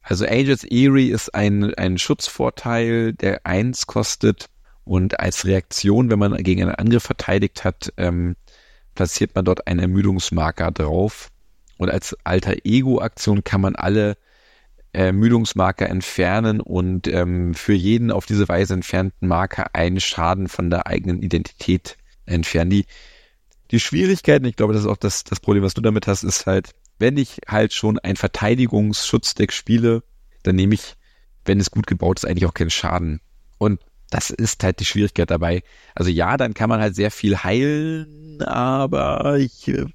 Also 0.03 0.27
Angels 0.27 0.65
Eerie 0.65 1.09
ist 1.11 1.35
ein, 1.35 1.75
ein 1.75 1.99
Schutzvorteil, 1.99 3.13
der 3.15 3.47
eins 3.47 3.87
kostet 3.87 4.51
und 4.85 5.19
als 5.19 5.47
Reaktion, 5.47 6.11
wenn 6.11 6.19
man 6.19 6.37
gegen 6.43 6.63
einen 6.63 6.75
Angriff 6.75 7.05
verteidigt 7.05 7.65
hat, 7.65 7.93
ähm, 7.97 8.37
platziert 8.95 9.35
man 9.35 9.45
dort 9.45 9.67
einen 9.67 9.81
Ermüdungsmarker 9.81 10.71
drauf. 10.71 11.31
Und 11.79 11.91
als 11.91 12.17
alter 12.25 12.55
Ego-Aktion 12.65 13.43
kann 13.45 13.61
man 13.61 13.77
alle 13.77 14.17
Ermüdungsmarker 14.95 15.89
entfernen 15.89 16.61
und 16.61 17.09
ähm, 17.09 17.55
für 17.55 17.73
jeden 17.73 18.11
auf 18.11 18.27
diese 18.27 18.49
Weise 18.49 18.75
entfernten 18.75 19.27
Marker 19.27 19.75
einen 19.75 20.01
Schaden 20.01 20.49
von 20.49 20.71
der 20.71 20.87
eigenen 20.87 21.21
Identität 21.21 21.97
entfernen. 22.27 22.71
Die, 22.71 22.87
die 23.71 23.81
Schwierigkeiten, 23.81 24.45
ich 24.45 24.57
glaube, 24.57 24.73
das 24.73 24.83
ist 24.83 24.89
auch 24.89 24.97
das, 24.97 25.25
das 25.25 25.41
Problem, 25.41 25.65
was 25.65 25.75
du 25.75 25.81
damit 25.81 26.07
hast, 26.07 26.23
ist 26.23 26.47
halt, 26.47 26.71
wenn 26.99 27.17
ich 27.17 27.41
halt 27.49 27.73
schon 27.73 27.99
ein 27.99 28.15
Verteidigungsschutzdeck 28.15 29.53
spiele, 29.53 30.05
dann 30.45 30.55
nehme 30.55 30.75
ich, 30.75 30.95
wenn 31.45 31.59
es 31.59 31.73
gut 31.73 31.89
gebaut 31.89 32.21
ist, 32.21 32.25
eigentlich 32.25 32.47
auch 32.47 32.55
keinen 32.55 32.71
Schaden. 32.71 33.21
Und 33.59 33.81
das 34.11 34.31
ist 34.31 34.63
halt 34.63 34.79
die 34.79 34.85
Schwierigkeit 34.85 35.29
dabei. 35.29 35.65
Also 35.97 36.11
ja, 36.11 36.37
dann 36.37 36.55
kann 36.55 36.69
man 36.69 36.81
halt 36.81 36.95
sehr 36.95 37.11
viel 37.11 37.39
heilen, 37.39 38.41
aber 38.43 39.39
ich 39.39 39.67
äh, 39.67 39.87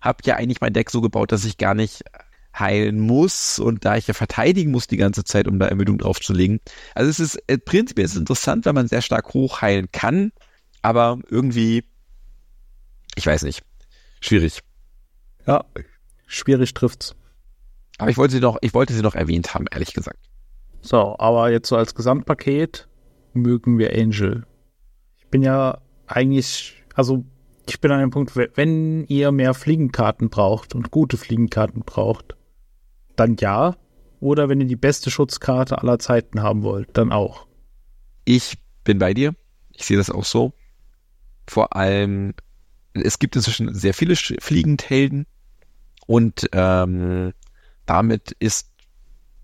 habe 0.00 0.18
ja 0.24 0.34
eigentlich 0.34 0.60
mein 0.60 0.72
Deck 0.72 0.90
so 0.90 1.00
gebaut, 1.00 1.30
dass 1.30 1.44
ich 1.44 1.58
gar 1.58 1.74
nicht 1.74 2.02
heilen 2.58 3.00
muss 3.00 3.58
und 3.58 3.84
da 3.84 3.96
ich 3.96 4.06
ja 4.06 4.14
verteidigen 4.14 4.70
muss 4.70 4.86
die 4.86 4.96
ganze 4.96 5.24
Zeit, 5.24 5.48
um 5.48 5.58
da 5.58 5.66
Ermüdung 5.66 5.98
draufzulegen. 5.98 6.60
Also 6.94 7.10
es 7.10 7.20
ist 7.20 7.42
äh, 7.46 7.58
prinzipiell 7.58 8.06
ist 8.06 8.16
interessant, 8.16 8.66
weil 8.66 8.72
man 8.72 8.88
sehr 8.88 9.02
stark 9.02 9.34
hochheilen 9.34 9.88
kann, 9.92 10.32
aber 10.82 11.18
irgendwie, 11.28 11.84
ich 13.14 13.26
weiß 13.26 13.42
nicht, 13.42 13.62
schwierig. 14.20 14.60
Ja, 15.46 15.64
schwierig 16.26 16.74
trifft's. 16.74 17.14
Aber 17.98 18.10
ich 18.10 18.16
wollte 18.16 18.34
sie 18.34 18.40
noch, 18.40 18.58
ich 18.60 18.74
wollte 18.74 18.92
sie 18.92 19.02
noch 19.02 19.14
erwähnt 19.14 19.54
haben, 19.54 19.66
ehrlich 19.70 19.92
gesagt. 19.92 20.18
So, 20.80 21.16
aber 21.18 21.50
jetzt 21.50 21.68
so 21.68 21.76
als 21.76 21.94
Gesamtpaket 21.94 22.88
mögen 23.32 23.78
wir 23.78 23.92
Angel. 23.94 24.46
Ich 25.18 25.26
bin 25.26 25.42
ja 25.42 25.78
eigentlich, 26.06 26.82
also 26.94 27.24
ich 27.68 27.80
bin 27.80 27.90
an 27.90 28.00
dem 28.00 28.10
Punkt, 28.10 28.34
wenn 28.36 29.04
ihr 29.04 29.30
mehr 29.32 29.52
Fliegenkarten 29.52 30.30
braucht 30.30 30.74
und 30.74 30.90
gute 30.90 31.16
Fliegenkarten 31.16 31.82
braucht, 31.82 32.37
dann 33.18 33.36
ja. 33.38 33.76
Oder 34.20 34.48
wenn 34.48 34.60
ihr 34.60 34.66
die 34.66 34.76
beste 34.76 35.10
Schutzkarte 35.10 35.78
aller 35.78 35.98
Zeiten 35.98 36.42
haben 36.42 36.62
wollt, 36.62 36.88
dann 36.94 37.12
auch. 37.12 37.46
Ich 38.24 38.58
bin 38.84 38.98
bei 38.98 39.14
dir. 39.14 39.34
Ich 39.72 39.86
sehe 39.86 39.96
das 39.96 40.10
auch 40.10 40.24
so. 40.24 40.52
Vor 41.46 41.76
allem, 41.76 42.34
es 42.94 43.18
gibt 43.18 43.36
inzwischen 43.36 43.72
sehr 43.74 43.94
viele 43.94 44.16
Fliegendhelden 44.16 45.26
und 46.06 46.48
ähm, 46.52 47.32
damit 47.86 48.32
ist 48.38 48.72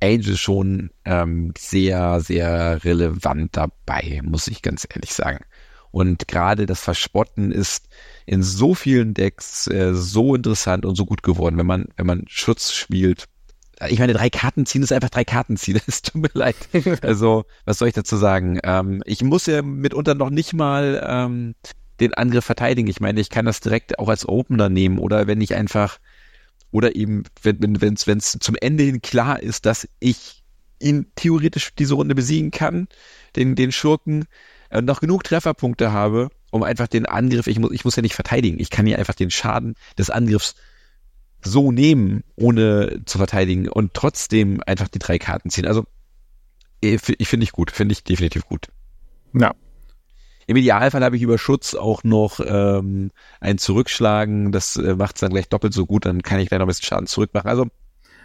Angel 0.02 0.36
schon 0.36 0.90
ähm, 1.04 1.52
sehr, 1.56 2.20
sehr 2.20 2.84
relevant 2.84 3.56
dabei, 3.56 4.20
muss 4.22 4.48
ich 4.48 4.60
ganz 4.60 4.86
ehrlich 4.90 5.14
sagen. 5.14 5.44
Und 5.90 6.26
gerade 6.26 6.66
das 6.66 6.80
Verspotten 6.80 7.52
ist 7.52 7.88
in 8.26 8.42
so 8.42 8.74
vielen 8.74 9.14
Decks 9.14 9.68
äh, 9.68 9.94
so 9.94 10.34
interessant 10.34 10.84
und 10.84 10.96
so 10.96 11.06
gut 11.06 11.22
geworden, 11.22 11.56
wenn 11.56 11.66
man, 11.66 11.86
wenn 11.96 12.06
man 12.06 12.24
Schutz 12.26 12.72
spielt 12.72 13.28
ich 13.88 13.98
meine, 13.98 14.12
drei 14.12 14.30
Karten 14.30 14.66
ziehen 14.66 14.82
ist 14.82 14.92
einfach 14.92 15.10
drei 15.10 15.24
Karten 15.24 15.56
ziehen. 15.56 15.80
Es 15.86 16.02
tut 16.02 16.22
mir 16.22 16.30
leid. 16.32 16.56
Also, 17.02 17.44
was 17.64 17.78
soll 17.78 17.88
ich 17.88 17.94
dazu 17.94 18.16
sagen? 18.16 18.60
Ähm, 18.62 19.02
ich 19.06 19.22
muss 19.22 19.46
ja 19.46 19.62
mitunter 19.62 20.14
noch 20.14 20.30
nicht 20.30 20.52
mal 20.52 21.04
ähm, 21.06 21.54
den 22.00 22.14
Angriff 22.14 22.44
verteidigen. 22.44 22.88
Ich 22.88 23.00
meine, 23.00 23.20
ich 23.20 23.30
kann 23.30 23.44
das 23.44 23.60
direkt 23.60 23.98
auch 23.98 24.08
als 24.08 24.28
Opener 24.28 24.68
nehmen 24.68 24.98
oder 24.98 25.26
wenn 25.26 25.40
ich 25.40 25.54
einfach 25.54 25.98
oder 26.70 26.96
eben, 26.96 27.22
wenn 27.42 27.94
es 27.94 28.06
wenn 28.06 28.20
zum 28.20 28.56
Ende 28.60 28.82
hin 28.82 29.00
klar 29.00 29.40
ist, 29.40 29.64
dass 29.64 29.88
ich 30.00 30.42
ihn 30.80 31.06
theoretisch 31.14 31.74
diese 31.76 31.94
Runde 31.94 32.14
besiegen 32.14 32.50
kann, 32.50 32.88
den 33.36 33.54
den 33.54 33.70
Schurken 33.70 34.24
äh, 34.70 34.82
noch 34.82 35.00
genug 35.00 35.22
Trefferpunkte 35.22 35.92
habe, 35.92 36.30
um 36.50 36.64
einfach 36.64 36.88
den 36.88 37.06
Angriff. 37.06 37.46
Ich 37.46 37.58
muss 37.60 37.72
ich 37.72 37.84
muss 37.84 37.96
ja 37.96 38.02
nicht 38.02 38.14
verteidigen. 38.14 38.58
Ich 38.58 38.70
kann 38.70 38.86
ja 38.86 38.98
einfach 38.98 39.14
den 39.14 39.30
Schaden 39.30 39.76
des 39.98 40.10
Angriffs 40.10 40.56
so 41.44 41.72
nehmen, 41.72 42.24
ohne 42.36 43.02
zu 43.06 43.18
verteidigen 43.18 43.68
und 43.68 43.94
trotzdem 43.94 44.60
einfach 44.66 44.88
die 44.88 44.98
drei 44.98 45.18
Karten 45.18 45.50
ziehen. 45.50 45.66
Also 45.66 45.84
ich 46.80 47.00
finde 47.00 47.44
ich 47.44 47.52
gut, 47.52 47.70
finde 47.70 47.92
ich 47.92 48.04
definitiv 48.04 48.46
gut. 48.46 48.68
Ja. 49.32 49.54
Im 50.46 50.56
Idealfall 50.56 51.02
habe 51.02 51.16
ich 51.16 51.22
über 51.22 51.38
Schutz 51.38 51.74
auch 51.74 52.04
noch 52.04 52.40
ähm, 52.44 53.10
ein 53.40 53.56
Zurückschlagen. 53.56 54.52
Das 54.52 54.76
äh, 54.76 54.94
macht 54.94 55.16
es 55.16 55.20
dann 55.20 55.30
gleich 55.30 55.48
doppelt 55.48 55.72
so 55.72 55.86
gut. 55.86 56.04
Dann 56.04 56.22
kann 56.22 56.38
ich 56.38 56.48
gleich 56.48 56.58
noch 56.58 56.66
ein 56.66 56.68
bisschen 56.68 56.84
Schaden 56.84 57.06
zurückmachen. 57.06 57.48
Also 57.48 57.66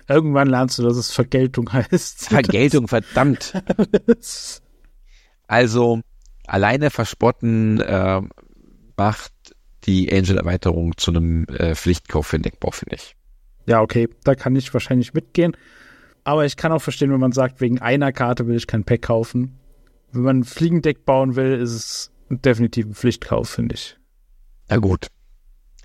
irgendwann 0.08 0.50
lernst 0.50 0.78
du, 0.80 0.84
dass 0.84 0.98
es 0.98 1.12
Vergeltung 1.12 1.72
heißt. 1.72 2.28
Vergeltung, 2.28 2.88
verdammt. 2.90 3.54
also 5.48 6.02
alleine 6.46 6.90
verspotten 6.90 7.80
äh, 7.80 8.22
macht 8.98 9.32
die 9.86 10.12
Angel-Erweiterung 10.12 10.98
zu 10.98 11.12
einem 11.12 11.46
äh, 11.46 11.76
Pflichtkauf 11.76 12.28
für 12.28 12.38
den 12.38 12.44
Deckbau, 12.44 12.72
finde 12.72 12.96
ich. 12.96 13.16
Ja, 13.66 13.82
okay, 13.82 14.10
da 14.24 14.36
kann 14.36 14.56
ich 14.56 14.74
wahrscheinlich 14.74 15.14
mitgehen. 15.14 15.56
Aber 16.24 16.46
ich 16.46 16.58
kann 16.58 16.72
auch 16.72 16.82
verstehen, 16.82 17.12
wenn 17.12 17.20
man 17.20 17.32
sagt, 17.32 17.62
wegen 17.62 17.80
einer 17.80 18.12
Karte 18.12 18.48
will 18.48 18.56
ich 18.56 18.68
kein 18.68 18.84
Pack 18.84 19.04
kaufen. 19.04 19.58
Wenn 20.12 20.22
man 20.24 20.40
ein 20.40 20.44
Fliegendeck 20.44 21.06
bauen 21.06 21.36
will, 21.36 21.54
ist 21.54 21.72
es 21.72 22.12
definitiv 22.30 22.86
ein 22.88 22.94
Pflichtkauf, 22.94 23.50
finde 23.50 23.76
ich. 23.76 23.98
Na 24.70 24.78
gut. 24.78 25.08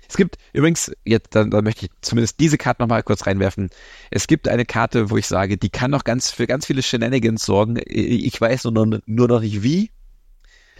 Es 0.07 0.17
gibt 0.17 0.37
übrigens, 0.53 0.91
jetzt, 1.03 1.33
dann, 1.33 1.49
dann 1.49 1.63
möchte 1.63 1.85
ich 1.85 1.91
zumindest 2.01 2.39
diese 2.39 2.57
Karte 2.57 2.83
nochmal 2.83 3.01
kurz 3.01 3.25
reinwerfen. 3.25 3.69
Es 4.11 4.27
gibt 4.27 4.47
eine 4.47 4.65
Karte, 4.65 5.09
wo 5.09 5.17
ich 5.17 5.25
sage, 5.25 5.57
die 5.57 5.69
kann 5.69 5.91
noch 5.91 6.03
ganz 6.03 6.29
für 6.29 6.45
ganz 6.45 6.65
viele 6.67 6.83
Shenanigans 6.83 7.43
sorgen. 7.43 7.79
Ich 7.87 8.39
weiß 8.39 8.65
nur 8.65 8.73
noch, 8.73 8.99
nur 9.05 9.27
noch 9.27 9.41
nicht 9.41 9.63
wie. 9.63 9.89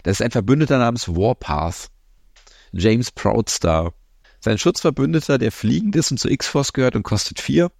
Das 0.04 0.20
ist 0.20 0.22
ein 0.24 0.30
Verbündeter 0.30 0.78
namens 0.78 1.08
Warpath. 1.08 1.88
James 2.72 3.10
Proudstar. 3.10 3.94
Sein 4.40 4.58
Schutzverbündeter, 4.58 5.38
der 5.38 5.50
fliegend 5.50 5.96
ist 5.96 6.10
und 6.10 6.18
zu 6.18 6.28
X-Force 6.28 6.72
gehört 6.72 6.94
und 6.94 7.02
kostet 7.02 7.40
vier, 7.40 7.72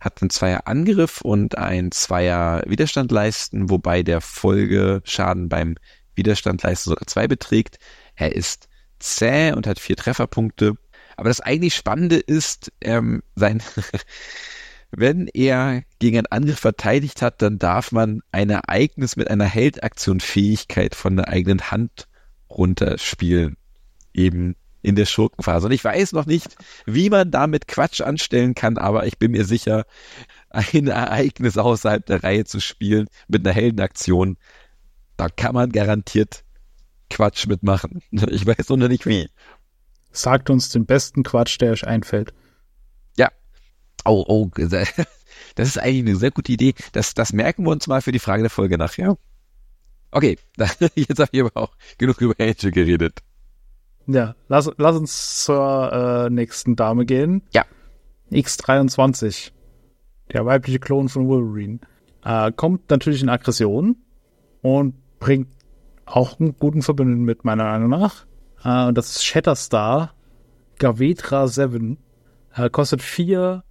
hat 0.00 0.20
einen 0.22 0.30
Zweier 0.30 0.66
Angriff 0.66 1.20
und 1.22 1.58
ein 1.58 1.90
Zweier 1.90 2.62
Widerstand 2.66 3.10
leisten, 3.10 3.70
wobei 3.70 4.02
der 4.02 4.20
Folgeschaden 4.20 5.48
beim 5.48 5.76
Widerstand 6.14 6.62
leisten 6.62 6.90
sogar 6.90 7.06
zwei 7.06 7.26
beträgt. 7.26 7.78
Er 8.14 8.34
ist 8.34 8.68
zäh 9.00 9.52
und 9.52 9.66
hat 9.66 9.80
vier 9.80 9.96
Trefferpunkte. 9.96 10.74
Aber 11.16 11.28
das 11.28 11.40
eigentlich 11.40 11.74
Spannende 11.74 12.16
ist, 12.16 12.72
ähm, 12.80 13.22
sein, 13.34 13.62
wenn 14.90 15.28
er 15.28 15.82
gegen 15.98 16.18
einen 16.18 16.26
Angriff 16.26 16.60
verteidigt 16.60 17.22
hat, 17.22 17.42
dann 17.42 17.58
darf 17.58 17.92
man 17.92 18.20
ein 18.30 18.50
Ereignis 18.50 19.16
mit 19.16 19.28
einer 19.30 19.46
Heldaktion 19.46 20.20
Fähigkeit 20.20 20.94
von 20.94 21.16
der 21.16 21.28
eigenen 21.28 21.70
Hand 21.70 22.08
runterspielen 22.48 23.56
eben 24.14 24.56
in 24.82 24.96
der 24.96 25.06
Schurkenphase. 25.06 25.66
Und 25.66 25.72
ich 25.72 25.82
weiß 25.82 26.12
noch 26.12 26.26
nicht, 26.26 26.56
wie 26.84 27.08
man 27.10 27.30
damit 27.30 27.66
Quatsch 27.66 28.02
anstellen 28.02 28.54
kann, 28.54 28.76
aber 28.78 29.06
ich 29.06 29.18
bin 29.18 29.32
mir 29.32 29.44
sicher, 29.44 29.86
ein 30.50 30.86
Ereignis 30.86 31.56
außerhalb 31.58 32.04
der 32.04 32.22
Reihe 32.22 32.44
zu 32.44 32.60
spielen 32.60 33.08
mit 33.26 33.44
einer 33.44 33.54
Heldenaktion, 33.54 34.36
da 35.16 35.28
kann 35.28 35.54
man 35.54 35.72
garantiert 35.72 36.44
Quatsch 37.10 37.46
mitmachen. 37.46 38.02
Ich 38.10 38.46
weiß 38.46 38.68
nur 38.68 38.78
noch 38.78 38.88
nicht 38.88 39.06
wie. 39.06 39.28
Sagt 40.12 40.50
uns 40.50 40.68
den 40.68 40.86
besten 40.86 41.22
Quatsch, 41.22 41.60
der 41.60 41.72
euch 41.72 41.86
einfällt. 41.86 42.34
Ja. 43.16 43.30
Oh, 44.04 44.24
oh, 44.28 44.50
das 44.56 45.68
ist 45.68 45.78
eigentlich 45.78 46.06
eine 46.06 46.16
sehr 46.16 46.30
gute 46.30 46.52
Idee. 46.52 46.74
Das, 46.92 47.14
das 47.14 47.32
merken 47.32 47.64
wir 47.64 47.70
uns 47.70 47.86
mal 47.86 48.02
für 48.02 48.12
die 48.12 48.18
Frage 48.18 48.42
der 48.42 48.50
Folge 48.50 48.76
nachher. 48.76 49.16
Okay, 50.10 50.38
jetzt 50.94 51.18
habe 51.18 51.30
ich 51.32 51.40
aber 51.40 51.56
auch 51.56 51.74
genug 51.98 52.20
über 52.20 52.34
Angel 52.38 52.70
geredet. 52.70 53.20
Ja, 54.06 54.34
lass, 54.48 54.70
lass 54.76 54.96
uns 54.96 55.44
zur 55.44 55.92
äh, 55.92 56.30
nächsten 56.30 56.76
Dame 56.76 57.06
gehen. 57.06 57.42
Ja. 57.52 57.64
X23. 58.30 59.52
Der 60.32 60.44
weibliche 60.46 60.78
Klon 60.78 61.08
von 61.08 61.26
Wolverine. 61.26 61.80
Äh, 62.24 62.52
kommt 62.52 62.90
natürlich 62.90 63.22
in 63.22 63.28
Aggression 63.28 63.96
und 64.62 64.94
bringt 65.20 65.48
auch 66.06 66.38
einen 66.38 66.56
guten 66.58 66.82
Verbündeten 66.82 67.24
mit, 67.24 67.44
meiner 67.44 67.64
Meinung 67.64 67.90
nach. 67.90 68.26
Äh, 68.64 68.88
und 68.88 68.98
das 68.98 69.10
ist 69.10 69.24
Shatterstar 69.24 70.14
Gavetra 70.78 71.46
7. 71.46 71.98
Äh, 72.54 72.70
kostet 72.70 73.02
4, 73.02 73.62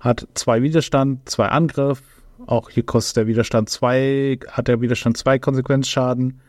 hat 0.00 0.28
zwei 0.34 0.62
Widerstand, 0.62 1.28
zwei 1.28 1.48
Angriff. 1.48 2.02
Auch 2.46 2.70
hier 2.70 2.84
kostet 2.84 3.16
der 3.16 3.26
Widerstand 3.26 3.68
2, 3.68 4.38
hat 4.48 4.68
der 4.68 4.80
Widerstand 4.80 5.16
2 5.16 5.38
Konsequenzschaden. 5.38 6.40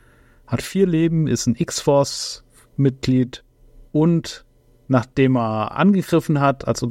Hat 0.45 0.61
vier 0.61 0.87
Leben, 0.87 1.27
ist 1.27 1.45
ein 1.45 1.55
X-Force 1.55 2.43
Mitglied 2.79 3.43
und 3.91 4.45
nachdem 4.87 5.37
er 5.37 5.77
angegriffen 5.77 6.39
hat, 6.39 6.67
als 6.67 6.81
äh, 6.81 6.87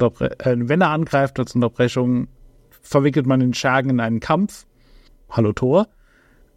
wenn 0.57 0.81
er 0.81 0.89
angreift 0.89 1.39
als 1.39 1.53
Unterbrechung, 1.53 2.29
verwickelt 2.81 3.27
man 3.27 3.41
den 3.41 3.53
Schergen 3.53 3.89
in 3.89 3.99
einen 3.99 4.19
Kampf 4.19 4.65
Hallo 5.29 5.53
Tor. 5.53 5.87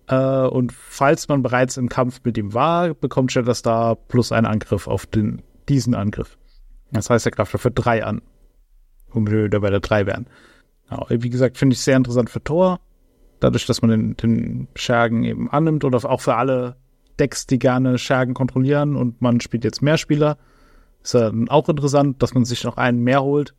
Äh, 0.07 0.16
und 0.16 0.72
falls 0.72 1.28
man 1.28 1.43
bereits 1.43 1.76
im 1.76 1.89
Kampf 1.89 2.20
mit 2.24 2.39
ihm 2.39 2.55
war, 2.55 2.95
bekommt 2.95 3.33
Shatterstar 3.33 3.97
plus 3.97 4.33
einen 4.33 4.47
Angriff 4.47 4.89
auf 4.89 5.07
den, 5.07 5.43
diesen 5.68 5.95
Angriff. 5.95 6.39
Das 6.91 7.11
heißt, 7.11 7.26
er 7.26 7.33
greift 7.33 7.55
dafür 7.55 7.70
drei 7.70 8.05
an. 8.05 8.22
Wir 9.14 9.45
wieder 9.45 9.61
bei 9.61 9.70
der 9.70 9.80
drei 9.80 10.07
wären. 10.07 10.26
Ja, 10.91 11.05
wie 11.09 11.30
gesagt, 11.30 11.59
finde 11.59 11.74
ich 11.74 11.80
sehr 11.80 11.97
interessant 11.97 12.30
für 12.30 12.43
Tor. 12.43 12.80
Dadurch, 13.41 13.66
dass 13.66 13.83
man 13.83 13.91
den, 13.91 14.16
den 14.16 14.68
Schergen 14.74 15.24
eben 15.24 15.51
annimmt 15.51 15.85
oder 15.85 15.99
auch 16.09 16.20
für 16.20 16.37
alle 16.37 16.76
Decks, 17.19 17.47
die 17.47 17.59
gerne 17.59 17.99
Schergen 17.99 18.35
kontrollieren 18.35 18.97
und 18.97 19.21
man 19.21 19.41
spielt 19.41 19.65
jetzt 19.65 19.83
mehr 19.83 19.99
Spieler. 19.99 20.39
Ist 21.03 21.15
ja 21.15 21.33
auch 21.49 21.69
interessant, 21.69 22.23
dass 22.23 22.35
man 22.35 22.45
sich 22.45 22.65
noch 22.65 22.77
einen 22.77 23.01
mehr 23.01 23.23
holt. 23.23 23.55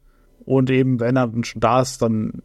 Und 0.46 0.70
eben, 0.70 1.00
wenn 1.00 1.18
er 1.18 1.32
schon 1.44 1.62
da 1.62 1.82
ist, 1.82 2.02
dann 2.02 2.42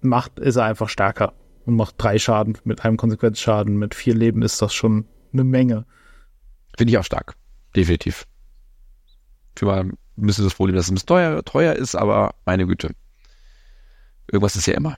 macht, 0.00 0.38
ist 0.38 0.56
er 0.56 0.64
einfach 0.64 0.88
stärker 0.88 1.32
und 1.64 1.74
macht 1.74 1.94
drei 1.98 2.18
Schaden 2.18 2.58
mit 2.64 2.84
einem 2.84 2.96
Konsequenzschaden. 2.96 3.76
Mit 3.76 3.94
vier 3.94 4.14
Leben 4.14 4.42
ist 4.42 4.60
das 4.62 4.74
schon 4.74 5.06
eine 5.32 5.44
Menge. 5.44 5.86
Finde 6.76 6.92
ich 6.92 6.98
auch 6.98 7.04
stark. 7.04 7.34
Definitiv. 7.74 8.26
Für 9.56 9.66
mal 9.66 9.90
bisschen 10.16 10.44
das 10.44 10.54
Problem, 10.54 10.76
dass 10.76 10.86
es 10.86 10.90
ein 10.90 10.94
bisschen 10.94 11.06
teuer, 11.06 11.44
teuer 11.44 11.74
ist, 11.74 11.94
aber 11.94 12.34
meine 12.44 12.66
Güte. 12.66 12.90
Irgendwas 14.30 14.56
ist 14.56 14.66
ja 14.66 14.74
immer. 14.74 14.96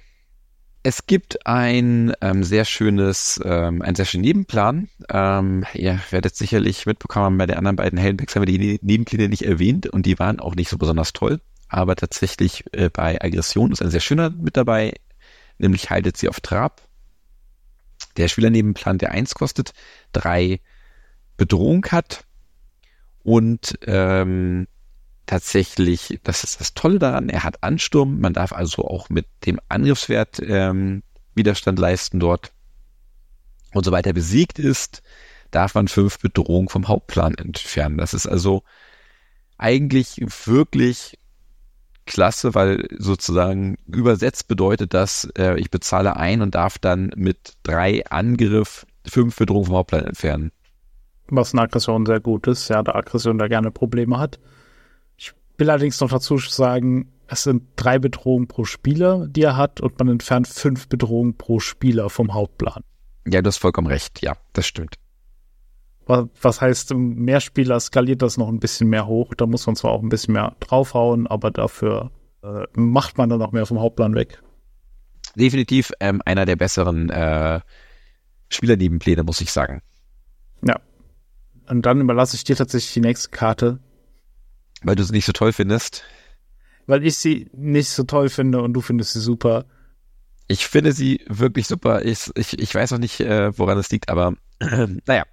Es 0.83 1.07
gibt 1.07 1.47
ein 1.47 2.15
ähm, 2.23 2.43
sehr 2.43 2.65
schönes, 2.65 3.39
ähm, 3.45 3.83
ein 3.83 3.95
sehr 3.95 4.07
schönen 4.07 4.23
Nebenplan. 4.23 4.89
Ähm, 5.11 5.67
ihr 5.75 6.01
werdet 6.09 6.35
sicherlich 6.35 6.87
mitbekommen 6.87 7.37
bei 7.37 7.47
den 7.47 7.59
anderen 7.59 7.77
beiden 7.77 7.99
Heldenpacks 7.99 8.35
haben 8.35 8.47
wir 8.47 8.59
die 8.59 8.79
Nebenpläne 8.81 9.29
nicht 9.29 9.43
erwähnt 9.43 9.87
und 9.87 10.07
die 10.07 10.19
waren 10.19 10.41
auch 10.41 10.55
nicht 10.55 10.71
so 10.71 10.79
besonders 10.79 11.13
toll. 11.13 11.41
Aber 11.69 11.97
tatsächlich 11.97 12.65
äh, 12.73 12.89
bei 12.89 13.21
Aggression 13.21 13.73
ist 13.73 13.83
ein 13.83 13.91
sehr 13.91 14.01
schöner 14.01 14.31
mit 14.31 14.57
dabei, 14.57 14.95
nämlich 15.59 15.91
haltet 15.91 16.17
sie 16.17 16.31
auf 16.31 16.41
Trab. 16.41 16.81
Der 18.17 18.29
Spielernebenplan, 18.29 18.97
der 18.97 19.11
eins 19.11 19.35
kostet, 19.35 19.73
drei 20.13 20.61
Bedrohung 21.37 21.85
hat 21.91 22.25
und 23.23 23.79
ähm, 23.87 24.67
tatsächlich, 25.31 26.19
das 26.25 26.43
ist 26.43 26.61
das 26.61 26.75
Tolle 26.75 26.99
daran, 26.99 27.29
er 27.29 27.45
hat 27.45 27.63
Ansturm, 27.63 28.19
man 28.19 28.33
darf 28.33 28.53
also 28.53 28.85
auch 28.85 29.11
mit 29.11 29.27
dem 29.47 29.61
Angriffswert 29.69 30.41
ähm, 30.43 31.05
Widerstand 31.37 31.79
leisten 31.79 32.19
dort. 32.19 32.51
Und 33.73 33.85
sobald 33.85 34.07
er 34.09 34.13
besiegt 34.13 34.59
ist, 34.59 35.03
darf 35.53 35.77
man 35.77 35.87
fünf 35.87 36.19
Bedrohungen 36.19 36.69
vom 36.69 36.89
Hauptplan 36.89 37.35
entfernen. 37.35 37.99
Das 37.99 38.13
ist 38.13 38.27
also 38.27 38.65
eigentlich 39.57 40.21
wirklich 40.47 41.17
klasse, 42.07 42.57
weil 42.57 42.89
sozusagen 42.99 43.77
übersetzt 43.87 44.49
bedeutet 44.49 44.95
das, 44.95 45.29
äh, 45.39 45.57
ich 45.61 45.71
bezahle 45.71 46.17
ein 46.17 46.43
und 46.43 46.57
darf 46.57 46.77
dann 46.79 47.13
mit 47.15 47.55
drei 47.63 48.05
Angriff 48.07 48.85
fünf 49.07 49.37
Bedrohungen 49.37 49.67
vom 49.67 49.77
Hauptplan 49.77 50.07
entfernen. 50.07 50.51
Was 51.29 51.53
eine 51.53 51.63
Aggression 51.63 52.05
sehr 52.05 52.19
gut 52.19 52.49
ist, 52.49 52.69
ja, 52.69 52.83
da 52.83 52.97
Aggression 52.97 53.39
da 53.39 53.47
gerne 53.47 53.71
Probleme 53.71 54.19
hat 54.19 54.41
will 55.61 55.71
allerdings 55.71 56.01
noch 56.01 56.11
dazu 56.11 56.39
sagen, 56.39 57.13
es 57.29 57.45
sind 57.45 57.63
drei 57.77 57.99
Bedrohungen 57.99 58.49
pro 58.49 58.65
Spieler, 58.65 59.29
die 59.29 59.43
er 59.43 59.57
hat, 59.57 59.81
und 59.81 59.99
man 59.99 60.09
entfernt 60.09 60.49
fünf 60.49 60.89
Bedrohungen 60.89 61.37
pro 61.37 61.61
Spieler 61.61 62.11
vom 62.11 62.35
Hauptplan. 62.35 62.83
Ja, 63.27 63.41
du 63.41 63.49
hast 63.49 63.59
vollkommen 63.59 63.87
recht. 63.87 64.21
Ja, 64.23 64.33
das 64.53 64.67
stimmt. 64.67 64.97
Was 66.07 66.61
heißt, 66.61 66.93
mehr 66.95 67.39
Spieler 67.39 67.79
skaliert 67.79 68.21
das 68.23 68.37
noch 68.37 68.49
ein 68.49 68.59
bisschen 68.59 68.89
mehr 68.89 69.07
hoch. 69.07 69.33
Da 69.35 69.47
muss 69.47 69.65
man 69.67 69.77
zwar 69.77 69.93
auch 69.93 70.03
ein 70.03 70.09
bisschen 70.09 70.35
mehr 70.35 70.57
draufhauen, 70.59 71.29
aber 71.29 71.53
dafür 71.53 72.11
äh, 72.43 72.65
macht 72.75 73.17
man 73.17 73.29
dann 73.29 73.39
noch 73.39 73.53
mehr 73.53 73.65
vom 73.65 73.79
Hauptplan 73.79 74.17
weg. 74.17 74.43
Definitiv 75.37 75.93
ähm, 76.01 76.21
einer 76.25 76.47
der 76.47 76.57
besseren 76.57 77.11
äh, 77.11 77.61
Spielernebenpläne, 78.49 79.23
muss 79.23 79.41
ich 79.41 79.53
sagen. 79.53 79.83
Ja. 80.67 80.81
Und 81.69 81.87
dann 81.87 82.01
überlasse 82.01 82.35
ich 82.35 82.43
dir 82.43 82.57
tatsächlich 82.57 82.95
die 82.95 83.01
nächste 83.01 83.29
Karte, 83.29 83.79
weil 84.83 84.97
du 84.97 85.05
sie 85.05 85.13
nicht 85.13 85.27
so 85.27 85.33
toll 85.33 85.53
findest? 85.53 86.05
Weil 86.87 87.05
ich 87.05 87.17
sie 87.17 87.49
nicht 87.53 87.89
so 87.89 88.05
toll 88.05 88.29
finde 88.29 88.63
und 88.63 88.73
du 88.73 88.81
findest 88.81 89.13
sie 89.13 89.21
super. 89.21 89.67
Ich 90.49 90.67
finde 90.67 90.93
sie 90.93 91.25
wirklich 91.29 91.67
super. 91.69 92.05
Ich, 92.05 92.31
ich, 92.35 92.59
ich 92.59 92.75
weiß 92.75 92.93
auch 92.93 92.99
nicht, 92.99 93.21
äh, 93.21 93.57
woran 93.57 93.79
es 93.79 93.91
liegt, 93.91 94.09
aber 94.09 94.35
äh, 94.59 94.87
naja. 95.07 95.25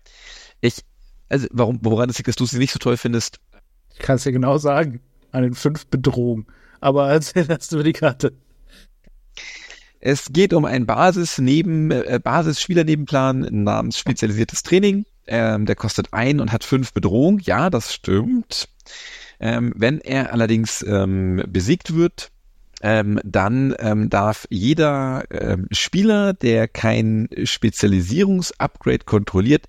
Ich, 0.61 0.83
also 1.29 1.47
warum, 1.51 1.79
woran 1.81 2.09
es 2.09 2.17
liegt, 2.17 2.27
dass 2.27 2.35
du 2.35 2.45
sie 2.45 2.59
nicht 2.59 2.71
so 2.71 2.79
toll 2.79 2.97
findest? 2.97 3.39
Ich 3.93 3.99
kann 3.99 4.17
es 4.17 4.23
dir 4.23 4.31
genau 4.31 4.57
sagen. 4.57 5.01
An 5.31 5.43
den 5.43 5.55
fünf 5.55 5.87
Bedrohungen. 5.87 6.47
Aber 6.79 7.09
erzähl 7.09 7.45
erst 7.49 7.71
über 7.73 7.83
die 7.83 7.93
Karte. 7.93 8.33
Es 9.99 10.31
geht 10.31 10.53
um 10.53 10.65
einen 10.65 10.85
Basis 10.85 11.37
neben 11.39 11.91
äh, 11.91 12.19
Basis-Spielernebenplan 12.23 13.47
namens 13.63 13.97
spezialisiertes 13.97 14.63
Training. 14.63 15.05
Ähm, 15.25 15.65
der 15.65 15.75
kostet 15.75 16.13
ein 16.13 16.39
und 16.39 16.51
hat 16.51 16.63
fünf 16.63 16.93
Bedrohungen. 16.93 17.39
Ja, 17.39 17.69
das 17.69 17.93
stimmt. 17.93 18.69
Ähm, 19.39 19.73
wenn 19.75 19.99
er 20.01 20.33
allerdings 20.33 20.83
ähm, 20.87 21.43
besiegt 21.47 21.95
wird, 21.95 22.31
ähm, 22.81 23.19
dann 23.23 23.75
ähm, 23.79 24.09
darf 24.09 24.47
jeder 24.49 25.25
ähm, 25.31 25.67
Spieler, 25.71 26.33
der 26.33 26.67
kein 26.67 27.27
Spezialisierungsupgrade 27.43 29.05
kontrolliert, 29.05 29.65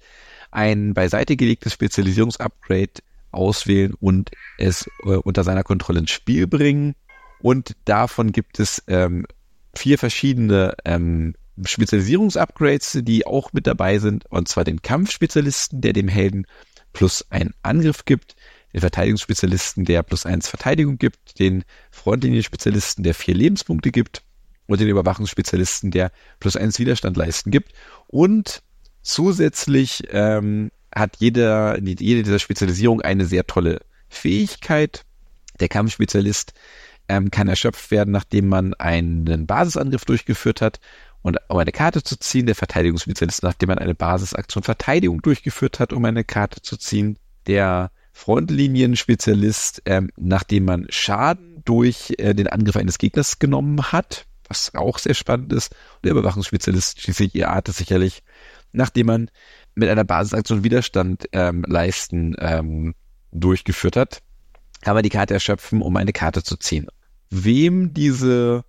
ein 0.51 0.95
beiseite 0.95 1.37
gelegtes 1.37 1.73
Spezialisierungsupgrade 1.73 3.03
auswählen 3.31 3.95
und 4.01 4.31
es 4.59 4.89
äh, 5.05 5.17
unter 5.17 5.45
seiner 5.45 5.63
Kontrolle 5.63 6.01
ins 6.01 6.11
Spiel 6.11 6.47
bringen. 6.47 6.95
Und 7.41 7.77
davon 7.85 8.33
gibt 8.33 8.59
es 8.59 8.83
ähm, 8.89 9.27
vier 9.75 9.99
verschiedene 9.99 10.75
ähm, 10.85 11.35
Spezialisierungsupgrades, 11.63 13.01
die 13.03 13.27
auch 13.27 13.53
mit 13.53 13.67
dabei 13.67 13.99
sind, 13.99 14.27
und 14.31 14.49
zwar 14.49 14.65
den 14.65 14.83
Kampfspezialisten, 14.83 15.81
der 15.81 15.93
dem 15.93 16.09
Helden 16.09 16.47
plus 16.93 17.25
einen 17.31 17.55
Angriff 17.63 18.05
gibt, 18.05 18.37
den 18.73 18.81
Verteidigungsspezialisten, 18.81 19.85
der 19.85 20.03
plus 20.03 20.27
eins 20.27 20.49
Verteidigung 20.49 20.99
gibt, 20.99 21.39
den 21.39 21.65
Frontlinien-Spezialisten, 21.91 23.03
der 23.03 23.15
vier 23.15 23.35
Lebenspunkte 23.35 23.91
gibt 23.91 24.23
und 24.67 24.81
den 24.81 24.89
Überwachungsspezialisten, 24.89 25.91
der 25.91 26.13
plus 26.41 26.57
eins 26.57 26.79
Widerstand 26.79 27.17
leisten 27.17 27.51
gibt. 27.51 27.73
Und 28.07 28.63
zusätzlich 29.03 30.05
ähm, 30.11 30.71
hat 30.95 31.17
jeder, 31.19 31.81
jede 31.81 32.23
dieser 32.23 32.39
Spezialisierung 32.39 33.01
eine 33.01 33.25
sehr 33.25 33.47
tolle 33.47 33.81
Fähigkeit. 34.09 35.05
Der 35.61 35.69
Kampfspezialist 35.69 36.53
ähm, 37.09 37.31
kann 37.31 37.49
erschöpft 37.49 37.91
werden, 37.91 38.11
nachdem 38.11 38.49
man 38.49 38.75
einen 38.75 39.47
Basisangriff 39.47 40.05
durchgeführt 40.05 40.61
hat 40.61 40.81
und 41.23 41.39
um 41.49 41.59
eine 41.59 41.73
Karte 41.73 42.03
zu 42.03 42.19
ziehen, 42.19 42.47
der 42.47 42.55
Verteidigungsspezialist, 42.55 43.43
nachdem 43.43 43.69
man 43.69 43.79
eine 43.79 43.95
Basisaktion 43.95 44.63
Verteidigung 44.63 45.23
durchgeführt 45.23 45.81
hat, 45.81 45.93
um 45.93 46.05
eine 46.05 46.25
Karte 46.25 46.63
zu 46.63 46.77
ziehen, 46.77 47.19
der 47.47 47.91
Frontlinien-Spezialist, 48.19 49.83
ähm, 49.85 50.11
nachdem 50.17 50.65
man 50.65 50.87
Schaden 50.91 51.63
durch 51.65 52.15
äh, 52.19 52.35
den 52.35 52.49
Angriff 52.49 52.77
eines 52.77 52.99
Gegners 52.99 53.39
genommen 53.39 53.93
hat, 53.93 54.27
was 54.49 54.75
auch 54.75 54.99
sehr 54.99 55.15
spannend 55.15 55.53
ist. 55.53 55.73
Und 55.97 56.05
der 56.05 56.13
Überwachungsspezialist 56.13 57.01
schließlich, 57.01 57.37
ihr 57.37 57.49
ahnt 57.49 57.69
es 57.69 57.77
sicherlich, 57.77 58.25
nachdem 58.73 59.07
man 59.07 59.31
mit 59.77 59.89
einer 59.89 60.03
Basisaktion 60.03 60.65
Widerstand 60.65 61.29
ähm, 61.31 61.65
leisten 61.69 62.35
ähm, 62.41 62.97
durchgeführt 63.31 63.95
hat, 63.95 64.21
kann 64.81 64.95
man 64.95 65.05
die 65.05 65.11
Karte 65.11 65.35
erschöpfen, 65.35 65.81
um 65.81 65.97
eine 65.97 66.13
Karte 66.13 66.43
zu 66.43 66.57
ziehen. 66.57 66.89
Wem 67.31 67.95
diese 67.95 68.65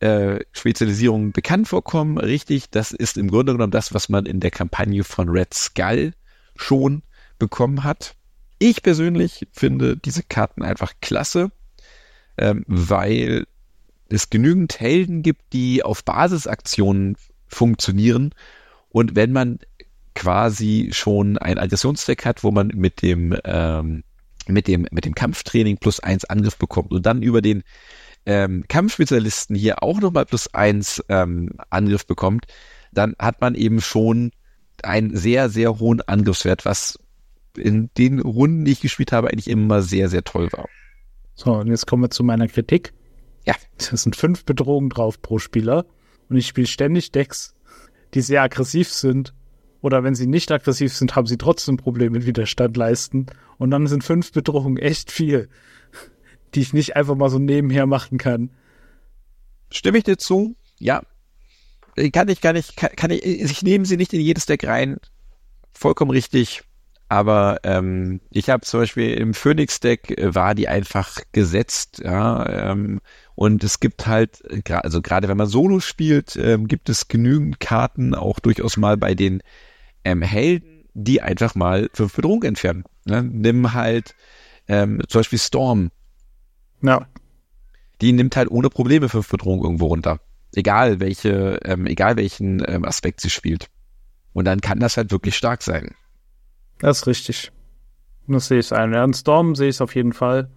äh, 0.00 0.40
Spezialisierungen 0.50 1.30
bekannt 1.30 1.68
vorkommen, 1.68 2.18
richtig, 2.18 2.70
das 2.70 2.90
ist 2.90 3.18
im 3.18 3.30
Grunde 3.30 3.52
genommen 3.52 3.70
das, 3.70 3.94
was 3.94 4.08
man 4.08 4.26
in 4.26 4.40
der 4.40 4.50
Kampagne 4.50 5.04
von 5.04 5.28
Red 5.28 5.54
Skull 5.54 6.12
schon 6.56 7.04
bekommen 7.38 7.84
hat. 7.84 8.16
Ich 8.66 8.82
persönlich 8.82 9.46
finde 9.52 9.98
diese 9.98 10.22
Karten 10.22 10.62
einfach 10.62 10.94
klasse, 11.02 11.50
ähm, 12.38 12.64
weil 12.66 13.44
es 14.08 14.30
genügend 14.30 14.80
Helden 14.80 15.22
gibt, 15.22 15.52
die 15.52 15.82
auf 15.82 16.02
Basisaktionen 16.02 17.18
funktionieren. 17.46 18.34
Und 18.88 19.16
wenn 19.16 19.32
man 19.32 19.58
quasi 20.14 20.88
schon 20.94 21.36
einen 21.36 21.58
Aggressionszweck 21.58 22.24
hat, 22.24 22.42
wo 22.42 22.52
man 22.52 22.68
mit 22.68 23.02
dem, 23.02 23.36
ähm, 23.44 24.02
mit 24.46 24.66
dem, 24.66 24.86
mit 24.90 25.04
dem 25.04 25.14
Kampftraining 25.14 25.76
plus 25.76 26.00
eins 26.00 26.24
Angriff 26.24 26.56
bekommt 26.56 26.90
und 26.90 27.04
dann 27.04 27.22
über 27.22 27.42
den 27.42 27.64
ähm, 28.24 28.64
Kampfspezialisten 28.66 29.54
hier 29.54 29.82
auch 29.82 30.00
nochmal 30.00 30.24
plus 30.24 30.54
eins 30.54 31.04
ähm, 31.10 31.50
Angriff 31.68 32.06
bekommt, 32.06 32.46
dann 32.92 33.14
hat 33.18 33.42
man 33.42 33.56
eben 33.56 33.82
schon 33.82 34.30
einen 34.82 35.14
sehr, 35.14 35.50
sehr 35.50 35.78
hohen 35.80 36.00
Angriffswert, 36.00 36.64
was 36.64 36.98
in 37.56 37.90
den 37.96 38.20
Runden, 38.20 38.64
die 38.64 38.72
ich 38.72 38.80
gespielt 38.80 39.12
habe, 39.12 39.28
eigentlich 39.28 39.48
immer 39.48 39.82
sehr, 39.82 40.08
sehr 40.08 40.24
toll 40.24 40.48
war. 40.52 40.68
So, 41.34 41.52
und 41.52 41.68
jetzt 41.68 41.86
kommen 41.86 42.02
wir 42.02 42.10
zu 42.10 42.24
meiner 42.24 42.48
Kritik. 42.48 42.92
Ja. 43.44 43.54
Es 43.78 44.02
sind 44.02 44.16
fünf 44.16 44.44
Bedrohungen 44.44 44.90
drauf 44.90 45.20
pro 45.20 45.38
Spieler. 45.38 45.86
Und 46.28 46.36
ich 46.36 46.46
spiele 46.46 46.66
ständig 46.66 47.12
Decks, 47.12 47.54
die 48.14 48.20
sehr 48.20 48.42
aggressiv 48.42 48.90
sind. 48.90 49.34
Oder 49.82 50.02
wenn 50.02 50.14
sie 50.14 50.26
nicht 50.26 50.50
aggressiv 50.50 50.94
sind, 50.94 51.14
haben 51.14 51.26
sie 51.26 51.36
trotzdem 51.36 51.76
Probleme 51.76 52.12
mit 52.12 52.26
Widerstand 52.26 52.76
leisten. 52.76 53.26
Und 53.58 53.70
dann 53.70 53.86
sind 53.86 54.02
fünf 54.02 54.32
Bedrohungen 54.32 54.78
echt 54.78 55.12
viel, 55.12 55.48
die 56.54 56.60
ich 56.60 56.72
nicht 56.72 56.96
einfach 56.96 57.14
mal 57.16 57.28
so 57.28 57.38
nebenher 57.38 57.86
machen 57.86 58.16
kann. 58.16 58.50
Stimme 59.70 59.98
ich 59.98 60.04
dir 60.04 60.16
zu? 60.16 60.56
Ja. 60.78 61.02
kann 62.12 62.28
ich, 62.28 62.40
kann 62.40 62.56
ich, 62.56 62.76
kann, 62.76 62.90
kann 62.96 63.10
ich, 63.10 63.24
ich 63.24 63.62
nehme 63.62 63.84
sie 63.84 63.96
nicht 63.96 64.14
in 64.14 64.20
jedes 64.20 64.46
Deck 64.46 64.64
rein. 64.66 64.96
Vollkommen 65.72 66.12
richtig. 66.12 66.62
Aber 67.14 67.60
ähm, 67.62 68.20
ich 68.30 68.50
habe 68.50 68.62
zum 68.62 68.80
Beispiel 68.80 69.14
im 69.14 69.34
Phoenix-Deck 69.34 70.18
äh, 70.18 70.34
war 70.34 70.56
die 70.56 70.66
einfach 70.66 71.20
gesetzt, 71.30 72.02
ja. 72.04 72.72
Ähm, 72.72 73.00
und 73.36 73.62
es 73.62 73.78
gibt 73.78 74.08
halt, 74.08 74.42
also 74.68 75.00
gerade 75.00 75.28
wenn 75.28 75.36
man 75.36 75.46
Solo 75.46 75.78
spielt, 75.78 76.34
ähm, 76.34 76.66
gibt 76.66 76.88
es 76.88 77.06
genügend 77.06 77.60
Karten, 77.60 78.16
auch 78.16 78.40
durchaus 78.40 78.76
mal 78.76 78.96
bei 78.96 79.14
den 79.14 79.44
ähm, 80.04 80.22
Helden, 80.22 80.86
die 80.94 81.22
einfach 81.22 81.54
mal 81.54 81.88
fünf 81.92 82.16
Bedrohung 82.16 82.42
entfernen. 82.42 82.82
Ne? 83.04 83.22
Nimm 83.22 83.74
halt 83.74 84.16
ähm, 84.66 85.00
zum 85.06 85.20
Beispiel 85.20 85.38
Storm. 85.38 85.92
Ja. 86.82 87.06
Die 88.00 88.10
nimmt 88.10 88.34
halt 88.34 88.50
ohne 88.50 88.70
Probleme 88.70 89.08
fünf 89.08 89.28
Bedrohung 89.28 89.62
irgendwo 89.62 89.86
runter. 89.86 90.18
Egal 90.52 90.98
welche, 90.98 91.60
ähm, 91.64 91.86
egal 91.86 92.16
welchen 92.16 92.60
ähm, 92.66 92.84
Aspekt 92.84 93.20
sie 93.20 93.30
spielt. 93.30 93.68
Und 94.32 94.46
dann 94.46 94.60
kann 94.60 94.80
das 94.80 94.96
halt 94.96 95.12
wirklich 95.12 95.36
stark 95.36 95.62
sein. 95.62 95.94
Das 96.84 96.98
ist 96.98 97.06
richtig. 97.06 97.50
Das 98.26 98.48
sehe 98.48 98.58
ich 98.58 98.70
ein. 98.70 98.92
Ja, 98.92 99.02
in 99.04 99.14
Storm 99.14 99.54
sehe 99.54 99.70
ich 99.70 99.76
es 99.76 99.80
auf 99.80 99.94
jeden 99.94 100.12
Fall. 100.12 100.50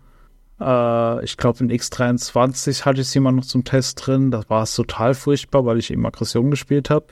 Äh, 0.59 1.23
ich 1.23 1.37
glaube, 1.37 1.59
in 1.63 1.71
X23 1.71 2.83
hatte 2.83 2.99
ich 2.99 3.07
sie 3.07 3.21
mal 3.21 3.31
noch 3.31 3.45
zum 3.45 3.63
Test 3.63 4.05
drin. 4.05 4.29
Da 4.29 4.43
war 4.49 4.63
es 4.63 4.75
total 4.75 5.13
furchtbar, 5.13 5.65
weil 5.65 5.79
ich 5.79 5.89
eben 5.89 6.05
Aggression 6.05 6.51
gespielt 6.51 6.89
habe. 6.89 7.05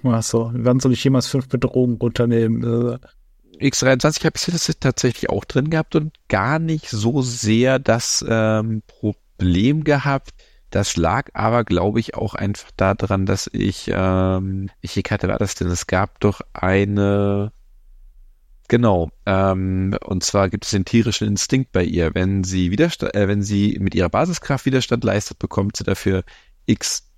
War 0.00 0.22
so, 0.22 0.50
wann 0.54 0.80
soll 0.80 0.94
ich 0.94 1.04
jemals 1.04 1.26
fünf 1.26 1.48
Bedrohungen 1.48 1.98
runternehmen? 1.98 2.62
Äh, 2.62 3.66
X23 3.66 4.24
habe 4.24 4.36
ich 4.38 4.46
das 4.46 4.70
tatsächlich 4.80 5.28
auch 5.28 5.44
drin 5.44 5.68
gehabt 5.68 5.94
und 5.94 6.14
gar 6.28 6.58
nicht 6.58 6.88
so 6.88 7.20
sehr 7.20 7.78
das 7.78 8.24
ähm, 8.26 8.82
Problem 8.86 9.84
gehabt. 9.84 10.30
Das 10.70 10.96
lag 10.96 11.28
aber, 11.34 11.64
glaube 11.64 12.00
ich, 12.00 12.14
auch 12.14 12.32
einfach 12.32 12.70
daran, 12.78 13.26
dass 13.26 13.50
ich, 13.52 13.90
ähm, 13.92 14.70
welche 14.80 15.02
Karte 15.02 15.28
war 15.28 15.36
das 15.36 15.54
denn? 15.54 15.68
Es 15.68 15.86
gab 15.86 16.18
doch 16.20 16.40
eine, 16.54 17.52
Genau. 18.70 19.10
Ähm, 19.26 19.96
und 20.04 20.22
zwar 20.22 20.48
gibt 20.48 20.64
es 20.64 20.70
den 20.70 20.84
tierischen 20.84 21.26
Instinkt 21.26 21.72
bei 21.72 21.82
ihr. 21.82 22.14
Wenn 22.14 22.44
sie 22.44 22.70
Widerstand, 22.70 23.16
äh, 23.16 23.26
wenn 23.26 23.42
sie 23.42 23.76
mit 23.80 23.96
ihrer 23.96 24.08
Basiskraft 24.08 24.64
Widerstand 24.64 25.02
leistet, 25.02 25.40
bekommt 25.40 25.76
sie 25.76 25.82
dafür 25.82 26.22
X 26.66 27.10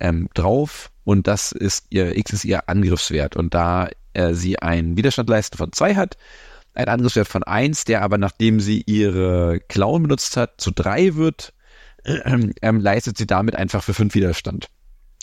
ähm, 0.00 0.28
drauf 0.34 0.92
und 1.04 1.26
das 1.26 1.52
ist 1.52 1.86
ihr 1.88 2.14
X 2.18 2.34
ist 2.34 2.44
ihr 2.44 2.68
Angriffswert. 2.68 3.36
Und 3.36 3.54
da 3.54 3.88
äh, 4.12 4.34
sie 4.34 4.58
einen 4.58 4.98
Widerstand 4.98 5.30
leisten 5.30 5.56
von 5.56 5.72
zwei 5.72 5.94
hat, 5.94 6.18
ein 6.74 6.88
Angriffswert 6.88 7.26
von 7.26 7.42
eins, 7.42 7.84
der 7.84 8.02
aber 8.02 8.18
nachdem 8.18 8.60
sie 8.60 8.82
ihre 8.84 9.60
Klauen 9.66 10.02
benutzt 10.02 10.36
hat, 10.36 10.60
zu 10.60 10.72
drei 10.72 11.14
wird, 11.14 11.54
äh, 12.04 12.18
ähm, 12.60 12.80
leistet 12.80 13.16
sie 13.16 13.26
damit 13.26 13.56
einfach 13.56 13.82
für 13.82 13.94
fünf 13.94 14.14
Widerstand. 14.14 14.68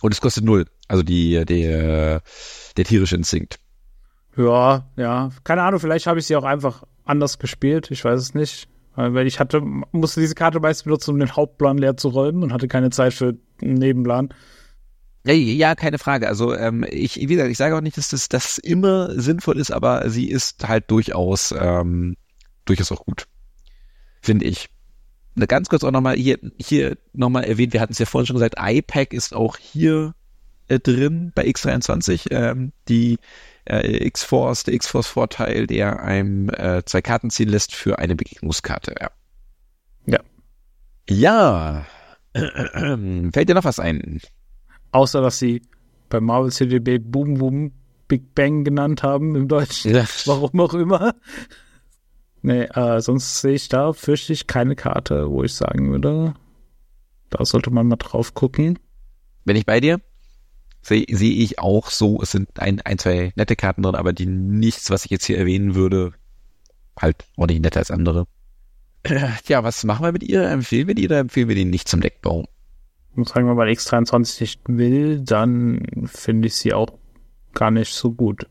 Und 0.02 0.16
es 0.16 0.20
kostet 0.20 0.46
null. 0.46 0.66
Also 0.88 1.04
die, 1.04 1.46
der, 1.46 2.24
der 2.76 2.86
tierische 2.86 3.18
Instinkt. 3.18 3.60
Ja, 4.38 4.86
ja. 4.96 5.30
Keine 5.44 5.64
Ahnung, 5.64 5.80
vielleicht 5.80 6.08
habe 6.08 6.20
ich 6.20 6.28
sie 6.28 6.36
auch 6.36 6.44
einfach 6.44 6.84
anders 7.06 7.40
gespielt. 7.40 7.92
Ich 7.92 8.04
weiß 8.04 8.20
es 8.20 8.34
nicht. 8.34 8.68
Weil 8.96 9.28
ich 9.28 9.40
hatte, 9.42 9.60
musste 9.60 10.22
diese 10.22 10.36
Karte 10.36 10.62
meist 10.62 10.86
benutzen, 10.86 11.12
um 11.12 11.20
den 11.20 11.36
Hauptplan 11.36 11.78
leer 11.78 11.98
zu 11.98 12.08
räumen 12.10 12.44
und 12.44 12.54
hatte 12.54 12.70
keine 12.70 12.92
Zeit 12.92 13.14
für 13.14 13.36
einen 13.62 13.74
Nebenplan. 13.74 14.30
Ja, 15.26 15.76
keine 15.76 15.98
Frage. 15.98 16.28
Also 16.28 16.56
ähm, 16.56 16.86
ich, 16.90 17.18
wie 17.18 17.26
gesagt, 17.26 17.50
ich 17.50 17.58
sage 17.58 17.76
auch 17.76 17.82
nicht, 17.82 17.98
dass 17.98 18.10
das, 18.10 18.30
das 18.30 18.58
immer 18.58 19.20
sinnvoll 19.20 19.58
ist, 19.58 19.72
aber 19.72 20.10
sie 20.10 20.30
ist 20.30 20.68
halt 20.68 20.90
durchaus, 20.92 21.54
ähm, 21.58 22.16
durchaus 22.64 22.92
auch 22.92 23.06
gut. 23.06 23.26
Finde 24.22 24.46
ich. 24.46 24.70
Ganz 25.48 25.68
kurz 25.68 25.84
auch 25.84 25.92
nochmal 25.92 26.16
hier, 26.16 26.40
hier 26.58 26.98
nochmal 27.12 27.44
erwähnt, 27.44 27.74
wir 27.74 27.82
hatten 27.82 27.92
es 27.92 28.00
ja 28.00 28.06
vorhin 28.06 28.28
schon 28.28 28.36
gesagt, 28.36 28.56
iPack 28.58 29.12
ist 29.12 29.36
auch 29.36 29.58
hier 29.58 30.14
äh, 30.68 30.80
drin 30.80 31.34
bei 31.36 31.46
X23. 31.46 32.32
Ähm, 32.32 32.72
die 32.88 33.18
äh, 33.66 34.06
X-Force, 34.08 34.64
der 34.64 34.74
X-Force-Vorteil, 34.76 35.68
der 35.68 36.02
einem 36.02 36.50
äh, 36.50 36.84
zwei 36.86 37.02
Karten 37.02 37.30
ziehen 37.30 37.50
lässt 37.50 37.74
für 37.74 38.00
eine 38.00 38.16
Begegnungskarte. 38.16 38.96
Ja. 39.00 39.10
Ja. 40.06 40.20
Ja. 41.10 41.86
Fällt 42.34 43.50
dir 43.50 43.56
noch 43.56 43.64
was 43.64 43.80
ein? 43.80 44.22
Außer, 44.92 45.22
dass 45.22 45.40
sie 45.40 45.62
bei 46.10 46.20
Marvel 46.20 46.52
CDB 46.52 47.00
Boom 47.00 47.36
Boom 47.36 47.72
Big 48.08 48.36
Bang 48.36 48.64
genannt 48.64 49.04
haben 49.04 49.36
im 49.36 49.48
Deutschen. 49.48 49.96
Ja. 49.96 50.06
Warum 50.26 50.60
auch 50.60 50.74
immer. 50.74 51.16
Nee, 52.42 52.66
äh, 52.66 53.02
sonst 53.02 53.42
sehe 53.42 53.54
ich 53.54 53.70
da, 53.70 53.94
fürchte 53.94 54.32
ich, 54.32 54.46
keine 54.46 54.76
Karte, 54.76 55.32
wo 55.32 55.44
ich 55.44 55.56
sagen 55.56 55.90
würde, 55.90 56.36
da 57.32 57.44
sollte 57.44 57.72
man 57.72 57.88
mal 57.88 57.96
drauf 57.96 58.36
gucken. 58.36 58.78
Bin 59.46 59.56
ich 59.56 59.66
bei 59.66 59.80
dir? 59.80 60.00
Sehe 60.86 61.06
seh 61.10 61.32
ich 61.32 61.60
auch 61.60 61.90
so. 61.90 62.22
Es 62.22 62.32
sind 62.32 62.60
ein, 62.60 62.82
ein, 62.82 62.98
zwei 62.98 63.34
nette 63.36 63.56
Karten 63.56 63.82
drin, 63.82 63.96
aber 63.96 64.14
die 64.14 64.26
nichts, 64.26 64.90
was 64.90 65.06
ich 65.06 65.12
jetzt 65.12 65.26
hier 65.26 65.38
erwähnen 65.38 65.76
würde, 65.76 66.14
halt 67.00 67.26
ordentlich 67.38 67.62
netter 67.62 67.80
als 67.80 67.92
andere. 67.92 68.28
Ja, 69.48 69.64
was 69.64 69.84
machen 69.84 70.04
wir 70.04 70.12
mit 70.12 70.24
ihr? 70.24 70.50
Empfehlen 70.50 70.88
wir 70.88 70.96
die 70.96 71.06
oder 71.06 71.20
empfehlen 71.20 71.48
wir 71.48 71.56
die 71.56 71.66
nicht 71.66 71.88
zum 71.88 72.02
Deckbau? 72.02 72.46
Und 73.16 73.30
sagen 73.30 73.46
wir 73.46 73.54
mal, 73.54 73.68
X23 73.68 74.42
nicht 74.42 74.62
will, 74.66 75.22
dann 75.22 76.08
finde 76.08 76.48
ich 76.48 76.56
sie 76.56 76.74
auch 76.74 76.90
gar 77.54 77.72
nicht 77.72 77.94
so 77.94 78.12
gut. 78.12 78.48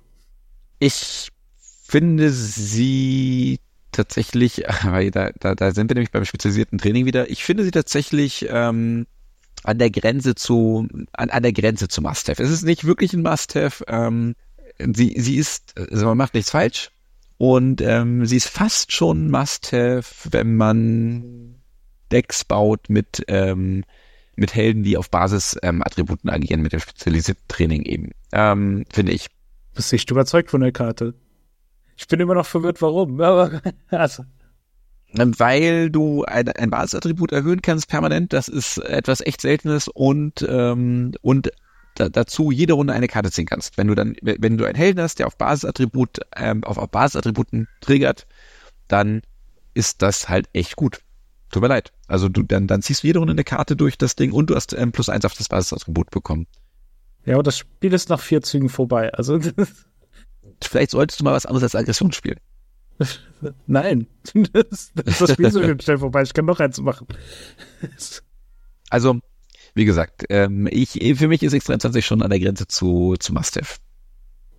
Ich 0.78 1.28
finde 1.58 2.30
sie 2.30 3.58
tatsächlich, 3.92 4.64
da, 5.12 5.30
da, 5.32 5.54
da 5.54 5.72
sind 5.72 5.90
wir 5.90 5.94
nämlich 5.94 6.12
beim 6.12 6.24
spezialisierten 6.24 6.78
Training 6.78 7.04
wieder, 7.04 7.30
ich 7.30 7.44
finde 7.44 7.64
sie 7.64 7.72
tatsächlich 7.72 8.46
ähm, 8.48 9.06
an 9.64 9.78
der 9.78 9.90
Grenze 9.90 10.34
zu, 10.34 10.86
an, 11.12 11.30
an 11.30 11.42
der 11.42 11.52
Grenze 11.52 11.88
zu 11.88 12.02
Must-Have. 12.02 12.42
Es 12.42 12.50
ist 12.50 12.64
nicht 12.64 12.84
wirklich 12.84 13.12
ein 13.12 13.22
Must-Have. 13.22 13.84
Ähm, 13.88 14.34
sie, 14.78 15.14
sie 15.18 15.36
ist, 15.36 15.78
also 15.78 16.06
man 16.06 16.18
macht 16.18 16.34
nichts 16.34 16.50
falsch. 16.50 16.90
Und 17.38 17.80
ähm, 17.80 18.26
sie 18.26 18.36
ist 18.36 18.48
fast 18.48 18.92
schon 18.92 19.30
Must-Have, 19.30 20.30
wenn 20.30 20.56
man 20.56 21.56
Decks 22.12 22.44
baut 22.44 22.88
mit, 22.88 23.24
ähm, 23.28 23.84
mit 24.36 24.54
Helden, 24.54 24.82
die 24.82 24.96
auf 24.96 25.10
Basis 25.10 25.58
ähm, 25.62 25.82
agieren, 25.82 26.62
mit 26.62 26.72
dem 26.72 26.80
spezialisierten 26.80 27.44
Training 27.48 27.82
eben. 27.82 28.10
Ähm, 28.32 28.84
finde 28.92 29.12
ich. 29.12 29.28
Bist 29.74 29.92
nicht 29.92 30.10
überzeugt 30.10 30.50
von 30.50 30.60
der 30.60 30.72
Karte? 30.72 31.14
Ich 31.96 32.06
bin 32.06 32.20
immer 32.20 32.34
noch 32.34 32.46
verwirrt, 32.46 32.82
warum. 32.82 33.20
Aber, 33.20 33.62
also. 33.88 34.24
Weil 35.16 35.90
du 35.90 36.24
ein, 36.24 36.48
ein 36.48 36.70
Basisattribut 36.70 37.32
erhöhen 37.32 37.62
kannst 37.62 37.88
permanent. 37.88 38.32
Das 38.32 38.48
ist 38.48 38.78
etwas 38.78 39.20
echt 39.20 39.40
Seltenes 39.40 39.88
und 39.88 40.44
ähm, 40.48 41.12
und 41.22 41.50
da, 41.94 42.08
dazu 42.08 42.50
jede 42.50 42.72
Runde 42.72 42.92
eine 42.92 43.08
Karte 43.08 43.30
ziehen 43.30 43.46
kannst. 43.46 43.78
Wenn 43.78 43.86
du 43.86 43.94
dann, 43.94 44.16
wenn 44.22 44.56
du 44.56 44.64
einen 44.64 44.74
Helden 44.74 45.00
hast, 45.00 45.18
der 45.18 45.26
auf 45.26 45.36
Basisattribut, 45.36 46.20
ähm, 46.36 46.64
auf, 46.64 46.78
auf 46.78 46.90
Basisattributen 46.90 47.68
triggert, 47.80 48.26
dann 48.88 49.22
ist 49.74 50.02
das 50.02 50.28
halt 50.28 50.48
echt 50.52 50.76
gut. 50.76 51.00
Tut 51.50 51.62
mir 51.62 51.68
leid. 51.68 51.92
Also 52.08 52.28
du, 52.28 52.42
dann, 52.42 52.66
dann 52.66 52.82
ziehst 52.82 53.02
du 53.02 53.06
jede 53.06 53.20
Runde 53.20 53.32
eine 53.32 53.44
Karte 53.44 53.76
durch 53.76 53.96
das 53.96 54.16
Ding 54.16 54.32
und 54.32 54.50
du 54.50 54.56
hast 54.56 54.72
ähm, 54.72 54.92
plus 54.92 55.08
eins 55.08 55.24
auf 55.24 55.34
das 55.34 55.48
Basisattribut 55.48 56.10
bekommen. 56.10 56.46
Ja, 57.24 57.34
aber 57.34 57.42
das 57.42 57.56
Spiel 57.56 57.92
ist 57.92 58.08
nach 58.08 58.20
vier 58.20 58.42
Zügen 58.42 58.68
vorbei. 58.68 59.12
Also 59.14 59.38
vielleicht 60.62 60.90
solltest 60.90 61.20
du 61.20 61.24
mal 61.24 61.32
was 61.32 61.46
anderes 61.46 61.62
als 61.62 61.76
Aggression 61.76 62.12
spielen. 62.12 62.40
Nein, 63.66 64.06
das, 64.52 64.92
das 64.94 65.06
ist 65.06 65.20
das 65.20 65.32
Spiel 65.32 65.50
so 65.50 65.62
schnell 65.62 65.98
vorbei. 65.98 66.22
Ich 66.22 66.32
kann 66.32 66.44
noch 66.44 66.60
eins 66.60 66.80
machen. 66.80 67.06
Also, 68.90 69.18
wie 69.74 69.84
gesagt, 69.84 70.24
ähm, 70.28 70.68
ich, 70.70 70.92
für 71.16 71.28
mich 71.28 71.42
ist 71.42 71.54
X23 71.54 72.02
schon 72.02 72.22
an 72.22 72.30
der 72.30 72.40
Grenze 72.40 72.66
zu, 72.66 73.16
zu 73.18 73.32
Must-Have. 73.32 73.78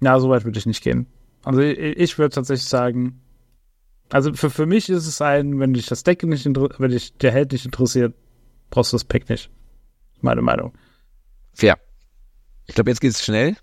Ja, 0.01 0.19
so 0.19 0.29
weit 0.29 0.43
würde 0.43 0.59
ich 0.59 0.65
nicht 0.65 0.83
gehen. 0.83 1.07
Also 1.43 1.61
ich, 1.61 1.77
ich 1.77 2.17
würde 2.17 2.35
tatsächlich 2.35 2.67
sagen, 2.67 3.21
also 4.09 4.33
für, 4.33 4.49
für 4.49 4.65
mich 4.65 4.89
ist 4.89 5.07
es 5.07 5.21
ein, 5.21 5.59
wenn 5.59 5.73
dich 5.73 5.87
das 5.87 6.03
Deck 6.03 6.23
nicht 6.23 6.45
interessiert, 6.45 6.79
wenn 6.79 6.91
dich 6.91 7.17
der 7.17 7.31
Held 7.31 7.51
nicht 7.51 7.65
interessiert, 7.65 8.13
brauchst 8.69 8.91
du 8.93 8.95
das 8.95 9.03
Pack 9.03 9.29
nicht. 9.29 9.49
Meine 10.21 10.41
Meinung. 10.41 10.73
Fair. 11.53 11.77
Ich 12.67 12.75
glaube, 12.75 12.89
jetzt 12.89 12.99
geht 12.99 13.11
es 13.11 13.23
schnell. 13.23 13.55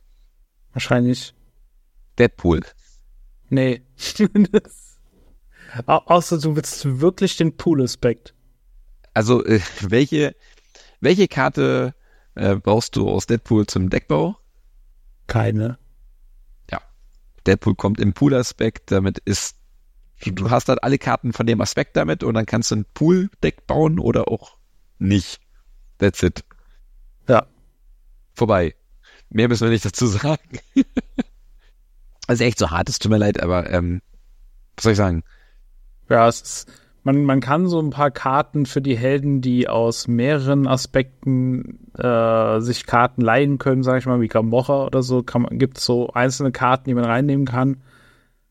Wahrscheinlich. 0.73 1.35
Deadpool. 2.19 2.63
Nee. 3.53 3.83
Außer 5.87 6.39
du 6.39 6.57
willst 6.57 7.01
wirklich 7.01 7.37
den 7.37 7.55
Pool-Aspekt. 7.55 8.35
Also, 9.13 9.45
äh, 9.45 9.61
welche, 9.83 10.35
welche 11.01 11.29
Karte 11.29 11.95
äh, 12.35 12.57
brauchst 12.57 12.97
du 12.97 13.11
aus 13.11 13.27
Deadpool 13.27 13.67
zum 13.67 13.91
Deckbau? 13.91 14.39
Keine. 15.27 15.79
Ja. 16.71 16.81
Deadpool 17.47 17.75
kommt 17.75 18.01
im 18.01 18.15
Pool-Aspekt, 18.15 18.91
damit 18.91 19.19
ist, 19.19 19.59
du, 20.25 20.31
du 20.31 20.51
hast 20.51 20.71
halt 20.71 20.83
alle 20.83 20.97
Karten 20.97 21.35
von 21.35 21.47
dem 21.47 21.61
Aspekt 21.61 21.95
damit 21.99 22.25
und 22.25 22.33
dann 22.33 22.47
kannst 22.47 22.71
du 22.71 22.77
ein 22.77 22.87
Pool-Deck 22.95 23.67
bauen 23.67 23.99
oder 23.99 24.29
auch 24.29 24.57
nicht. 24.99 25.43
That's 25.99 26.23
it. 26.23 26.43
Ja. 27.29 27.47
Vorbei. 28.33 28.75
Mehr 29.29 29.49
müssen 29.49 29.65
wir 29.65 29.73
nicht 29.73 29.85
dazu 29.85 30.07
sagen. 30.07 30.59
Also 32.27 32.45
echt 32.45 32.59
so 32.59 32.71
hart, 32.71 32.89
es 32.89 32.99
tut 32.99 33.11
mir 33.11 33.19
leid, 33.19 33.43
aber 33.43 33.71
ähm, 33.71 34.01
was 34.77 34.85
soll 34.85 34.93
ich 34.93 34.99
sagen? 34.99 35.25
Ja, 36.09 36.29
es 36.29 36.41
ist 36.41 36.69
man, 37.05 37.25
man 37.25 37.41
kann 37.41 37.67
so 37.67 37.81
ein 37.81 37.91
paar 37.91 38.11
Karten 38.11 38.67
für 38.67 38.81
die 38.81 38.97
Helden, 38.97 39.41
die 39.41 39.69
aus 39.69 40.07
mehreren 40.07 40.67
Aspekten 40.67 41.91
äh, 41.99 42.61
sich 42.61 42.87
Karten 42.87 43.23
leihen 43.23 43.59
können, 43.59 43.83
sag 43.83 43.99
ich 43.99 44.07
mal, 44.07 44.21
wie 44.21 44.29
Gamorra 44.29 44.87
oder 44.87 45.03
so, 45.03 45.23
gibt 45.23 45.79
es 45.79 45.85
so 45.85 46.13
einzelne 46.13 46.53
Karten, 46.53 46.85
die 46.89 46.95
man 46.95 47.05
reinnehmen 47.05 47.47
kann. 47.47 47.83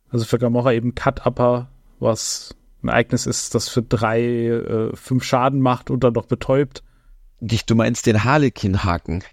Also 0.10 0.26
für 0.26 0.38
Gamorra 0.38 0.74
eben 0.74 0.96
Cut-Upper, 0.96 1.70
was 2.00 2.56
ein 2.84 2.90
Ereignis 2.90 3.26
ist, 3.26 3.56
das 3.56 3.70
für 3.70 3.82
drei, 3.84 4.22
äh, 4.22 4.96
fünf 4.96 5.24
Schaden 5.24 5.62
macht 5.62 5.90
und 5.90 6.04
dann 6.04 6.14
noch 6.14 6.26
betäubt. 6.26 6.84
Dich, 7.40 7.66
du 7.66 7.76
meinst 7.76 8.06
den 8.06 8.24
Harlequin-Haken. 8.24 9.24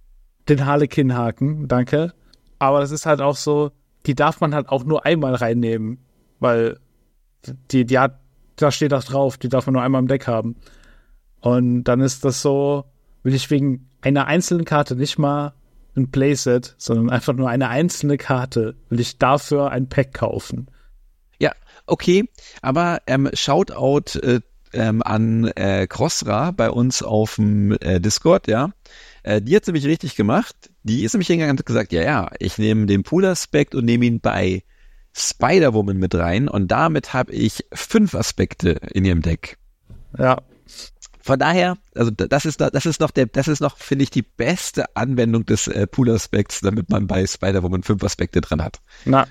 Den 0.49 0.65
Harlequin-Haken, 0.65 1.67
danke. 1.67 2.13
Aber 2.61 2.81
das 2.81 2.93
ist 2.93 3.07
halt 3.07 3.21
auch 3.21 3.37
so, 3.37 3.73
die 4.07 4.15
darf 4.15 4.41
man 4.41 4.55
halt 4.55 4.69
auch 4.69 4.85
nur 4.85 5.05
einmal 5.05 5.35
reinnehmen, 5.35 5.99
weil 6.41 6.79
die, 7.71 7.85
die 7.85 7.99
hat 7.99 8.19
da 8.61 8.71
steht 8.73 8.93
das 8.93 9.07
drauf, 9.07 9.39
die 9.39 9.49
darf 9.49 9.67
man 9.67 9.75
nur 9.75 9.83
einmal 9.83 10.03
im 10.03 10.09
Deck 10.09 10.27
haben. 10.27 10.57
Und 11.41 11.85
dann 11.85 12.01
ist 12.01 12.25
das 12.25 12.43
so, 12.43 12.85
will 13.23 13.35
ich 13.35 13.51
wegen 13.51 13.89
einer 14.01 14.27
einzelnen 14.27 14.65
Karte 14.65 14.97
nicht 14.97 15.19
mal 15.19 15.55
ein 15.97 16.11
Playset, 16.11 16.75
sondern 16.79 17.11
einfach 17.11 17.35
nur 17.35 17.49
eine 17.49 17.69
einzelne 17.69 18.19
Karte, 18.19 18.77
will 18.89 19.01
ich 19.01 19.19
dafür 19.19 19.71
ein 19.71 19.89
Pack 19.89 20.15
kaufen. 20.15 20.69
Ja, 21.39 21.53
okay, 21.87 22.29
aber 22.63 23.01
ähm, 23.07 23.31
Shoutout 23.33 24.19
äh, 24.21 24.41
ähm, 24.73 25.03
an 25.03 25.47
äh, 25.57 25.87
Crossra 25.87 26.51
bei 26.51 26.71
uns 26.71 27.03
auf 27.03 27.37
dem 27.37 27.73
äh, 27.81 28.01
Discord, 28.01 28.49
ja. 28.49 28.71
Äh, 29.23 29.41
die 29.41 29.57
hat 29.57 29.67
nämlich 29.67 29.87
richtig 29.87 30.15
gemacht. 30.15 30.71
Die 30.89 31.05
ist 31.05 31.13
nämlich 31.13 31.29
hingegangen 31.29 31.53
und 31.53 31.59
hat 31.59 31.67
gesagt, 31.67 31.93
ja, 31.93 32.03
ja, 32.03 32.31
ich 32.39 32.57
nehme 32.57 32.87
den 32.87 33.03
Pool-Aspekt 33.03 33.75
und 33.75 33.85
nehme 33.85 34.07
ihn 34.07 34.21
bei 34.21 34.63
Spider-Woman 35.15 35.99
mit 35.99 36.15
rein 36.15 36.49
und 36.49 36.69
damit 36.69 37.13
habe 37.13 37.33
ich 37.33 37.67
fünf 37.73 38.15
Aspekte 38.15 38.71
in 38.93 39.05
ihrem 39.05 39.21
Deck. 39.21 39.59
Ja. 40.17 40.41
Von 41.21 41.39
daher, 41.39 41.77
also 41.95 42.11
das 42.11 42.47
ist 42.47 42.59
das 42.59 42.87
ist 42.87 43.01
noch 43.01 43.11
der, 43.11 43.27
das 43.27 43.49
ist 43.49 43.61
noch 43.61 43.77
finde 43.77 44.05
ich 44.05 44.11
die 44.11 44.23
beste 44.23 44.97
Anwendung 44.97 45.45
des 45.45 45.69
äh, 45.69 45.87
Pool-Aspekts, 45.87 46.61
damit 46.61 46.89
man 46.89 47.07
bei 47.07 47.27
Spider-Woman 47.27 47.83
fünf 47.83 48.03
Aspekte 48.03 48.41
dran 48.41 48.63
hat. 48.63 48.81
Na. 49.05 49.27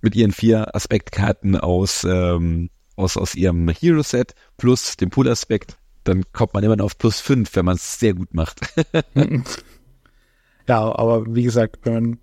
Mit 0.00 0.16
ihren 0.16 0.32
vier 0.32 0.74
Aspektkarten 0.74 1.56
aus 1.56 2.02
ähm, 2.02 2.70
aus 2.96 3.16
aus 3.16 3.36
ihrem 3.36 3.68
Hero-Set 3.68 4.34
plus 4.56 4.96
dem 4.96 5.10
Pool-Aspekt, 5.10 5.76
dann 6.02 6.24
kommt 6.32 6.54
man 6.54 6.64
immer 6.64 6.74
noch 6.74 6.86
auf 6.86 6.98
plus 6.98 7.20
fünf, 7.20 7.54
wenn 7.54 7.64
man 7.64 7.76
es 7.76 8.00
sehr 8.00 8.14
gut 8.14 8.34
macht. 8.34 8.60
ja, 10.68 10.98
aber 10.98 11.34
wie 11.34 11.42
gesagt, 11.42 11.78
wenn 11.84 11.94
man 11.94 12.18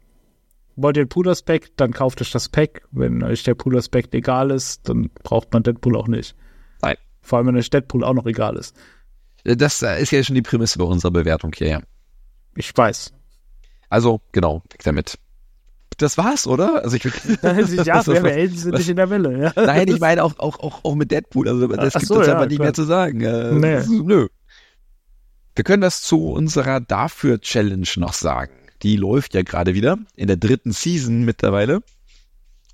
wollt 0.76 0.98
ihr 0.98 1.04
ein 1.04 1.10
Pool-Aspekt, 1.10 1.74
dann 1.78 1.94
kauft 1.94 2.22
euch 2.22 2.32
das 2.32 2.50
Pack. 2.50 2.84
Wenn 2.92 3.24
euch 3.24 3.44
der 3.44 3.56
Pool-Aspekt 3.56 4.14
egal 4.16 4.52
ist, 4.52 4.88
dann 4.90 5.10
braucht 5.24 5.54
man 5.54 5.64
Deadpool 5.64 5.96
auch 5.96 6.08
nicht. 6.08 6.36
Nein. 6.82 6.96
Vor 7.22 7.38
allem, 7.38 7.48
wenn 7.48 7.58
euch 7.58 7.70
Deadpool 7.70 8.04
auch 8.04 8.14
noch 8.14 8.26
egal 8.26 8.56
ist. 8.56 8.76
Äh, 9.44 9.56
das 9.56 9.82
äh, 9.82 10.02
ist 10.02 10.12
ja 10.12 10.24
schon 10.24 10.36
die 10.36 10.42
Prämisse 10.42 10.80
bei 10.80 10.86
unserer 10.86 11.12
Bewertung 11.12 11.52
hier, 11.56 11.68
ja. 11.68 11.82
Ich 12.56 12.76
weiß. 12.76 13.14
Also, 13.90 14.22
genau, 14.32 14.64
weg 14.72 14.82
damit. 14.84 15.20
Das 15.98 16.18
war's, 16.18 16.48
oder? 16.48 16.84
Also 16.84 16.96
ich 16.96 17.04
ja, 17.44 18.06
wir 18.08 18.24
Helden 18.24 18.58
sind 18.58 18.76
nicht 18.76 18.90
in 18.90 18.96
der 18.96 19.12
Welle. 19.12 19.54
Ja. 19.56 19.66
Nein, 19.66 19.88
ich 19.88 20.00
meine 20.00 20.24
auch, 20.24 20.40
auch, 20.40 20.60
auch, 20.60 20.84
auch 20.84 20.96
mit 20.96 21.12
Deadpool. 21.12 21.48
Also 21.48 21.68
das 21.68 21.96
Ach 21.96 22.00
gibt 22.00 22.08
so, 22.08 22.18
uns 22.18 22.28
ja, 22.28 22.34
einfach 22.34 22.48
nicht 22.48 22.60
mehr 22.60 22.74
zu 22.74 22.84
sagen. 22.84 23.22
Äh, 23.22 23.52
nee. 23.52 23.84
Nö. 23.88 24.28
Wir 25.56 25.64
können 25.64 25.82
das 25.82 26.02
zu 26.02 26.30
unserer 26.30 26.80
Dafür-Challenge 26.80 27.88
noch 27.98 28.14
sagen. 28.14 28.54
Die 28.82 28.96
läuft 28.96 29.36
ja 29.36 29.44
gerade 29.44 29.76
wieder 29.76 29.98
in 30.16 30.28
der 30.28 30.38
dritten 30.38 30.72
Season 30.72 31.24
mittlerweile. 31.24 31.84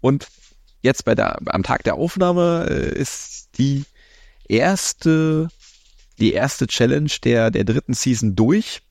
Und 0.01 0.27
jetzt 0.82 1.03
bei 1.03 1.13
der, 1.13 1.39
am 1.47 1.63
Tag 1.63 1.84
der 1.84 1.95
Aufnahme 1.95 2.67
äh, 2.69 2.97
ist 2.97 3.49
die 3.57 3.84
erste, 4.47 5.49
die 6.19 6.34
erste 6.34 6.67
Challenge 6.67 7.11
der, 7.23 7.51
der 7.51 7.65
dritten 7.65 7.93
Season 7.93 8.36
durch. 8.36 8.82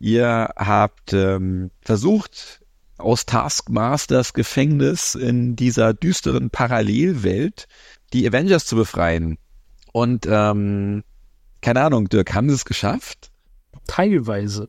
Ihr 0.00 0.50
habt 0.56 1.12
ähm, 1.12 1.70
versucht, 1.82 2.60
aus 2.96 3.26
Taskmasters 3.26 4.32
Gefängnis 4.32 5.14
in 5.14 5.56
dieser 5.56 5.92
düsteren 5.92 6.50
Parallelwelt 6.50 7.66
die 8.12 8.26
Avengers 8.26 8.66
zu 8.66 8.76
befreien. 8.76 9.38
Und 9.92 10.26
ähm, 10.28 11.04
keine 11.60 11.82
Ahnung, 11.82 12.08
Dirk, 12.08 12.34
haben 12.34 12.48
sie 12.48 12.54
es 12.54 12.64
geschafft? 12.64 13.30
Teilweise. 13.86 14.64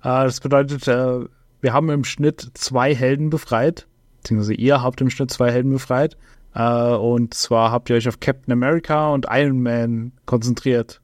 Äh, 0.00 0.24
das 0.24 0.40
bedeutet, 0.40 0.86
äh, 0.88 1.20
wir 1.60 1.72
haben 1.72 1.88
im 1.90 2.04
Schnitt 2.04 2.50
zwei 2.54 2.94
Helden 2.94 3.30
befreit, 3.30 3.86
beziehungsweise 4.18 4.54
ihr 4.54 4.82
habt 4.82 5.00
im 5.00 5.10
Schnitt 5.10 5.30
zwei 5.30 5.50
Helden 5.50 5.72
befreit. 5.72 6.16
Äh, 6.54 6.94
und 6.94 7.34
zwar 7.34 7.72
habt 7.72 7.90
ihr 7.90 7.96
euch 7.96 8.08
auf 8.08 8.20
Captain 8.20 8.52
America 8.52 9.10
und 9.10 9.26
Iron 9.30 9.62
Man 9.62 10.12
konzentriert. 10.26 11.00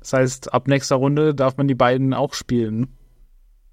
Das 0.00 0.12
heißt, 0.12 0.54
ab 0.54 0.66
nächster 0.66 0.96
Runde 0.96 1.34
darf 1.34 1.56
man 1.56 1.68
die 1.68 1.74
beiden 1.74 2.14
auch 2.14 2.34
spielen. 2.34 2.88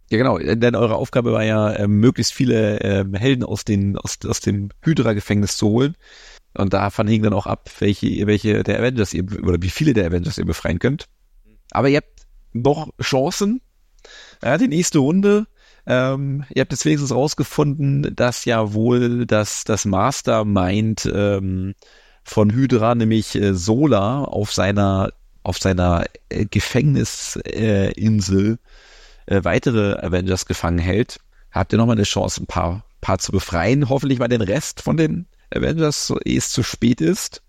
Ja, 0.09 0.17
genau, 0.17 0.37
denn 0.37 0.75
eure 0.75 0.95
Aufgabe 0.95 1.33
war 1.33 1.43
ja, 1.43 1.71
äh, 1.71 1.87
möglichst 1.87 2.33
viele 2.33 2.79
äh, 2.79 3.05
Helden 3.17 3.43
aus, 3.43 3.65
den, 3.65 3.97
aus, 3.97 4.17
aus 4.25 4.39
dem 4.39 4.69
Hydra-Gefängnis 4.83 5.57
zu 5.57 5.67
holen. 5.67 5.95
Und 6.53 6.73
davon 6.73 7.07
hing 7.07 7.23
dann 7.23 7.33
auch 7.33 7.45
ab, 7.45 7.69
welche, 7.79 8.25
welche 8.25 8.63
der 8.63 8.79
Avengers 8.79 9.13
ihr, 9.13 9.25
oder 9.43 9.61
wie 9.61 9.69
viele 9.69 9.93
der 9.93 10.07
Avengers 10.07 10.37
ihr 10.37 10.45
befreien 10.45 10.79
könnt. 10.79 11.07
Aber 11.71 11.89
ihr 11.89 11.97
habt 11.97 12.16
noch 12.53 12.89
Chancen, 13.01 13.61
ja, 14.43 14.57
die 14.57 14.67
nächste 14.67 14.99
Runde. 14.99 15.47
Ähm, 15.85 16.43
ihr 16.53 16.61
habt 16.61 16.71
jetzt 16.71 16.85
wenigstens 16.85 17.13
rausgefunden, 17.13 18.15
dass 18.15 18.45
ja 18.45 18.73
wohl 18.73 19.25
das, 19.25 19.63
das 19.63 19.85
Mastermind 19.85 21.09
ähm, 21.13 21.75
von 22.23 22.51
Hydra, 22.51 22.95
nämlich 22.95 23.35
äh, 23.35 23.53
Solar, 23.53 24.33
auf 24.33 24.53
seiner, 24.53 25.11
auf 25.43 25.59
seiner 25.59 26.05
äh, 26.29 26.45
Gefängnisinsel 26.45 28.59
äh, 29.27 29.43
weitere 29.43 29.93
Avengers 30.05 30.45
gefangen 30.45 30.79
hält. 30.79 31.19
Habt 31.51 31.71
ihr 31.71 31.77
nochmal 31.77 31.95
eine 31.95 32.03
Chance, 32.03 32.43
ein 32.43 32.47
paar, 32.47 32.83
paar 32.99 33.19
zu 33.19 33.31
befreien. 33.31 33.87
Hoffentlich 33.87 34.19
mal 34.19 34.27
den 34.27 34.41
Rest 34.41 34.81
von 34.81 34.97
den 34.97 35.27
Avengers, 35.55 36.13
ehe 36.25 36.37
es 36.37 36.49
zu 36.49 36.63
spät 36.63 36.99
ist. 36.99 37.43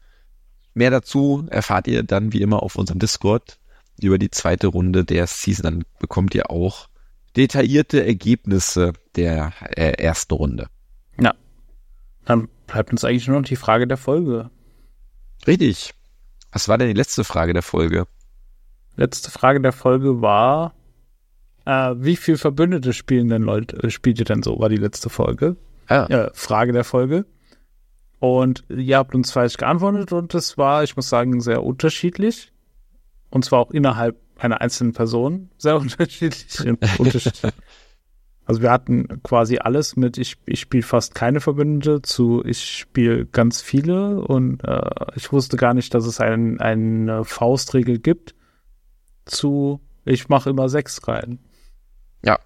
Mehr 0.74 0.90
dazu 0.90 1.48
erfahrt 1.50 1.88
ihr 1.88 2.04
dann 2.04 2.32
wie 2.32 2.40
immer 2.40 2.62
auf 2.62 2.76
unserem 2.76 3.00
Discord 3.00 3.57
über 4.06 4.18
die 4.18 4.30
zweite 4.30 4.68
Runde 4.68 5.04
der 5.04 5.26
Season. 5.26 5.62
Dann 5.62 5.84
bekommt 5.98 6.34
ihr 6.34 6.50
auch 6.50 6.88
detaillierte 7.36 8.04
Ergebnisse 8.04 8.92
der 9.16 9.52
äh, 9.60 9.92
ersten 10.02 10.34
Runde. 10.34 10.68
Ja. 11.20 11.34
Dann 12.24 12.48
bleibt 12.66 12.90
uns 12.90 13.04
eigentlich 13.04 13.28
nur 13.28 13.40
noch 13.40 13.46
die 13.46 13.56
Frage 13.56 13.86
der 13.86 13.96
Folge. 13.96 14.50
Richtig. 15.46 15.94
Was 16.52 16.68
war 16.68 16.78
denn 16.78 16.88
die 16.88 16.94
letzte 16.94 17.24
Frage 17.24 17.52
der 17.52 17.62
Folge? 17.62 18.06
Letzte 18.96 19.30
Frage 19.30 19.60
der 19.60 19.72
Folge 19.72 20.20
war, 20.20 20.74
äh, 21.64 21.94
wie 21.96 22.16
viel 22.16 22.36
Verbündete 22.36 22.92
spielen 22.92 23.28
denn 23.28 23.42
Leute, 23.42 23.76
äh, 23.82 23.90
spielt 23.90 24.18
ihr 24.18 24.24
denn 24.24 24.42
so, 24.42 24.58
war 24.58 24.68
die 24.68 24.76
letzte 24.76 25.10
Folge. 25.10 25.56
Ah. 25.86 26.06
Äh, 26.06 26.30
Frage 26.34 26.72
der 26.72 26.84
Folge. 26.84 27.26
Und 28.20 28.64
ihr 28.68 28.96
habt 28.96 29.14
uns 29.14 29.30
falsch 29.30 29.56
geantwortet 29.56 30.12
und 30.12 30.34
es 30.34 30.58
war, 30.58 30.82
ich 30.82 30.96
muss 30.96 31.08
sagen, 31.08 31.40
sehr 31.40 31.62
unterschiedlich. 31.62 32.52
Und 33.30 33.44
zwar 33.44 33.60
auch 33.60 33.70
innerhalb 33.70 34.16
einer 34.38 34.60
einzelnen 34.60 34.92
Person. 34.92 35.50
Sehr 35.58 35.76
unterschiedlich. 35.76 36.46
Also 38.48 38.62
wir 38.62 38.70
hatten 38.70 39.22
quasi 39.22 39.58
alles 39.58 39.96
mit, 39.96 40.16
ich, 40.16 40.38
ich 40.46 40.60
spiele 40.60 40.82
fast 40.82 41.14
keine 41.14 41.40
Verbündete 41.40 42.00
zu, 42.00 42.42
ich 42.46 42.64
spiele 42.64 43.26
ganz 43.26 43.60
viele 43.60 44.22
und 44.22 44.64
äh, 44.64 44.80
ich 45.16 45.30
wusste 45.32 45.58
gar 45.58 45.74
nicht, 45.74 45.92
dass 45.92 46.06
es 46.06 46.18
ein, 46.18 46.58
eine 46.58 47.26
Faustregel 47.26 47.98
gibt 47.98 48.34
zu, 49.26 49.82
ich 50.06 50.30
mache 50.30 50.48
immer 50.48 50.70
sechs 50.70 51.06
rein. 51.06 51.40
Ja, 52.24 52.38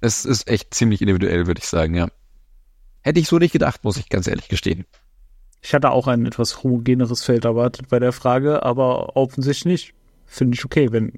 es 0.00 0.24
ist 0.24 0.48
echt 0.48 0.74
ziemlich 0.74 1.02
individuell, 1.02 1.48
würde 1.48 1.58
ich 1.58 1.66
sagen, 1.66 1.96
ja. 1.96 2.06
Hätte 3.00 3.18
ich 3.18 3.26
so 3.26 3.38
nicht 3.38 3.52
gedacht, 3.52 3.82
muss 3.82 3.96
ich 3.96 4.08
ganz 4.08 4.28
ehrlich 4.28 4.46
gestehen. 4.46 4.86
Ich 5.60 5.74
hatte 5.74 5.90
auch 5.90 6.06
ein 6.06 6.24
etwas 6.24 6.62
homogeneres 6.62 7.24
Feld 7.24 7.44
erwartet 7.44 7.88
bei 7.88 7.98
der 7.98 8.12
Frage, 8.12 8.62
aber 8.62 9.16
offensichtlich 9.16 9.64
nicht 9.64 9.94
finde 10.28 10.54
ich 10.54 10.64
okay, 10.64 10.92
wenn. 10.92 11.12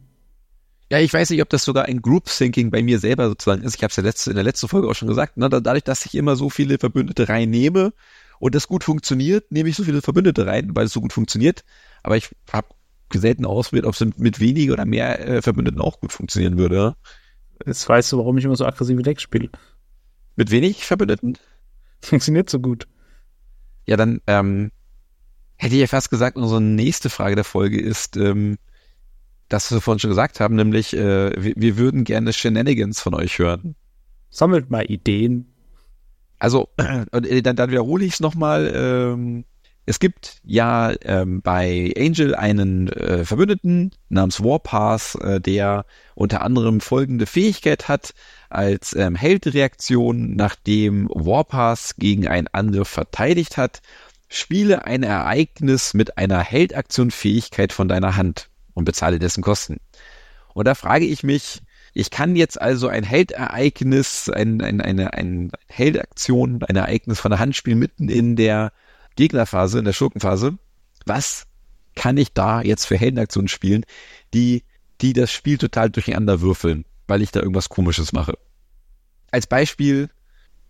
Ja, 0.91 0.99
ich 0.99 1.13
weiß 1.13 1.31
nicht, 1.31 1.43
ob 1.43 1.49
das 1.51 1.65
sogar 1.65 1.85
ein 1.85 2.03
Group 2.03 2.25
Thinking 2.25 2.71
bei 2.71 2.83
mir 2.83 2.99
selber 2.99 3.29
sozusagen 3.29 3.63
ist. 3.63 3.77
Ich 3.77 3.83
habe 3.83 3.91
es 3.91 3.97
ja 3.97 4.03
letzte, 4.03 4.31
in 4.31 4.37
der 4.37 4.45
letzten 4.45 4.67
Folge 4.67 4.89
auch 4.89 4.95
schon 4.95 5.07
gesagt. 5.07 5.37
Ne? 5.37 5.49
Dadurch, 5.49 5.85
dass 5.85 6.05
ich 6.05 6.17
immer 6.17 6.35
so 6.35 6.51
viele 6.51 6.79
Verbündete 6.79 7.29
reinnehme 7.29 7.93
und 8.41 8.57
das 8.57 8.67
gut 8.67 8.83
funktioniert, 8.83 9.53
nehme 9.53 9.69
ich 9.69 9.77
so 9.77 9.85
viele 9.85 10.03
Verbündete 10.03 10.47
rein, 10.47 10.71
weil 10.75 10.87
es 10.87 10.93
so 10.93 11.01
gut 11.01 11.13
funktioniert. 11.13 11.65
Aber 12.03 12.17
ich 12.17 12.31
habe 12.51 12.69
selten 13.15 13.45
ausprobiert, 13.45 13.87
ob 13.87 13.95
es 13.95 14.05
mit 14.17 14.41
weniger 14.41 14.73
oder 14.73 14.85
mehr 14.85 15.29
äh, 15.29 15.43
Verbündeten 15.43 15.81
auch 15.81 16.01
gut 16.01 16.13
funktionieren 16.13 16.59
würde. 16.59 16.97
Jetzt 17.67 17.89
weißt 17.89 18.11
du, 18.13 18.19
warum 18.19 18.39
ich 18.39 18.45
immer 18.45 18.57
so 18.57 18.65
aggressive 18.65 19.03
Decks 19.03 19.23
spiele. 19.23 19.51
Mit 20.37 20.51
wenig 20.51 20.85
Verbündeten? 20.87 21.39
Funktioniert 22.03 22.49
so 22.49 22.59
gut. 22.59 22.89
Ja, 23.87 23.97
dann 23.97 24.21
ähm, 24.27 24.71
hätte 25.57 25.75
ich 25.75 25.81
ja 25.81 25.87
fast 25.87 26.11
gesagt, 26.11 26.37
unsere 26.37 26.61
nächste 26.61 27.11
Frage 27.11 27.35
der 27.35 27.45
Folge 27.45 27.81
ist, 27.81 28.17
ähm, 28.17 28.59
das, 29.51 29.67
was 29.67 29.77
wir 29.77 29.81
vorhin 29.83 29.99
schon 29.99 30.11
gesagt 30.11 30.41
haben, 30.41 30.57
nämlich 30.57 30.97
äh, 30.97 31.31
wir, 31.37 31.55
wir 31.57 31.77
würden 31.77 32.05
gerne 32.05 32.33
Shenanigans 32.33 33.01
von 33.01 33.15
euch 33.15 33.39
hören. 33.39 33.75
Sammelt 34.31 34.71
mal 34.71 34.85
Ideen. 34.91 35.53
Also, 36.39 36.69
äh, 37.13 37.43
dann, 37.43 37.57
dann 37.57 37.71
wiederhole 37.71 38.05
ich 38.05 38.15
es 38.15 38.21
nochmal. 38.21 38.73
Ähm, 38.75 39.45
Es 39.87 39.99
gibt 39.99 40.41
ja 40.45 40.93
ähm, 41.03 41.43
bei 41.43 41.93
Angel 41.99 42.35
einen 42.37 42.89
äh, 42.89 43.25
Verbündeten 43.25 43.91
namens 44.09 44.43
Warpath, 44.45 45.17
äh, 45.21 45.41
der 45.41 45.85
unter 46.15 46.43
anderem 46.43 46.81
folgende 46.81 47.27
Fähigkeit 47.27 47.89
hat, 47.89 48.15
als 48.51 48.95
ähm, 48.95 49.17
Heldreaktion, 49.17 50.37
nachdem 50.37 51.09
Warpath 51.09 51.95
gegen 51.99 52.29
einen 52.29 52.47
Angriff 52.53 52.89
verteidigt 52.89 53.57
hat, 53.57 53.81
spiele 54.29 54.85
ein 54.85 55.03
Ereignis 55.03 55.93
mit 55.95 56.19
einer 56.19 56.39
Heldaktion-Fähigkeit 56.41 57.73
von 57.73 57.89
deiner 57.89 58.17
Hand 58.17 58.50
und 58.75 58.85
bezahle 58.85 59.19
dessen 59.19 59.43
Kosten. 59.43 59.79
Und 60.55 60.67
da 60.67 60.75
frage 60.75 61.07
ich 61.07 61.23
mich, 61.23 61.63
ich 61.93 62.11
kann 62.11 62.37
jetzt 62.37 62.61
also 62.61 62.89
ein 62.89 63.03
Heldereignis, 63.03 64.29
ein, 64.29 64.63
ein, 64.63 64.81
eine, 64.81 65.13
eine 65.13 65.51
Heldaktion, 65.69 66.63
ein 66.63 66.77
Ereignis 66.77 67.21
von 67.21 67.31
der 67.31 67.41
Hand 67.41 67.57
spielen 67.57 67.79
mitten 67.79 68.09
in 68.09 68.37
der 68.37 68.73
Gegnerphase, 69.17 69.79
in 69.79 69.85
der 69.85 69.93
Schurkenphase. 69.93 70.59
Was 71.05 71.47
kann 71.95 72.17
ich 72.17 72.33
da 72.33 72.63
jetzt 72.63 72.85
für 72.85 72.97
Heldenaktionen 72.97 73.49
spielen, 73.49 73.85
die, 74.33 74.63
die 75.01 75.13
das 75.13 75.33
Spiel 75.33 75.59
total 75.59 75.91
durcheinander 75.91 76.41
würfeln, 76.41 76.85
weil 77.09 77.23
ich 77.23 77.33
da 77.33 77.41
irgendwas 77.41 77.69
komisches 77.69 78.13
mache? 78.13 78.39
Als 79.33 79.47
Beispiel, 79.47 80.11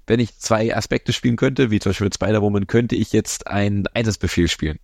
wenn 0.07 0.21
ich 0.21 0.39
zwei 0.39 0.75
Aspekte 0.75 1.13
spielen 1.13 1.37
könnte, 1.37 1.71
wie 1.71 1.81
zum 1.81 1.91
Beispiel 1.91 2.13
Spider-Woman, 2.13 2.67
könnte 2.67 2.97
ich 2.97 3.13
jetzt 3.13 3.47
einen 3.47 3.87
Einsatzbefehl 3.89 4.49
spielen. 4.49 4.79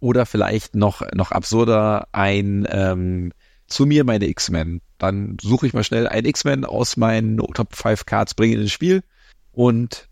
Oder 0.00 0.26
vielleicht 0.26 0.74
noch, 0.74 1.02
noch 1.14 1.32
absurder 1.32 2.08
ein 2.12 2.66
ähm, 2.70 3.32
zu 3.66 3.86
mir 3.86 4.04
meine 4.04 4.26
X-Men. 4.26 4.80
Dann 4.98 5.36
suche 5.40 5.66
ich 5.66 5.74
mal 5.74 5.84
schnell 5.84 6.06
ein 6.06 6.24
X-Men 6.24 6.64
aus 6.64 6.96
meinen 6.96 7.38
Top 7.38 7.74
5 7.74 8.06
Cards, 8.06 8.34
bringe 8.34 8.54
in 8.54 8.62
ins 8.62 8.72
Spiel 8.72 9.02
und 9.52 10.08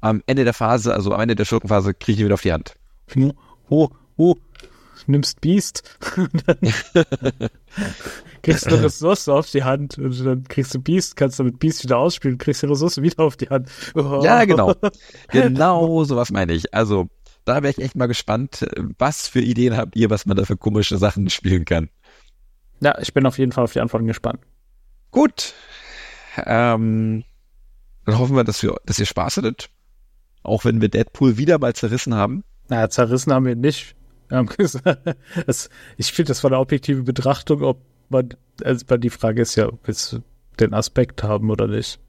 am 0.00 0.22
Ende 0.26 0.44
der 0.44 0.54
Phase, 0.54 0.94
also 0.94 1.12
am 1.12 1.20
Ende 1.20 1.36
der 1.36 1.44
Schurkenphase, 1.44 1.94
kriege 1.94 2.14
ich 2.14 2.20
ihn 2.20 2.26
wieder 2.26 2.34
auf 2.34 2.42
die 2.42 2.52
Hand. 2.52 2.74
Oh, 3.68 3.88
oh, 4.16 4.36
nimmst 5.06 5.40
Beast. 5.40 5.98
kriegst 8.46 8.66
du 8.66 8.76
eine 8.76 8.84
Ressource 8.84 9.28
auf 9.28 9.50
die 9.50 9.64
Hand 9.64 9.98
und 9.98 10.24
dann 10.24 10.44
kriegst 10.44 10.72
du 10.74 10.80
Beast, 10.80 11.16
kannst 11.16 11.38
du 11.38 11.44
mit 11.44 11.58
Beast 11.58 11.82
wieder 11.82 11.98
ausspielen, 11.98 12.38
kriegst 12.38 12.62
die 12.62 12.66
Ressource 12.66 13.02
wieder 13.02 13.24
auf 13.24 13.36
die 13.36 13.48
Hand. 13.48 13.68
Oh. 13.94 14.20
Ja, 14.22 14.44
genau. 14.44 14.72
Genau 15.32 16.04
sowas 16.04 16.30
meine 16.30 16.52
ich. 16.52 16.72
Also, 16.72 17.08
da 17.46 17.62
wäre 17.62 17.70
ich 17.70 17.78
echt 17.78 17.96
mal 17.96 18.06
gespannt, 18.06 18.66
was 18.98 19.28
für 19.28 19.40
Ideen 19.40 19.76
habt 19.76 19.96
ihr, 19.96 20.10
was 20.10 20.26
man 20.26 20.36
da 20.36 20.44
für 20.44 20.56
komische 20.56 20.98
Sachen 20.98 21.30
spielen 21.30 21.64
kann. 21.64 21.88
Ja, 22.80 22.98
ich 23.00 23.14
bin 23.14 23.24
auf 23.24 23.38
jeden 23.38 23.52
Fall 23.52 23.64
auf 23.64 23.72
die 23.72 23.80
Antworten 23.80 24.06
gespannt. 24.06 24.40
Gut. 25.10 25.54
Ähm, 26.44 27.24
dann 28.04 28.18
hoffen 28.18 28.36
wir, 28.36 28.44
dass, 28.44 28.62
wir, 28.62 28.76
dass 28.84 28.98
ihr 28.98 29.06
Spaß 29.06 29.38
hattet. 29.38 29.70
Auch 30.42 30.64
wenn 30.64 30.80
wir 30.80 30.88
Deadpool 30.88 31.38
wieder 31.38 31.58
mal 31.58 31.74
zerrissen 31.74 32.14
haben. 32.14 32.44
Naja, 32.68 32.90
zerrissen 32.90 33.32
haben 33.32 33.46
wir 33.46 33.56
nicht. 33.56 33.94
Wir 34.28 34.38
haben 34.38 34.46
gesagt, 34.58 35.16
das, 35.46 35.70
ich 35.96 36.12
finde, 36.12 36.28
das 36.28 36.42
war 36.42 36.50
eine 36.50 36.58
objektive 36.58 37.04
Betrachtung, 37.04 37.62
ob 37.62 37.80
man, 38.08 38.30
also 38.62 38.84
die 38.96 39.10
Frage 39.10 39.42
ist 39.42 39.54
ja, 39.54 39.68
ob 39.68 39.86
wir 39.86 39.94
den 40.58 40.74
Aspekt 40.74 41.22
haben 41.22 41.50
oder 41.50 41.68
nicht. 41.68 42.00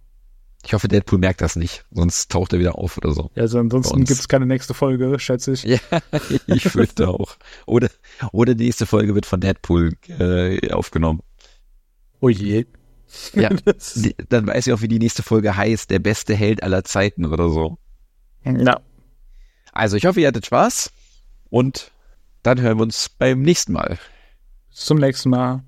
Ich 0.65 0.73
hoffe, 0.73 0.87
Deadpool 0.87 1.19
merkt 1.19 1.41
das 1.41 1.55
nicht, 1.55 1.85
sonst 1.91 2.31
taucht 2.31 2.51
er 2.51 2.59
wieder 2.59 2.77
auf 2.77 2.97
oder 2.97 3.11
so. 3.11 3.31
Ja, 3.35 3.43
also 3.43 3.59
ansonsten 3.59 4.03
gibt 4.03 4.19
es 4.19 4.27
keine 4.27 4.45
nächste 4.45 4.73
Folge, 4.73 5.17
schätze 5.19 5.53
ich. 5.53 5.63
Ja, 5.63 5.79
ich 6.47 6.63
fürchte 6.63 7.07
auch. 7.07 7.37
Oder, 7.65 7.89
oder 8.31 8.55
die 8.55 8.65
nächste 8.65 8.85
Folge 8.85 9.15
wird 9.15 9.25
von 9.25 9.39
Deadpool 9.39 9.93
äh, 10.07 10.71
aufgenommen. 10.71 11.21
Oh 12.19 12.29
je. 12.29 12.65
Ja, 13.33 13.49
dann 14.29 14.47
weiß 14.47 14.67
ich 14.67 14.73
auch, 14.73 14.81
wie 14.81 14.87
die 14.87 14.99
nächste 14.99 15.23
Folge 15.23 15.55
heißt, 15.55 15.89
der 15.89 15.99
beste 15.99 16.35
Held 16.35 16.63
aller 16.63 16.83
Zeiten 16.83 17.25
oder 17.25 17.49
so. 17.49 17.77
Ja. 18.43 18.81
Also 19.71 19.95
ich 19.95 20.05
hoffe, 20.05 20.19
ihr 20.19 20.27
hattet 20.27 20.47
Spaß 20.47 20.91
und 21.49 21.91
dann 22.43 22.59
hören 22.59 22.77
wir 22.77 22.83
uns 22.83 23.09
beim 23.09 23.41
nächsten 23.41 23.73
Mal. 23.73 23.97
Bis 24.69 24.79
zum 24.85 24.97
nächsten 24.97 25.29
Mal. 25.29 25.63